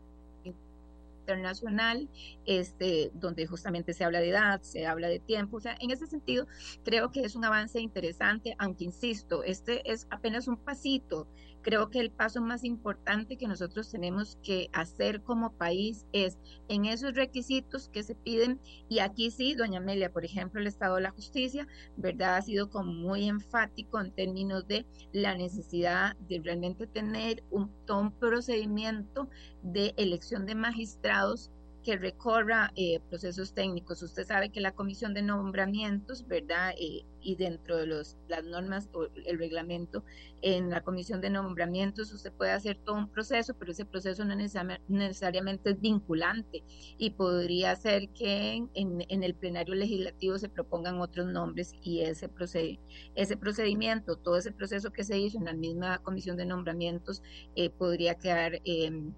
[1.25, 2.07] internacional,
[2.45, 5.57] este, donde justamente se habla de edad, se habla de tiempo.
[5.57, 6.47] O sea, en ese sentido,
[6.83, 11.27] creo que es un avance interesante, aunque insisto, este es apenas un pasito
[11.65, 16.37] creo que el paso más importante que nosotros tenemos que hacer como país es
[16.67, 20.97] en esos requisitos que se piden, y aquí sí, doña Amelia, por ejemplo, el Estado
[20.97, 21.67] de la Justicia,
[21.97, 22.35] ¿verdad?
[22.35, 28.11] Ha sido como muy enfático en términos de la necesidad de realmente tener un, un
[28.11, 29.27] procedimiento
[29.63, 31.49] de elección de magistrados
[31.85, 34.01] que recorra eh, procesos técnicos.
[34.01, 36.73] Usted sabe que la comisión de nombramientos, ¿verdad?
[36.79, 40.03] Eh, y dentro de los, las normas o el reglamento,
[40.41, 44.35] en la comisión de nombramientos usted puede hacer todo un proceso, pero ese proceso no
[44.35, 46.63] necesariamente es vinculante
[46.97, 52.29] y podría ser que en, en, el plenario legislativo se propongan otros nombres y ese,
[52.29, 52.77] proced,
[53.13, 57.21] ese procedimiento, todo ese proceso que se hizo en la misma comisión de nombramientos
[57.55, 58.59] eh, podría quedar...
[58.65, 59.13] Em,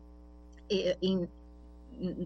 [0.69, 0.97] eh,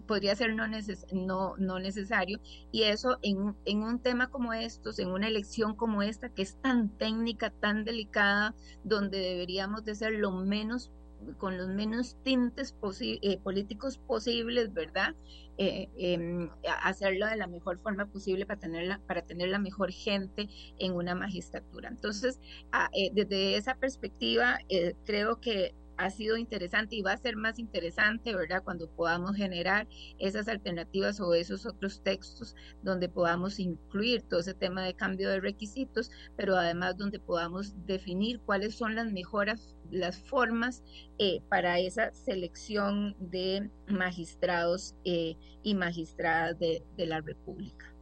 [0.06, 0.66] podría ser no,
[1.12, 2.40] no, no necesario.
[2.70, 6.56] Y eso en, en, un tema como estos, en una elección como esta, que es
[6.60, 8.54] tan técnica, tan delicada,
[8.84, 10.90] donde deberíamos de ser lo menos
[11.38, 15.14] con los menos tintes eh, políticos posibles, ¿verdad?
[15.56, 16.50] Eh, em,
[16.82, 20.94] hacerlo de la mejor forma posible para tener la, para tener la mejor gente en
[20.94, 21.90] una magistratura.
[21.90, 22.40] Entonces,
[22.72, 24.58] ah, desde esa perspectiva,
[25.04, 28.62] creo que ha sido interesante y va a ser más interesante, ¿verdad?
[28.64, 29.86] Cuando podamos generar
[30.18, 35.40] esas alternativas o esos otros textos donde podamos incluir todo ese tema de cambio de
[35.40, 40.82] requisitos, pero además donde podamos definir cuáles son las mejoras, las formas
[41.18, 47.94] eh, para esa selección de magistrados eh, y magistradas de, de la República.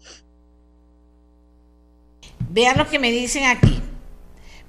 [2.49, 3.81] Vean lo que me dicen aquí.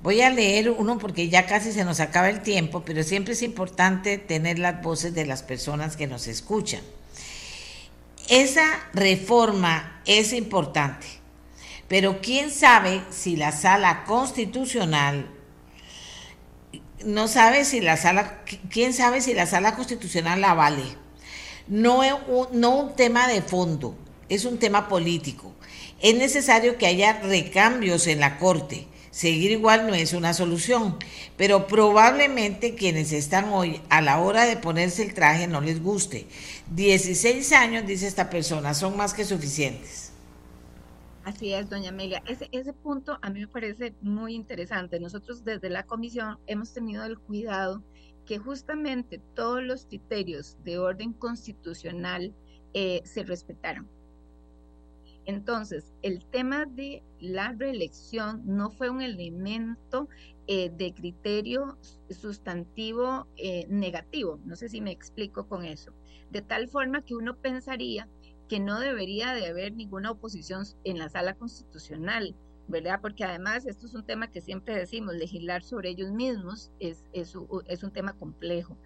[0.04, 3.44] Voy a leer uno porque ya casi se nos acaba el tiempo, pero siempre es
[3.44, 6.82] importante tener las voces de las personas que nos escuchan.
[8.28, 11.06] Esa reforma es importante,
[11.88, 15.28] pero quién sabe si la sala constitucional
[17.06, 20.84] no sabe si la sala, quién sabe si la sala constitucional la vale.
[21.68, 22.02] No,
[22.52, 23.96] no un tema de fondo,
[24.30, 25.54] es un tema político.
[26.02, 30.96] Es necesario que haya recambios en la Corte Seguir igual no es una solución,
[31.36, 36.28] pero probablemente quienes están hoy a la hora de ponerse el traje no les guste.
[36.74, 40.14] 16 años, dice esta persona, son más que suficientes.
[41.26, 42.24] Así es, doña Amelia.
[42.26, 44.98] Ese, ese punto a mí me parece muy interesante.
[44.98, 47.84] Nosotros desde la comisión hemos tenido el cuidado
[48.26, 52.34] que justamente todos los criterios de orden constitucional
[52.74, 53.90] eh, se respetaron
[55.26, 60.10] entonces, el tema de la reelección no fue un elemento
[60.48, 61.78] eh, de criterio
[62.10, 64.40] sustantivo eh, negativo.
[64.46, 65.94] No sé si me explico con eso.
[66.32, 68.08] De tal forma que uno pensaría
[68.50, 72.36] que no debería de haber ninguna oposición en la sala constitucional,
[72.68, 73.00] ¿verdad?
[73.02, 77.36] Porque además esto es un tema que siempre decimos, legislar sobre ellos mismos es, es,
[77.68, 78.78] es un tema complejo.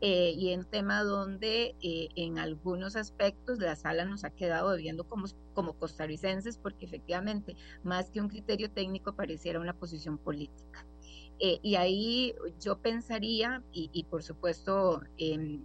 [0.00, 5.04] Eh, y en tema donde eh, en algunos aspectos la sala nos ha quedado debiendo
[5.04, 10.86] como, como costarricenses porque efectivamente más que un criterio técnico pareciera una posición política.
[11.40, 15.64] Eh, y ahí yo pensaría, y, por supuesto em,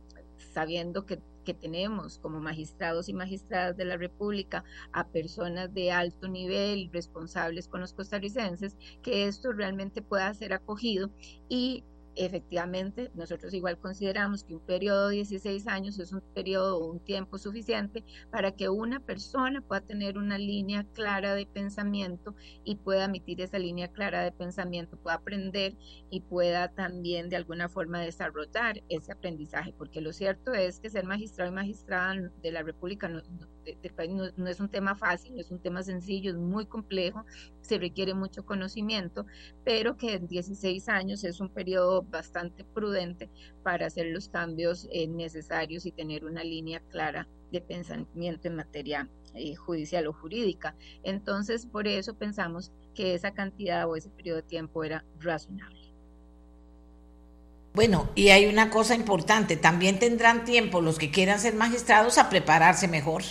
[0.54, 6.28] sabiendo que, que tenemos como magistrados y magistradas de la República a personas de alto
[6.28, 11.12] nivel responsables con los costarricenses, que esto realmente pueda ser acogido
[11.50, 11.84] y
[12.16, 17.00] efectivamente, nosotros igual consideramos que un periodo de 16 años es un periodo o un
[17.00, 23.06] tiempo suficiente para que una persona pueda tener una línea clara de pensamiento y pueda
[23.06, 25.76] emitir esa línea clara de pensamiento, pueda aprender
[26.10, 31.06] y pueda también de alguna forma desarrollar ese aprendizaje, porque lo cierto es que ser
[31.06, 33.22] magistrado y magistrada de la República no,
[34.38, 37.26] no es un tema fácil, no es un tema sencillo, es muy complejo,
[37.62, 39.26] se requiere mucho conocimiento,
[39.64, 43.30] pero que en 16 años es un periodo bastante prudente
[43.64, 49.10] para hacer los cambios eh, necesarios y tener una línea clara de pensamiento en materia
[49.34, 50.76] eh, judicial o jurídica.
[51.04, 55.80] Entonces, por eso pensamos que esa cantidad o ese periodo de tiempo era razonable.
[57.74, 62.30] Bueno, y hay una cosa importante, también tendrán tiempo los que quieran ser magistrados a
[62.30, 63.24] prepararse mejor.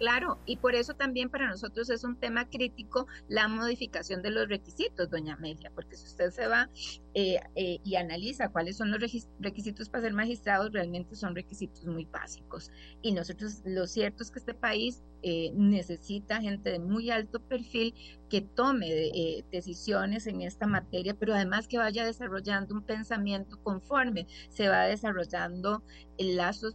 [0.00, 4.48] Claro, y por eso también para nosotros es un tema crítico la modificación de los
[4.48, 6.70] requisitos, doña Amelia, porque si usted se va
[7.12, 8.98] eh, eh, y analiza cuáles son los
[9.40, 12.72] requisitos para ser magistrado, realmente son requisitos muy básicos.
[13.02, 17.94] Y nosotros, lo cierto es que este país eh, necesita gente de muy alto perfil
[18.30, 24.70] que tome decisiones en esta materia, pero además que vaya desarrollando un pensamiento conforme se
[24.70, 25.82] va desarrollando
[26.16, 26.74] lazos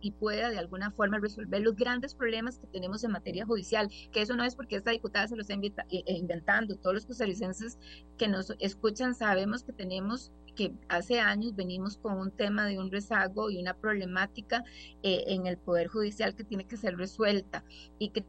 [0.00, 4.22] y pueda de alguna forma resolver los grandes problemas que tenemos en materia judicial, que
[4.22, 7.78] eso no es porque esta diputada se lo está eh, eh, inventando, todos los costarricenses
[8.16, 12.90] que nos escuchan sabemos que tenemos que hace años venimos con un tema de un
[12.90, 14.64] rezago y una problemática
[15.02, 17.64] eh, en el Poder Judicial que tiene que ser resuelta
[17.98, 18.24] y que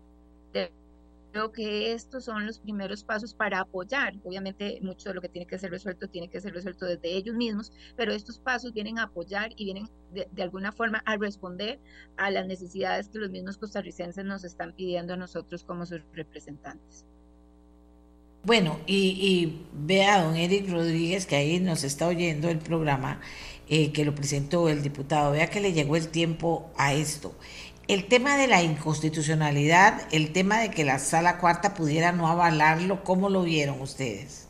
[1.31, 4.15] Creo que estos son los primeros pasos para apoyar.
[4.23, 7.35] Obviamente, mucho de lo que tiene que ser resuelto tiene que ser resuelto desde ellos
[7.35, 11.79] mismos, pero estos pasos vienen a apoyar y vienen de, alguna forma a responder
[12.17, 17.05] a las necesidades que los mismos costarricenses nos están pidiendo a nosotros como sus representantes.
[18.43, 23.21] Bueno, y, vea don Eric Rodríguez, que ahí nos está oyendo el programa,
[23.69, 27.35] eh, que lo presentó el diputado, vea que le llegó el tiempo a esto.
[27.91, 33.03] El tema de la inconstitucionalidad, el tema de que la sala cuarta pudiera no avalarlo,
[33.03, 34.47] ¿cómo lo vieron ustedes?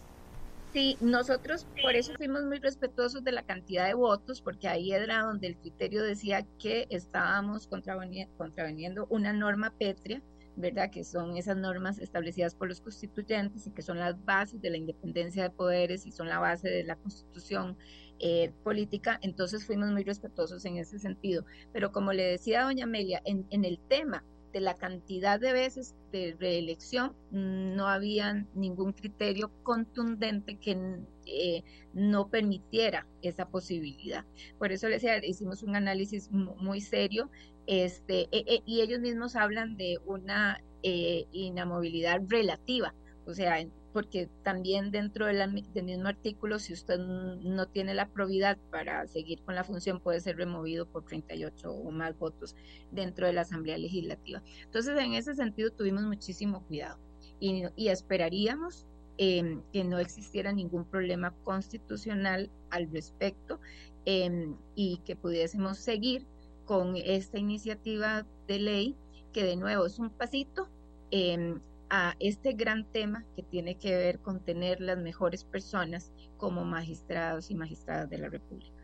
[0.73, 5.23] Sí, nosotros por eso fuimos muy respetuosos de la cantidad de votos, porque ahí era
[5.23, 10.21] donde el criterio decía que estábamos contraveniendo una norma pétrea,
[10.61, 10.89] ¿verdad?
[10.89, 14.77] Que son esas normas establecidas por los constituyentes y que son las bases de la
[14.77, 17.77] independencia de poderes y son la base de la constitución
[18.19, 21.43] eh, política, entonces fuimos muy respetuosos en ese sentido.
[21.73, 26.35] Pero como le decía doña Amelia, en el tema de la cantidad de veces de
[26.39, 30.99] reelección, no había ningún criterio contundente que
[31.31, 31.63] eh,
[31.93, 34.25] no permitiera esa posibilidad.
[34.57, 37.29] Por eso les hicimos un análisis muy serio
[37.67, 42.93] este, e, e, y ellos mismos hablan de una eh, inamovilidad relativa,
[43.25, 49.05] o sea, porque también dentro del, mismo artículo, si usted no tiene la probidad para
[49.07, 52.55] seguir con la función, puede ser removido por 38 o más votos
[52.91, 54.41] dentro de la Asamblea Legislativa.
[54.63, 56.99] Entonces, en ese sentido, tuvimos muchísimo cuidado
[57.39, 58.87] y, esperaríamos
[59.23, 63.59] em, que no existiera ningún problema constitucional al respecto
[64.05, 66.25] em, y que pudiésemos seguir
[66.65, 68.95] con esta iniciativa de ley,
[69.31, 70.69] que de nuevo es un pasito
[71.11, 71.59] em,
[71.91, 77.51] a este gran tema que tiene que ver con tener las mejores personas como magistrados
[77.51, 78.81] y magistradas de la República.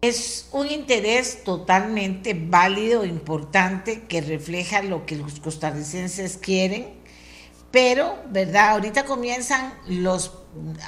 [0.00, 7.01] Es un interés totalmente válido, importante, que refleja lo que los costarricenses quieren,
[7.72, 8.70] pero, ¿verdad?
[8.70, 10.32] Ahorita comienzan los...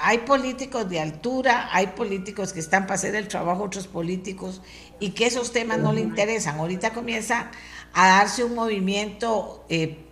[0.03, 4.61] Hay políticos de altura, hay políticos que están para hacer el trabajo otros políticos
[5.01, 6.59] y que esos temas no le interesan.
[6.61, 7.51] Ahorita comienza
[7.95, 10.05] a darse un movimiento eh,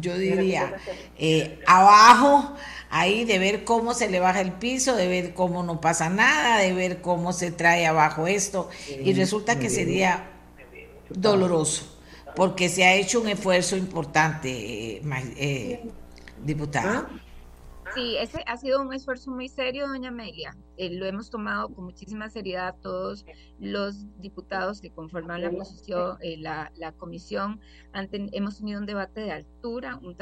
[0.00, 0.76] yo diría,
[1.18, 2.54] eh, abajo,
[2.90, 6.58] ahí de ver cómo se le baja el piso, de ver cómo no pasa nada,
[6.58, 8.68] de ver cómo se trae abajo esto,
[9.02, 10.30] y resulta que sería
[11.08, 11.98] doloroso,
[12.36, 15.02] porque se ha hecho un esfuerzo importante, eh,
[15.36, 15.90] eh
[16.44, 17.08] diputada.
[17.10, 17.20] ¿Ah?
[17.94, 20.56] Sí, ese ha sido un esfuerzo muy serio, doña Amelia.
[20.78, 23.24] Eh, lo hemos tomado con muchísima seriedad todos
[23.60, 27.60] los diputados que conforman la posición, eh, la, comisión.
[27.92, 30.16] hemos tenido un debate de altura, un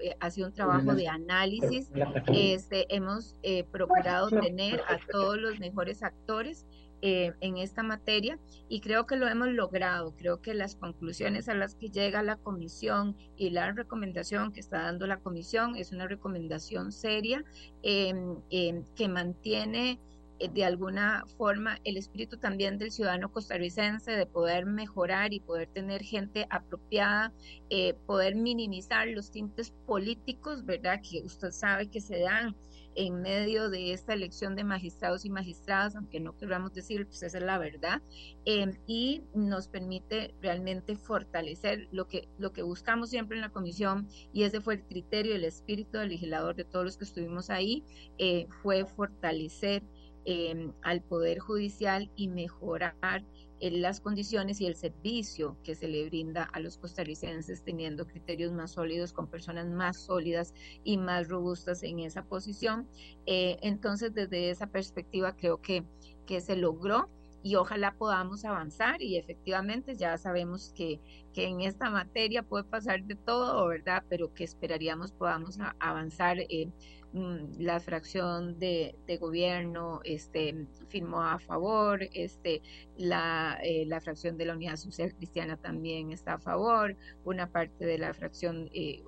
[0.00, 1.90] eh, ha sido un trabajo de análisis.
[2.32, 3.36] Este, hemos
[3.72, 6.66] procurado tener a todos los mejores actores
[7.00, 8.38] eh, en esta materia
[8.68, 10.14] y creo que lo hemos logrado.
[10.16, 14.82] Creo que las conclusiones a las que llega la comisión y la recomendación que está
[14.82, 17.44] dando la comisión es una recomendación seria
[17.82, 20.00] em, em, que mantiene
[20.40, 25.68] eh, de alguna forma el espíritu también del ciudadano costarricense de poder mejorar y poder
[25.68, 27.32] tener gente apropiada,
[27.70, 31.00] eh, poder minimizar los tintes políticos, ¿verdad?
[31.08, 32.56] Que usted sabe que se dan
[32.98, 37.38] en medio de esta elección de magistrados y magistradas, aunque no queramos decir, pues esa
[37.38, 38.02] es la verdad,
[38.44, 44.08] em, y nos permite realmente fortalecer lo que, lo que buscamos siempre en la comisión,
[44.32, 47.84] y ese fue el criterio, el espíritu del legislador de todos los que estuvimos ahí,
[48.18, 49.84] eh, fue fortalecer
[50.24, 53.24] em, al Poder Judicial y mejorar
[53.60, 58.72] las condiciones y el servicio que se le brinda a los costarricenses teniendo criterios más
[58.72, 60.54] sólidos, con personas más sólidas
[60.84, 62.88] y más robustas en esa posición.
[63.26, 65.84] Eh, entonces, desde esa perspectiva, creo que,
[66.26, 67.08] que se logró
[67.42, 71.00] y ojalá podamos avanzar y efectivamente ya sabemos que,
[71.32, 74.02] que en esta materia puede pasar de todo, ¿verdad?
[74.08, 76.38] Pero que esperaríamos podamos avanzar.
[76.40, 76.70] Eh,
[77.12, 82.60] la fracción de, gobierno este, firmó a favor, este,
[82.96, 87.86] la, eh, la, fracción de la Unidad Social Cristiana también está a favor, una parte
[87.86, 89.02] de la fracción, eh,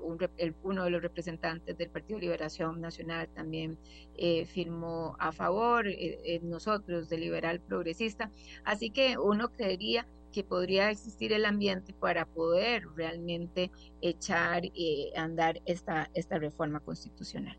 [0.63, 3.79] uno de los representantes del Partido Liberación Nacional también
[4.17, 5.87] eh, firmó a favor,
[6.43, 8.31] nosotros de Liberal Progresista,
[8.65, 13.71] así que uno creería que podría existir el ambiente para poder realmente
[14.01, 17.59] echar y andar esta, esta reforma constitucional.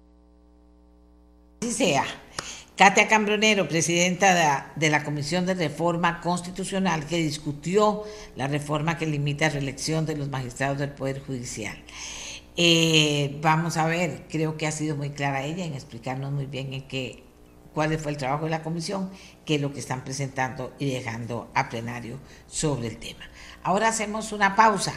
[1.64, 2.06] Así sea.
[2.76, 8.04] Katia Cambronero, presidenta de la, Comisión de Reforma Constitucional que discutió
[8.36, 11.78] la reforma que limita la reelección de los magistrados del Poder Judicial.
[12.58, 16.74] Eh, vamos a ver, creo que ha sido muy clara ella en explicarnos muy bien
[16.74, 17.24] en qué,
[17.76, 19.12] cuál fue el trabajo de la comisión,
[19.46, 22.18] qué es lo que están presentando y dejando a plenario
[22.48, 23.31] sobre el tema.
[23.64, 24.94] Ahora hacemos una pausa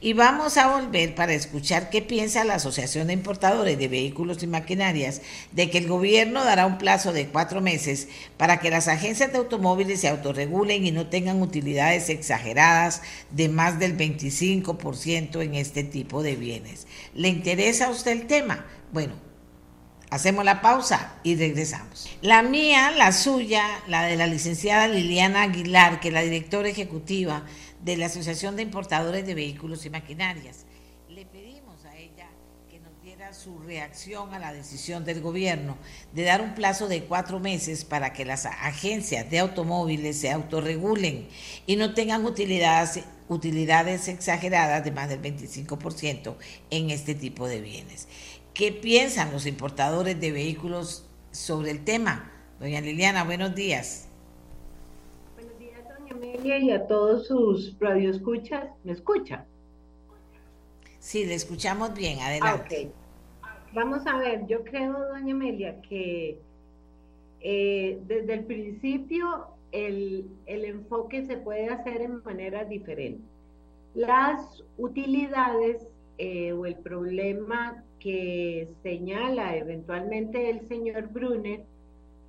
[0.00, 4.46] y vamos a volver para escuchar qué piensa la Asociación de Importadores de Vehículos y
[4.46, 5.20] Maquinarias
[5.50, 9.38] de que el gobierno dará un plazo de cuatro meses para que las agencias de
[9.38, 16.22] automóviles se autorregulen y no tengan utilidades exageradas de más del 25% en este tipo
[16.22, 16.86] de bienes.
[17.14, 18.64] ¿Le interesa a usted el tema?
[18.92, 19.14] Bueno,
[20.14, 22.08] Hacemos la pausa y regresamos.
[22.22, 27.42] La mía, la suya, la de la licenciada Liliana Aguilar, que es la directora ejecutiva
[27.84, 30.64] de la Asociación de Importadores de Vehículos y Maquinarias.
[31.08, 32.28] Le pedimos a ella
[32.70, 35.76] que nos diera su reacción a la decisión del gobierno
[36.14, 41.28] de dar un plazo de cuatro meses para que las agencias de automóviles se autorregulen
[41.66, 46.36] y no tengan utilidades, utilidades exageradas de más del 25%
[46.70, 48.08] en este tipo de bienes.
[48.54, 52.32] ¿Qué piensan los importadores de vehículos sobre el tema?
[52.60, 54.03] Doña Liliana, buenos días.
[56.24, 58.70] Amelia, y a todos sus radioescuchas.
[58.82, 59.44] ¿Me escucha?
[60.98, 62.90] Sí, le escuchamos bien, adelante.
[63.72, 66.38] Vamos a ver, yo creo, doña Amelia, que
[67.40, 73.22] eh, desde el principio el, el enfoque se puede hacer en manera diferente.
[73.94, 75.86] Las utilidades
[76.18, 81.64] eh, o el problema que señala eventualmente el señor Brunner,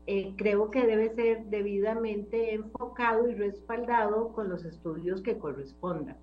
[0.07, 6.17] eh, creo que debe ser debidamente enfocado y respaldado con los estudios que correspondan.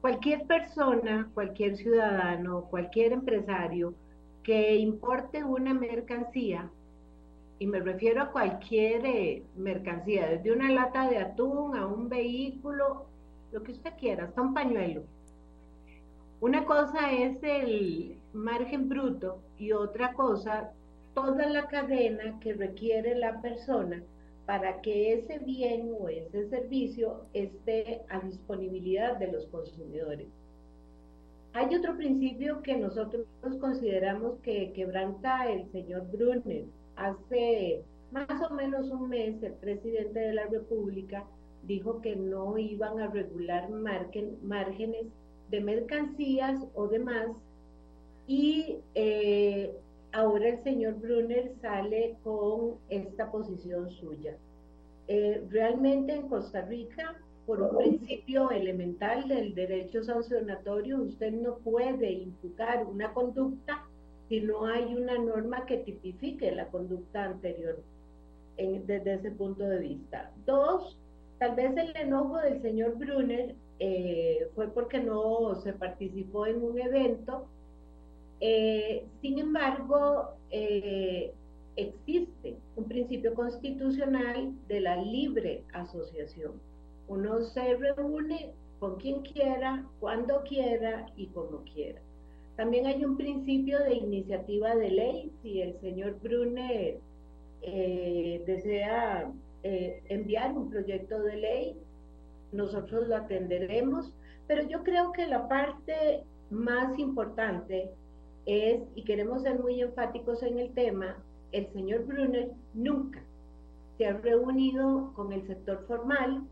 [0.00, 3.94] Cualquier persona, cualquier ciudadano, cualquier empresario
[4.42, 6.70] que importe una mercancía,
[7.58, 13.06] y me refiero a cualquier eh, mercancía, desde una lata de atún a un vehículo,
[13.52, 15.02] lo que usted quiera, hasta un pañuelo,
[16.40, 20.72] una cosa es el margen bruto y otra cosa
[21.14, 24.02] toda la cadena que requiere la persona
[24.46, 30.26] para que ese bien o ese servicio esté a disponibilidad de los consumidores.
[31.54, 33.26] Hay otro principio que nosotros
[33.60, 36.64] consideramos que quebranta el señor Brunner.
[36.96, 41.24] Hace más o menos un mes el presidente de la República
[41.64, 45.06] dijo que no iban a regular márgenes
[45.50, 47.28] de mercancías o demás.
[48.26, 49.72] Y eh,
[50.12, 54.36] ahora el señor Brunner sale con esta posición suya.
[55.08, 57.16] Eh, realmente en Costa Rica,
[57.46, 63.84] por un principio elemental del derecho sancionatorio, usted no puede imputar una conducta
[64.28, 67.82] si no hay una norma que tipifique la conducta anterior
[68.56, 70.30] desde ese punto de vista.
[70.46, 70.98] Dos,
[71.38, 76.78] tal vez el enojo del señor Brunner eh, fue porque no se participó en un
[76.78, 77.46] evento.
[78.44, 81.32] Eh, sin embargo, eh,
[81.76, 86.60] existe un principio constitucional de la libre asociación.
[87.06, 88.50] Uno se reúne
[88.80, 92.00] con quien quiera, cuando quiera y como quiera.
[92.56, 95.32] También hay un principio de iniciativa de ley.
[95.40, 96.98] Si el señor Brunner
[98.44, 99.32] desea
[99.62, 101.76] enviar un proyecto de ley,
[102.50, 104.12] nosotros lo atenderemos,
[104.48, 107.92] pero yo creo que la parte más importante
[108.46, 111.16] es, y queremos ser muy enfáticos en el tema,
[111.52, 113.22] el señor Brunner nunca
[113.98, 116.42] se ha reunido con el sector formal.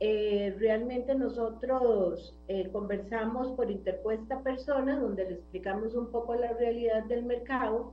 [0.00, 7.04] Eh, realmente nosotros eh, conversamos por interpuesta persona, donde le explicamos un poco la realidad
[7.04, 7.92] del mercado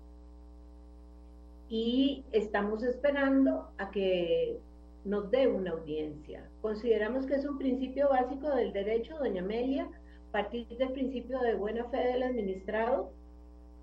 [1.70, 4.58] y estamos esperando a que
[5.06, 6.50] nos dé una audiencia.
[6.62, 9.88] Consideramos que es un principio básico del derecho, doña Amelia,
[10.32, 13.12] partir del principio de buena fe del administrado,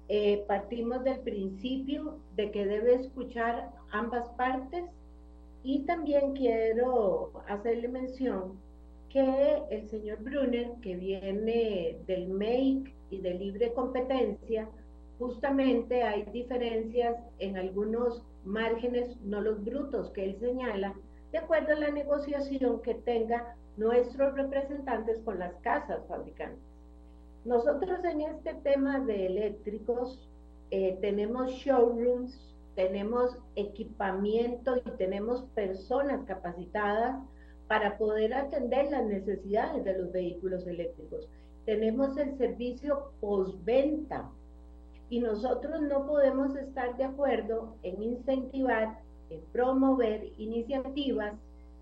[0.09, 4.85] eh, partimos del principio de que debe escuchar ambas partes.
[5.63, 8.61] Y también quiero hacerle mención
[9.09, 14.69] que el señor Brunner, que viene del MEIC y de libre competencia,
[15.19, 20.95] justamente hay diferencias en algunos márgenes, no los brutos que él señala,
[21.33, 26.63] de acuerdo a la negociación que tenga nuestros representantes con las casas fabricantes.
[27.45, 30.19] Nosotros en este tema de eléctricos
[30.71, 37.23] eh, tenemos showrooms, tenemos equipamiento y tenemos personas capacitadas
[37.69, 41.29] para poder atender las necesidades de los vehículos eléctricos.
[41.65, 44.31] Tenemos el servicio postventa
[45.09, 48.99] y nosotros no podemos estar de acuerdo en incentivar
[49.31, 51.35] en promover iniciativas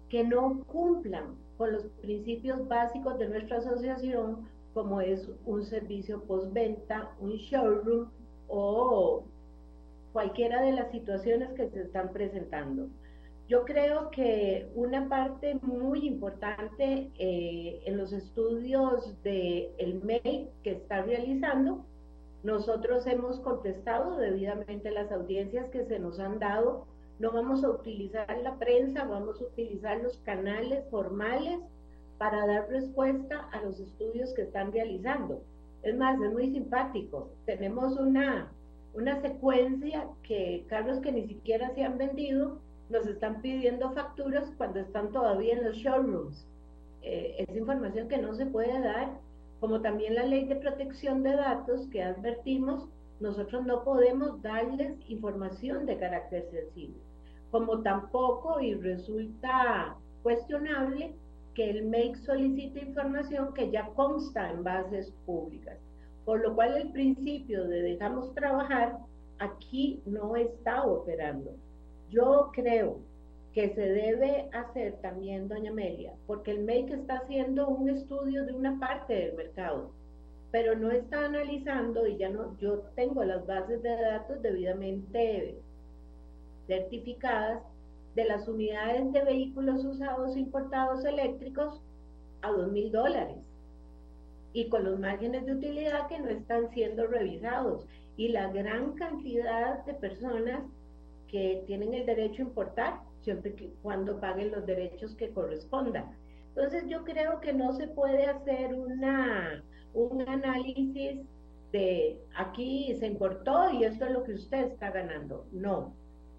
[0.08, 7.10] que no cumplan con los principios básicos de nuestra asociación, como es un servicio postventa,
[7.20, 8.10] un showroom
[8.48, 9.24] o
[10.12, 12.88] cualquiera de las situaciones que se están presentando.
[13.46, 20.72] Yo creo que una parte muy importante eh, en los estudios del el MEI que
[20.72, 21.84] está realizando,
[22.42, 26.86] nosotros hemos contestado debidamente las audiencias que se nos han dado
[27.18, 31.60] no vamos a utilizar la prensa, vamos a utilizar los canales formales
[32.18, 35.42] para dar respuesta a los estudios que están realizando.
[35.82, 37.30] Es más, es muy simpático.
[37.46, 38.50] Tenemos una,
[38.94, 42.58] una secuencia que carros que ni siquiera se han vendido
[42.90, 46.46] nos están pidiendo facturas cuando están todavía en los showrooms.
[47.02, 49.18] Eh, es información que no se puede dar,
[49.60, 52.88] como también la ley de protección de datos que advertimos
[53.20, 57.00] nosotros no podemos darles información de carácter sensible,
[57.54, 61.14] como tampoco, y resulta cuestionable,
[61.54, 65.78] que el MEIC solicite información que ya consta en bases públicas,
[66.24, 68.98] por lo cual el principio de dejamos trabajar
[69.38, 71.52] aquí no está operando.
[72.10, 72.98] yo creo
[73.52, 78.52] que se debe hacer también, doña Amelia, porque el MEIC está haciendo un estudio de
[78.52, 79.92] una parte del mercado,
[80.50, 85.62] pero no está analizando, y ya no, yo tengo las bases de datos debidamente
[86.66, 87.62] certificadas
[88.14, 91.80] de las unidades de vehículos usados importados eléctricos
[92.42, 93.38] a dos mil dólares
[94.52, 97.86] y con los márgenes de utilidad que no están siendo revisados
[98.16, 100.62] y la gran cantidad de personas
[101.28, 106.16] que tienen el derecho a importar siempre que cuando paguen los derechos que correspondan.
[106.54, 111.26] Entonces yo creo que no se puede hacer una, un análisis
[111.72, 115.46] de aquí se importó y esto es lo que usted está ganando.
[115.50, 115.92] No.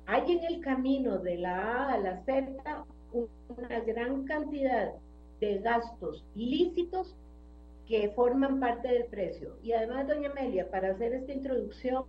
[0.07, 4.93] Hay en el camino de la A a la Z una gran cantidad
[5.39, 7.15] de gastos lícitos
[7.87, 9.55] que forman parte del precio.
[9.63, 12.03] Y además, doña Amelia, para hacer esta introducción,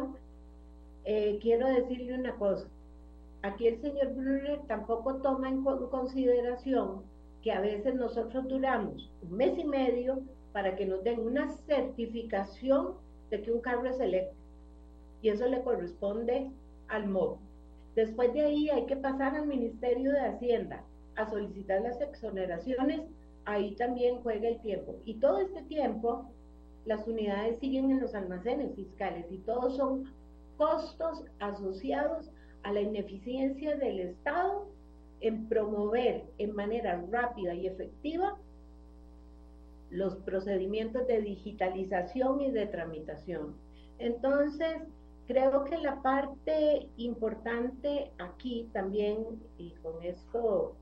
[1.05, 2.67] eh, quiero decirle una cosa.
[3.43, 7.03] Aquí el señor Brunner tampoco toma en consideración
[7.43, 12.95] que a veces nosotros duramos un mes y medio para que nos den una certificación
[13.31, 14.43] de que un carro es eléctrico.
[15.23, 16.51] Y eso le corresponde
[16.89, 17.39] al MOB.
[17.97, 20.85] Después de ahí hay que pasar al Ministerio de Hacienda
[21.17, 23.01] a solicitar las exoneraciones
[23.47, 24.97] ahí también juega el tiempo.
[25.05, 26.31] Y todo este tiempo,
[26.85, 30.13] las unidades siguen en los almacenes fiscales y todos son
[30.59, 32.31] costos asociados
[32.65, 34.67] a la ineficiencia del Estado
[35.21, 38.37] en promover en manera rápida y efectiva
[39.91, 43.55] los procedimientos de digitalización y de tramitación.
[43.99, 44.83] Entonces,
[45.27, 49.25] creo que la parte importante aquí también,
[49.59, 50.75] y con esto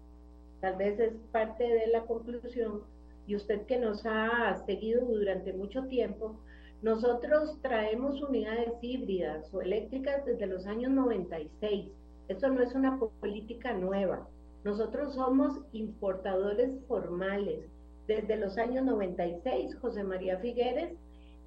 [0.60, 2.82] tal vez es parte de la conclusión,
[3.26, 6.36] y usted que nos ha seguido durante mucho tiempo,
[6.82, 11.90] nosotros traemos unidades híbridas o eléctricas desde los años 96.
[12.28, 14.28] Esto no es una política nueva.
[14.64, 17.70] Nosotros somos importadores formales.
[18.06, 20.92] Desde los años 96, José María Figueres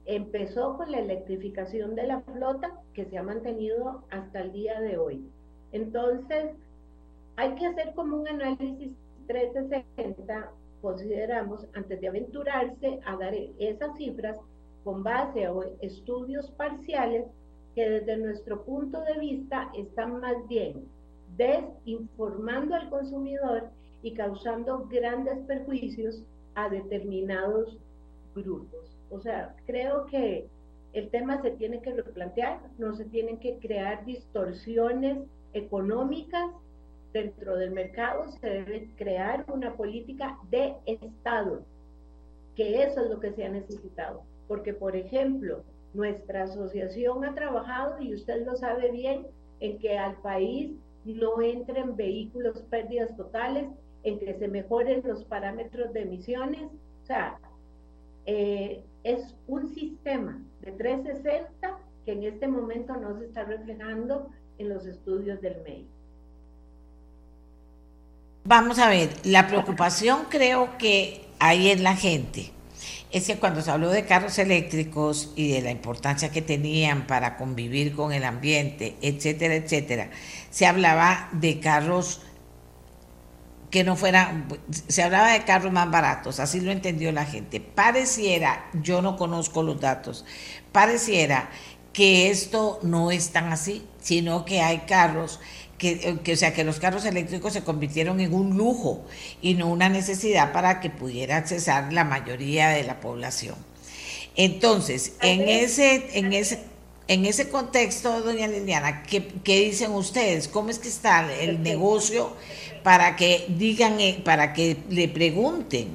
[0.07, 4.97] empezó con la electrificación de la flota que se ha mantenido hasta el día de
[4.97, 5.29] hoy.
[5.71, 6.51] Entonces,
[7.35, 8.93] hay que hacer como un análisis
[9.27, 10.51] 360
[10.81, 14.37] consideramos, antes de aventurarse a dar esas cifras
[14.83, 17.25] con base a estudios parciales
[17.75, 20.87] que desde nuestro punto de vista están más bien
[21.35, 23.69] desinformando al consumidor
[24.01, 26.23] y causando grandes perjuicios
[26.55, 27.77] a determinados
[28.33, 28.96] grupos.
[29.09, 30.47] O sea, creo que
[30.93, 35.19] el tema se tiene que replantear, no se tienen que crear distorsiones
[35.53, 36.51] económicas
[37.13, 41.63] dentro del mercado se debe crear una política de Estado,
[42.55, 44.23] que eso es lo que se ha necesitado.
[44.47, 45.63] Porque, por ejemplo,
[45.93, 49.27] nuestra asociación ha trabajado, y usted lo sabe bien,
[49.59, 50.71] en que al país
[51.05, 53.67] no entren vehículos pérdidas totales,
[54.03, 56.69] en que se mejoren los parámetros de emisiones.
[57.03, 57.39] O sea,
[58.25, 64.69] eh, es un sistema de 360 que en este momento no se está reflejando en
[64.69, 65.87] los estudios del MEI.
[68.43, 72.51] Vamos a ver, la preocupación creo que hay en la gente
[73.11, 77.37] es que cuando se habló de carros eléctricos y de la importancia que tenían para
[77.37, 80.09] convivir con el ambiente, etcétera, etcétera,
[80.49, 82.21] se hablaba de carros
[83.69, 84.47] que no fueran,
[84.87, 87.59] se hablaba de carros más baratos, así lo entendió la gente.
[87.59, 90.25] Pareciera, yo no conozco los datos,
[90.71, 91.49] pareciera
[91.91, 95.39] que esto no es tan así, sino que hay carros
[95.77, 99.05] que, o sea, que los carros eléctricos se convirtieron en un lujo
[99.41, 103.55] y no una necesidad para que pudiera accesar la mayoría de la población.
[104.35, 106.59] Entonces, en ese, en ese,
[107.07, 110.47] en ese contexto, doña Liliana, ¿qué, ¿qué, dicen ustedes?
[110.47, 112.33] ¿Cómo es que está el negocio
[112.83, 115.87] para que digan, eh, para que le pregunten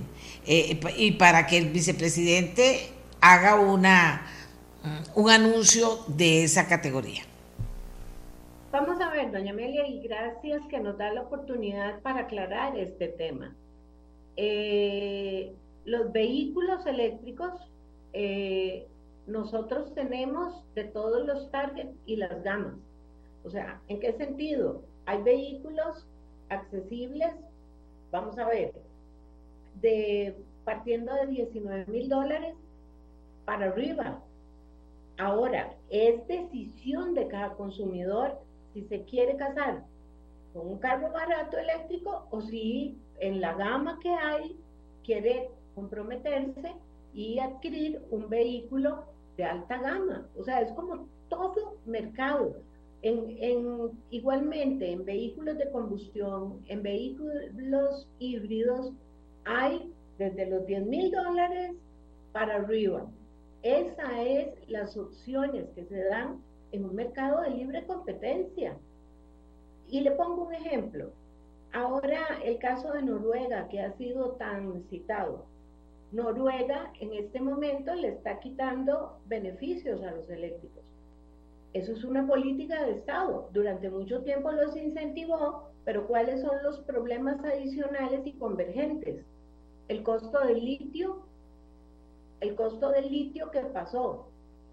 [0.47, 2.89] eh, y para que el vicepresidente
[3.20, 4.26] haga una,
[5.14, 7.22] un anuncio de esa categoría?
[8.72, 13.09] Vamos a ver, doña Amelia, y gracias que nos da la oportunidad para aclarar este
[13.09, 13.55] tema.
[14.36, 15.52] Eh,
[15.84, 17.52] los vehículos eléctricos,
[18.14, 18.86] eh,
[19.27, 22.74] nosotros tenemos de todos los targets y las gamas.
[23.44, 24.82] O sea, ¿en qué sentido?
[25.07, 26.07] Hay vehículos
[26.49, 27.32] accesibles,
[28.11, 28.73] vamos a ver,
[29.81, 32.55] de partiendo de 19 mil dólares
[33.44, 34.23] para arriba.
[35.19, 38.39] Ahora, es decisión de cada consumidor
[38.73, 39.85] si se quiere casar
[40.53, 44.57] con un carro barato eléctrico o si en la gama que hay
[45.05, 46.74] quiere comprometerse
[47.15, 49.05] y adquirir un vehículo
[49.37, 50.27] de alta gama.
[50.37, 52.57] O sea, es como todo mercado.
[53.03, 58.93] En, igualmente, en vehículos de combustión, en vehículos híbridos,
[59.45, 61.73] hay desde los 10 mil dólares
[62.33, 63.07] para arriba.
[63.63, 68.77] Esas es las opciones que se dan en un mercado de libre competencia.
[69.89, 71.11] Y le pongo un ejemplo.
[71.73, 75.47] Ahora el caso de Noruega, que ha sido tan citado.
[76.12, 80.84] Noruega en este momento le está quitando beneficios a los eléctricos.
[81.72, 83.48] Eso es una política de Estado.
[83.52, 89.24] Durante mucho tiempo los incentivó, pero ¿cuáles son los problemas adicionales y convergentes?
[89.89, 91.22] El costo del litio,
[92.40, 94.26] el costo del litio que pasó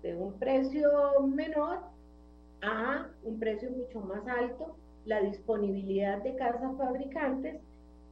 [0.03, 0.89] de un precio
[1.21, 1.79] menor
[2.61, 4.75] a un precio mucho más alto,
[5.05, 7.61] la disponibilidad de casas fabricantes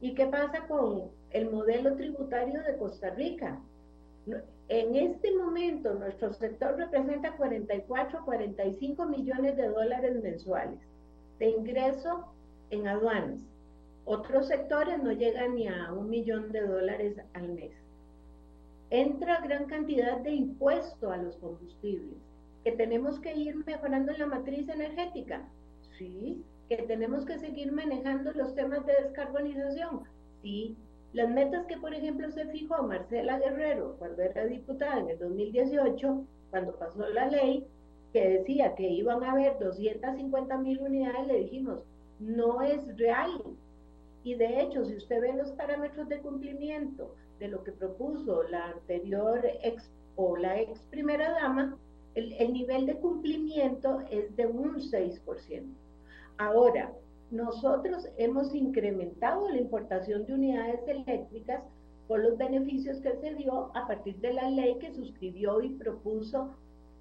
[0.00, 3.60] y qué pasa con el modelo tributario de Costa Rica.
[4.68, 10.78] En este momento nuestro sector representa 44, 45 millones de dólares mensuales
[11.38, 12.26] de ingreso
[12.70, 13.40] en aduanas.
[14.04, 17.72] Otros sectores no llegan ni a un millón de dólares al mes.
[18.90, 22.18] Entra gran cantidad de impuesto a los combustibles,
[22.64, 25.46] que tenemos que ir mejorando la matriz energética.
[25.98, 30.04] Sí, que tenemos que seguir manejando los temas de descarbonización.
[30.42, 30.76] Sí,
[31.12, 36.24] las metas que, por ejemplo, se fijó Marcela Guerrero cuando era diputada en el 2018,
[36.50, 37.66] cuando pasó la ley,
[38.12, 41.82] que decía que iban a haber 250 mil unidades, le dijimos,
[42.20, 43.42] no es real.
[44.24, 48.66] Y de hecho, si usted ve los parámetros de cumplimiento de lo que propuso la
[48.66, 51.78] anterior ex o la ex primera dama,
[52.14, 55.64] el, el nivel de cumplimiento es de un 6%.
[56.38, 56.92] Ahora,
[57.30, 61.62] nosotros hemos incrementado la importación de unidades eléctricas
[62.06, 66.54] por los beneficios que se dio a partir de la ley que suscribió y propuso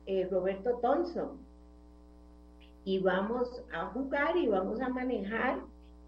[0.05, 1.37] eh, Roberto Thompson.
[2.83, 5.59] Y vamos a jugar y vamos a manejar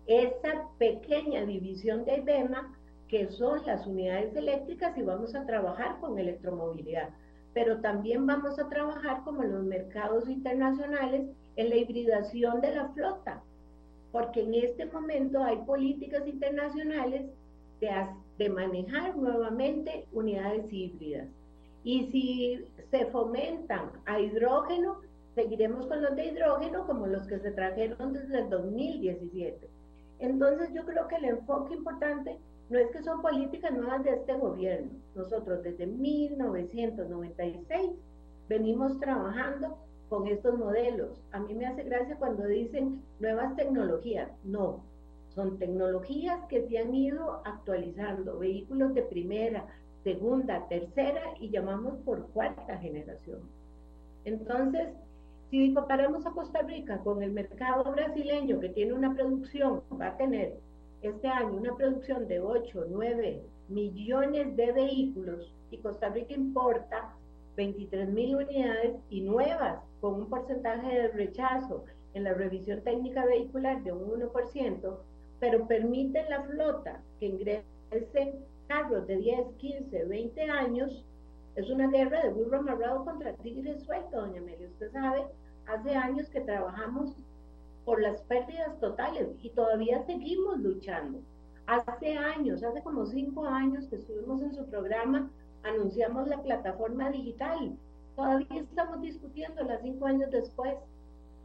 [0.05, 2.75] esa pequeña división de IBEMA
[3.07, 7.09] que son las unidades eléctricas y vamos a trabajar con electromovilidad.
[7.53, 13.43] Pero también vamos a trabajar como los mercados internacionales en la hibridación de la flota
[14.11, 17.25] porque en este momento hay políticas internacionales
[17.79, 17.89] de,
[18.37, 21.27] de manejar nuevamente unidades híbridas.
[21.83, 24.99] Y si se fomentan a hidrógeno,
[25.35, 29.69] seguiremos con los de hidrógeno como los que se trajeron desde el 2017.
[30.19, 32.37] Entonces yo creo que el enfoque importante
[32.69, 34.91] no es que son políticas nuevas de este gobierno.
[35.15, 37.91] Nosotros desde 1996
[38.47, 39.77] venimos trabajando
[40.09, 41.21] con estos modelos.
[41.31, 44.29] A mí me hace gracia cuando dicen nuevas tecnologías.
[44.43, 44.83] No,
[45.35, 49.67] son tecnologías que se han ido actualizando, vehículos de primera,
[50.03, 53.39] segunda, tercera y llamamos por cuarta generación.
[54.25, 54.89] Entonces,
[55.49, 60.17] si comparamos a Costa Rica con el mercado brasileño que tiene una producción, va a
[60.17, 60.57] tener
[61.01, 67.13] este año una producción de 8, 9 millones de vehículos y Costa Rica importa
[67.55, 73.83] 23 mil unidades y nuevas con un porcentaje de rechazo en la revisión técnica vehicular
[73.83, 74.97] de un 1%,
[75.39, 81.03] pero permite la flota que ingresen carros de 10, 15, 20 años,
[81.55, 84.67] es una guerra de burro amarrado contra tigre suelto, doña Amelia.
[84.67, 85.25] Usted sabe,
[85.65, 87.15] hace años que trabajamos
[87.85, 91.19] por las pérdidas totales y todavía seguimos luchando.
[91.65, 95.29] Hace años, hace como cinco años que estuvimos en su programa,
[95.63, 97.75] anunciamos la plataforma digital
[98.19, 100.75] Todavía estamos discutiéndola cinco años después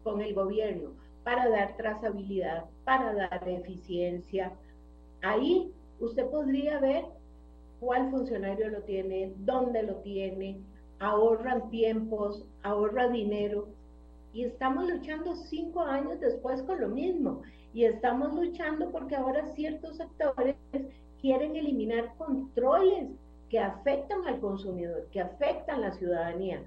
[0.03, 0.91] con el gobierno
[1.23, 4.51] para dar trazabilidad, para dar eficiencia.
[5.23, 5.71] Ahí
[6.01, 7.05] usted podría ver
[7.79, 10.59] cuál funcionario lo tiene, dónde lo tiene,
[10.99, 13.69] ahorran tiempos, ahorra dinero.
[14.33, 17.43] Y estamos luchando cinco años después con lo mismo.
[17.73, 20.57] Y estamos luchando porque ahora ciertos sectores
[21.21, 23.11] quieren eliminar controles
[23.55, 26.61] que afectan al consumidor, que afectan a la ciudadanía.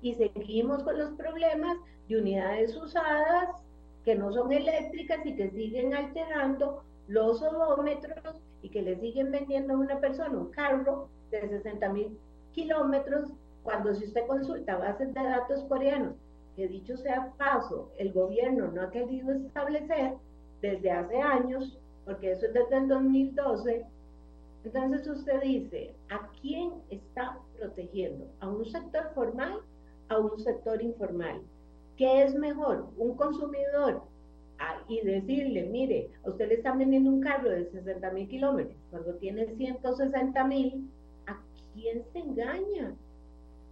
[0.00, 1.78] Y seguimos con los problemas
[2.08, 3.62] de unidades usadas
[4.04, 9.74] que no son eléctricas y que siguen alterando los odómetros y que le siguen vendiendo
[9.74, 12.18] a una persona un carro de 60 mil
[12.54, 13.30] kilómetros
[13.62, 16.16] cuando si usted consulta bases de datos coreanos,
[16.56, 20.14] que dicho sea paso, el gobierno no ha querido establecer
[20.60, 23.86] desde hace años, porque eso es desde el 2012,
[24.64, 28.26] entonces usted dice, ¿a quién está protegiendo?
[28.40, 29.60] ¿A un sector formal?
[30.08, 31.40] ¿A un sector informal?
[31.96, 32.88] ¿Qué es mejor?
[32.96, 34.02] ¿Un consumidor?
[34.58, 39.14] Ah, y decirle, mire, usted le están vendiendo un carro de 60 mil kilómetros, cuando
[39.14, 40.88] tiene 160 mil,
[41.26, 41.36] ¿a
[41.74, 42.94] quién se engaña?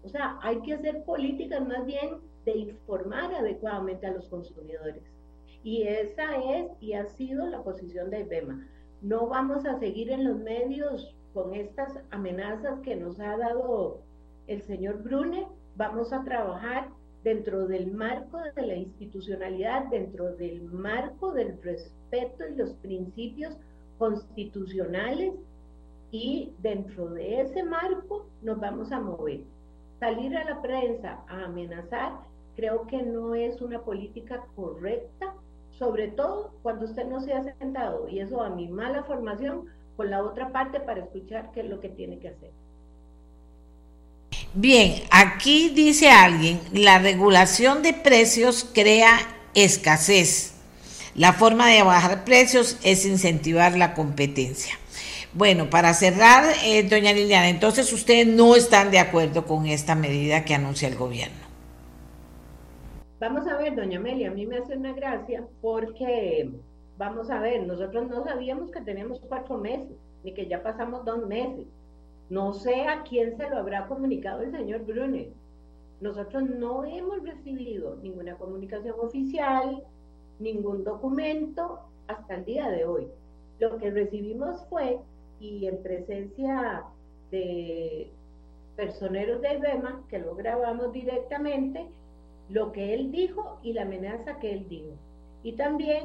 [0.03, 5.03] O sea, hay que hacer políticas más bien de informar adecuadamente a los consumidores.
[5.63, 8.67] Y esa es y ha sido la posición de IBEMA.
[9.03, 14.03] No vamos a seguir en los medios con estas amenazas que nos ha dado
[14.47, 15.47] el señor Brune.
[15.77, 16.89] Vamos a trabajar
[17.25, 23.57] dentro del marco de la institucionalidad, dentro del marco del respeto y los principios
[23.99, 25.35] constitucionales
[26.11, 29.41] y dentro de ese marco nos vamos a mover.
[29.99, 32.13] Salir a la prensa a amenazar
[32.57, 35.35] creo que no es una política correcta,
[35.81, 39.65] sobre todo cuando usted no se ha sentado, y eso a mi mala formación,
[39.97, 42.51] con la otra parte para escuchar qué es lo que tiene que hacer.
[44.53, 49.19] Bien, aquí dice alguien, la regulación de precios crea
[49.55, 50.55] escasez.
[51.15, 54.75] La forma de bajar precios es incentivar la competencia.
[55.33, 60.45] Bueno, para cerrar, eh, doña Liliana, entonces ustedes no están de acuerdo con esta medida
[60.45, 61.50] que anuncia el gobierno.
[63.21, 66.51] Vamos a ver, doña Amelia, a mí me hace una gracia porque,
[66.97, 69.95] vamos a ver, nosotros no sabíamos que teníamos cuatro meses,
[70.25, 71.67] ni que ya pasamos dos meses.
[72.31, 75.29] No sé a quién se lo habrá comunicado el señor Brunner.
[76.01, 79.85] Nosotros no hemos recibido ninguna comunicación oficial,
[80.39, 83.07] ningún documento hasta el día de hoy.
[83.59, 84.99] Lo que recibimos fue,
[85.41, 86.85] y en presencia
[87.31, 88.11] de
[88.77, 91.87] personeros de IBEMA, que lo grabamos directamente,
[92.51, 94.93] lo que él dijo y la amenaza que él dijo.
[95.43, 96.05] Y también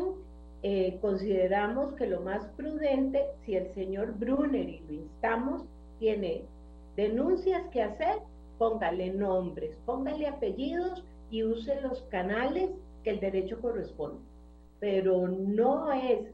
[0.64, 5.64] eh, consideramos que lo más prudente, si el señor Brunner, y lo instamos,
[6.00, 6.44] tiene
[6.96, 8.20] denuncias que hacer,
[8.58, 12.70] póngale nombres, póngale apellidos y use los canales
[13.04, 14.22] que el derecho corresponde.
[14.80, 16.32] Pero no es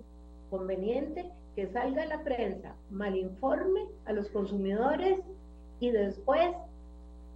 [0.49, 5.19] conveniente que salga la prensa, malinforme a los consumidores
[5.79, 6.51] y después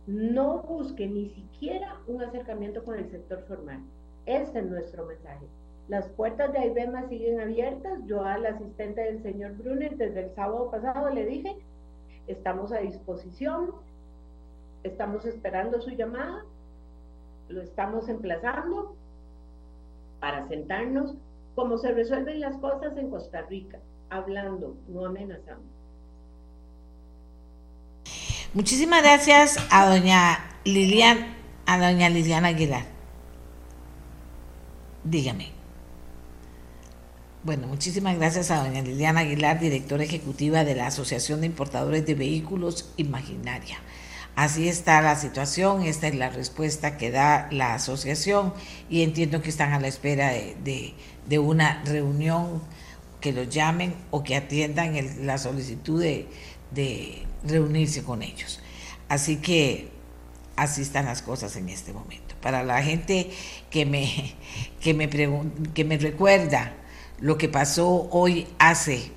[0.08, 3.80] no busque ni siquiera un acercamiento con el sector formal.
[4.26, 5.46] Ese es nuestro mensaje.
[5.88, 8.00] Las puertas de IBEMA siguen abiertas.
[8.06, 11.58] Yo al asistente del señor Brunner desde el sábado pasado le dije
[12.28, 13.72] Estamos a disposición,
[14.84, 16.44] estamos esperando su llamada,
[17.50, 18.96] lo estamos emplazando
[20.20, 21.16] para sentarnos
[21.54, 23.80] como se resuelven las cosas en Costa Rica,
[24.10, 25.75] hablando, no amenazando.
[28.56, 32.86] Muchísimas gracias a doña Lilian, a doña Liliana Aguilar.
[35.04, 35.52] Dígame.
[37.44, 42.16] Bueno, muchísimas gracias a doña Liliana Aguilar, directora ejecutiva de la Asociación de Importadores de
[42.16, 43.78] Vehículos Imaginaria.
[44.38, 48.54] Así está la situación, esta es la respuesta que da la asociación
[48.90, 52.62] y entiendo que están a la espera de, una reunión
[53.20, 54.96] que los llamen o que atiendan
[55.26, 56.30] la solicitud de,
[56.72, 58.60] de reunirse con ellos.
[59.10, 59.90] Así que
[60.56, 62.36] así están las cosas en este momento.
[62.42, 63.30] Para la gente
[63.70, 64.36] que me,
[64.82, 66.74] que me, que me recuerda,
[67.20, 69.12] lo que pasó hoy hace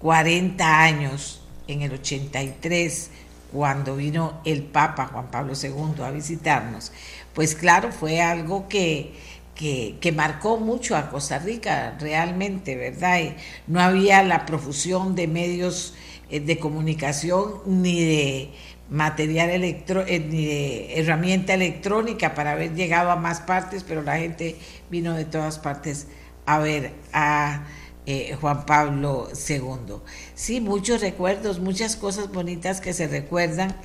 [0.00, 3.10] 40 años, en el 83,
[3.52, 6.92] cuando vino el Papa Juan Pablo II a visitarnos,
[7.34, 9.12] pues claro, fue algo que,
[9.54, 13.20] que, marcó mucho a Costa Rica realmente, ¿verdad?
[13.66, 15.94] no había la profusión de medios
[16.38, 18.50] de comunicación ni de
[18.90, 24.18] material electro, eh, ni de herramienta electrónica para haber llegado a más partes, pero la
[24.18, 24.56] gente
[24.90, 26.06] vino de todas partes
[26.46, 27.64] a ver a
[28.06, 29.96] eh, Juan Pablo II.
[30.34, 33.76] Sí, muchos recuerdos, muchas cosas bonitas que se recuerdan.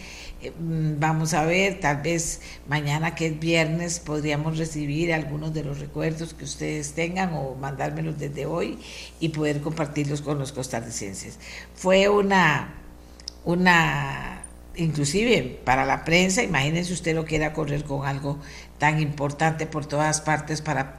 [0.45, 5.63] Eh, mm, vamos a ver, tal vez mañana que es viernes podríamos recibir algunos de
[5.63, 8.77] los recuerdos que ustedes tengan o mandármelos desde hoy
[9.19, 11.39] y poder compartirlos con los costarricenses.
[11.73, 12.75] Fue una,
[13.43, 14.43] una,
[14.75, 18.39] inclusive para la prensa, imagínense usted lo que era correr con algo
[18.77, 20.95] tan importante por todas partes para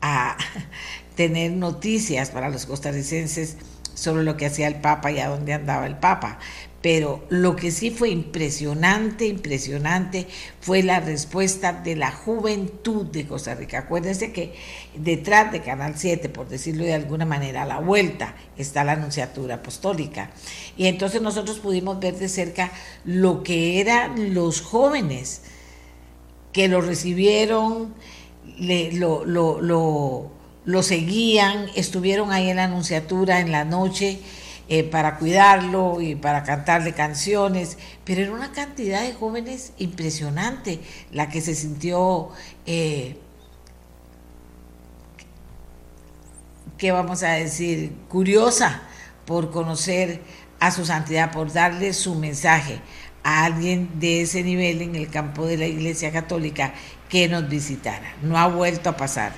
[0.00, 0.36] a
[1.14, 3.56] tener noticias para los costarricenses
[3.94, 6.40] sobre lo que hacía el Papa y a dónde andaba el Papa.
[6.82, 10.26] Pero lo que sí fue impresionante, impresionante,
[10.60, 13.78] fue la respuesta de la juventud de Costa Rica.
[13.78, 14.54] Acuérdense que
[14.96, 19.56] detrás de Canal 7, por decirlo de alguna manera, a la vuelta está la Anunciatura
[19.56, 20.32] Apostólica.
[20.76, 22.72] Y entonces nosotros pudimos ver de cerca
[23.04, 25.42] lo que eran los jóvenes
[26.52, 27.94] que lo recibieron,
[28.58, 30.30] lo, lo, lo,
[30.64, 34.20] lo, seguían, estuvieron ahí en la anunciatura en la noche
[34.74, 37.76] eh, para cuidarlo y para cantarle canciones,
[38.06, 40.80] pero era una cantidad de jóvenes impresionante
[41.10, 42.30] la que se sintió,
[42.64, 43.18] eh,
[46.78, 48.80] ¿qué vamos a decir?, curiosa
[49.26, 50.22] por conocer
[50.58, 52.80] a su santidad, por darle su mensaje
[53.24, 56.72] a alguien de ese nivel en el campo de la Iglesia Católica
[57.10, 58.14] que nos visitara.
[58.22, 59.32] No ha vuelto a pasar.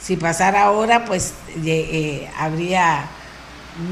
[0.00, 3.06] Si pasara ahora, pues eh, habría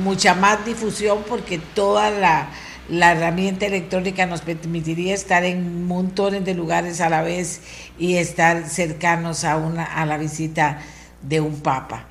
[0.03, 2.49] mucha más difusión porque toda la,
[2.89, 7.61] la, herramienta electrónica nos permitiría estar en montones de lugares a la vez
[7.99, 10.81] y estar cercanos a, una, a la visita
[11.23, 12.07] de un papa.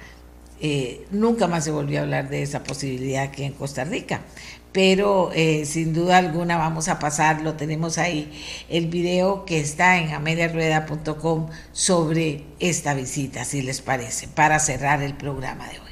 [0.62, 4.22] Eh, nunca más se volvió a hablar de esa posibilidad aquí en Costa Rica
[4.74, 8.30] pero eh, sin duda alguna vamos a pasar, lo tenemos ahí,
[8.70, 15.14] el video que está en ameliarueda.com sobre esta visita, si les parece, para cerrar el
[15.14, 15.83] programa de hoy.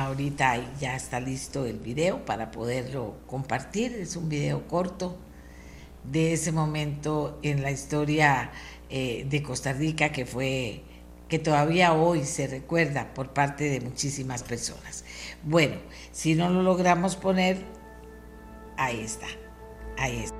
[0.00, 5.18] Ahorita ya está listo el video para poderlo compartir, es un video corto
[6.04, 8.50] de ese momento en la historia
[8.88, 10.82] eh, de Costa Rica que fue
[11.28, 15.04] que todavía hoy se recuerda por parte de muchísimas personas.
[15.44, 15.76] Bueno,
[16.12, 17.58] si no lo logramos poner,
[18.78, 19.26] ahí está,
[19.98, 20.39] ahí está.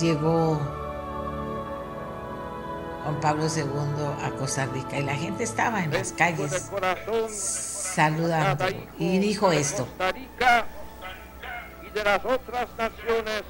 [0.00, 0.60] Llegó
[3.02, 3.64] Juan Pablo II
[4.22, 6.70] a Costa Rica y la gente estaba en las calles
[7.30, 8.64] saludando
[8.98, 9.86] y dijo esto.
[11.82, 13.42] Y de las otras naciones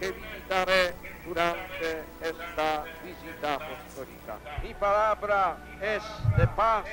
[0.00, 0.94] que visitaré
[1.26, 4.38] durante esta visita apostólica.
[4.62, 6.02] Mi palabra es
[6.36, 6.84] de paz,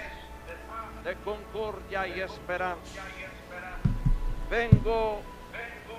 [1.04, 3.02] de concordia y esperanza.
[4.50, 5.22] Vengo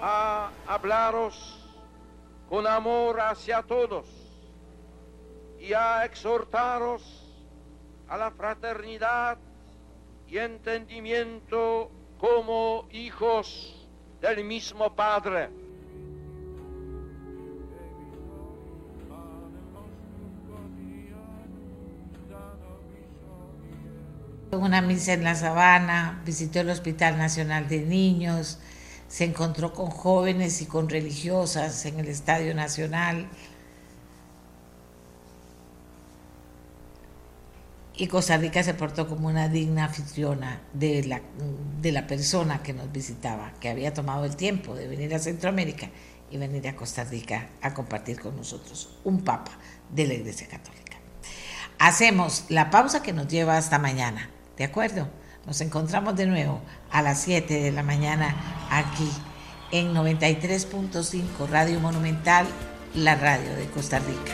[0.00, 1.62] a hablaros
[2.48, 4.06] con amor hacia todos
[5.58, 7.26] y a exhortaros
[8.08, 9.38] a la fraternidad
[10.28, 13.88] y entendimiento como hijos
[14.20, 15.50] del mismo Padre.
[24.52, 28.58] Una misa en la sabana, visitó el Hospital Nacional de Niños,
[29.16, 33.26] se encontró con jóvenes y con religiosas en el Estadio Nacional.
[37.96, 41.22] Y Costa Rica se portó como una digna anfitriona de la,
[41.80, 45.88] de la persona que nos visitaba, que había tomado el tiempo de venir a Centroamérica
[46.30, 49.52] y venir a Costa Rica a compartir con nosotros, un papa
[49.94, 50.98] de la Iglesia Católica.
[51.78, 54.28] Hacemos la pausa que nos lleva hasta mañana,
[54.58, 55.08] ¿de acuerdo?
[55.46, 56.60] Nos encontramos de nuevo
[56.90, 58.34] a las 7 de la mañana
[58.68, 59.08] aquí
[59.70, 62.46] en 93.5 Radio Monumental,
[62.94, 64.32] la radio de Costa Rica.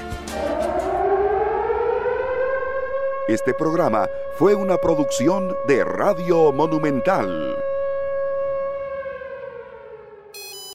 [3.29, 4.09] Este programa
[4.39, 7.57] fue una producción de Radio Monumental.